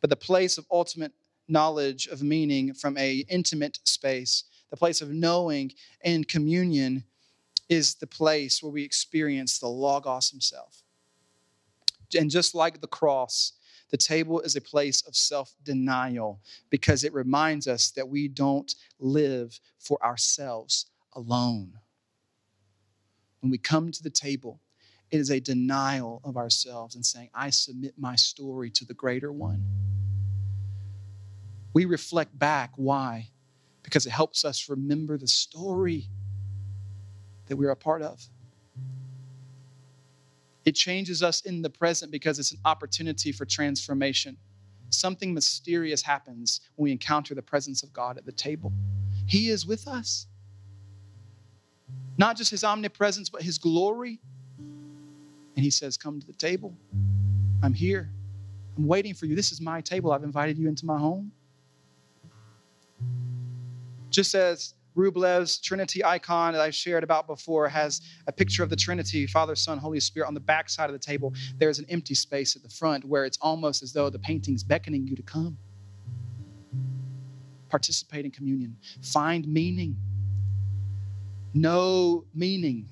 But 0.00 0.10
the 0.10 0.16
place 0.16 0.58
of 0.58 0.66
ultimate 0.70 1.12
knowledge 1.48 2.06
of 2.08 2.22
meaning 2.22 2.74
from 2.74 2.98
a 2.98 3.24
intimate 3.28 3.78
space, 3.84 4.44
the 4.70 4.76
place 4.76 5.00
of 5.00 5.10
knowing 5.10 5.72
and 6.04 6.28
communion 6.28 7.04
is 7.68 7.94
the 7.94 8.06
place 8.06 8.62
where 8.62 8.72
we 8.72 8.84
experience 8.84 9.58
the 9.58 9.68
Logos 9.68 10.30
himself. 10.30 10.82
And 12.16 12.30
just 12.30 12.54
like 12.54 12.80
the 12.80 12.86
cross, 12.86 13.52
the 13.90 13.96
table 13.96 14.40
is 14.40 14.56
a 14.56 14.60
place 14.60 15.02
of 15.06 15.14
self 15.14 15.54
denial 15.62 16.40
because 16.70 17.04
it 17.04 17.14
reminds 17.14 17.68
us 17.68 17.90
that 17.92 18.08
we 18.08 18.28
don't 18.28 18.74
live 18.98 19.58
for 19.78 20.02
ourselves 20.04 20.86
alone. 21.14 21.78
When 23.40 23.50
we 23.50 23.58
come 23.58 23.92
to 23.92 24.02
the 24.02 24.10
table, 24.10 24.60
it 25.10 25.20
is 25.20 25.30
a 25.30 25.38
denial 25.38 26.20
of 26.24 26.36
ourselves 26.36 26.96
and 26.96 27.06
saying, 27.06 27.30
I 27.32 27.50
submit 27.50 27.94
my 27.96 28.16
story 28.16 28.70
to 28.70 28.84
the 28.84 28.94
greater 28.94 29.32
one. 29.32 29.64
We 31.72 31.84
reflect 31.84 32.36
back. 32.36 32.72
Why? 32.76 33.30
Because 33.82 34.06
it 34.06 34.10
helps 34.10 34.44
us 34.44 34.68
remember 34.68 35.16
the 35.16 35.28
story 35.28 36.08
that 37.46 37.56
we're 37.56 37.70
a 37.70 37.76
part 37.76 38.02
of. 38.02 38.26
It 40.66 40.74
changes 40.74 41.22
us 41.22 41.42
in 41.42 41.62
the 41.62 41.70
present 41.70 42.12
because 42.12 42.38
it's 42.40 42.52
an 42.52 42.58
opportunity 42.64 43.32
for 43.32 43.46
transformation. 43.46 44.36
Something 44.90 45.32
mysterious 45.32 46.02
happens 46.02 46.60
when 46.74 46.84
we 46.84 46.92
encounter 46.92 47.34
the 47.34 47.42
presence 47.42 47.84
of 47.84 47.92
God 47.92 48.18
at 48.18 48.26
the 48.26 48.32
table. 48.32 48.72
He 49.26 49.48
is 49.48 49.64
with 49.64 49.86
us. 49.86 50.26
Not 52.18 52.36
just 52.36 52.50
his 52.50 52.64
omnipresence, 52.64 53.28
but 53.30 53.42
his 53.42 53.58
glory. 53.58 54.20
And 54.58 55.64
he 55.64 55.70
says, 55.70 55.96
Come 55.96 56.20
to 56.20 56.26
the 56.26 56.32
table. 56.32 56.76
I'm 57.62 57.74
here. 57.74 58.10
I'm 58.76 58.86
waiting 58.86 59.14
for 59.14 59.26
you. 59.26 59.36
This 59.36 59.52
is 59.52 59.60
my 59.60 59.80
table. 59.80 60.12
I've 60.12 60.24
invited 60.24 60.58
you 60.58 60.68
into 60.68 60.84
my 60.84 60.98
home. 60.98 61.32
Just 64.10 64.34
as 64.34 64.74
Rublev's 64.96 65.58
Trinity 65.58 66.04
icon 66.04 66.54
that 66.54 66.62
I 66.62 66.70
shared 66.70 67.04
about 67.04 67.26
before 67.26 67.68
has 67.68 68.00
a 68.26 68.32
picture 68.32 68.62
of 68.62 68.70
the 68.70 68.76
Trinity, 68.76 69.26
Father, 69.26 69.54
Son, 69.54 69.78
Holy 69.78 70.00
Spirit, 70.00 70.26
on 70.26 70.34
the 70.34 70.40
back 70.40 70.70
side 70.70 70.88
of 70.88 70.94
the 70.94 70.98
table. 70.98 71.34
There's 71.58 71.78
an 71.78 71.86
empty 71.88 72.14
space 72.14 72.56
at 72.56 72.62
the 72.62 72.68
front 72.68 73.04
where 73.04 73.24
it's 73.24 73.38
almost 73.40 73.82
as 73.82 73.92
though 73.92 74.08
the 74.08 74.18
painting's 74.18 74.64
beckoning 74.64 75.06
you 75.06 75.14
to 75.14 75.22
come. 75.22 75.58
Participate 77.68 78.24
in 78.24 78.30
communion, 78.30 78.76
find 79.02 79.46
meaning, 79.46 79.96
know 81.52 82.24
meaning. 82.34 82.88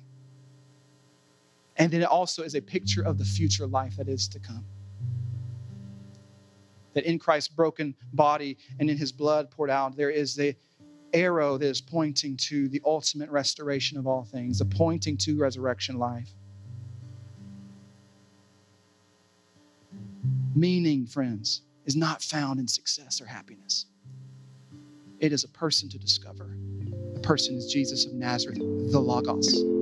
And 1.77 1.91
then 1.91 2.01
it 2.01 2.07
also 2.07 2.43
is 2.43 2.55
a 2.55 2.61
picture 2.61 3.01
of 3.01 3.17
the 3.17 3.25
future 3.25 3.65
life 3.65 3.97
that 3.97 4.07
is 4.07 4.27
to 4.29 4.39
come. 4.39 4.65
That 6.93 7.05
in 7.05 7.19
Christ's 7.19 7.49
broken 7.49 7.95
body 8.13 8.57
and 8.79 8.89
in 8.89 8.97
his 8.97 9.11
blood 9.11 9.49
poured 9.49 9.69
out, 9.69 9.97
there 9.97 10.09
is 10.09 10.35
the 10.35 10.55
arrow 11.15 11.57
that 11.57 11.67
is 11.67 11.81
pointing 11.81 12.37
to 12.37 12.67
the 12.67 12.81
ultimate 12.85 13.29
restoration 13.29 13.97
of 13.97 14.05
all 14.05 14.23
things, 14.23 14.59
the 14.59 14.65
pointing 14.65 15.17
to 15.17 15.37
resurrection 15.37 15.97
life. 15.97 16.29
Meaning, 20.53 21.05
friends, 21.05 21.61
is 21.85 21.95
not 21.95 22.21
found 22.21 22.59
in 22.59 22.67
success 22.67 23.21
or 23.21 23.25
happiness. 23.25 23.85
It 25.19 25.31
is 25.31 25.43
a 25.43 25.49
person 25.49 25.89
to 25.89 25.97
discover. 25.97 26.57
The 27.13 27.19
person 27.21 27.55
is 27.55 27.71
Jesus 27.71 28.05
of 28.05 28.13
Nazareth, 28.13 28.59
the 28.59 28.99
Logos. 28.99 29.74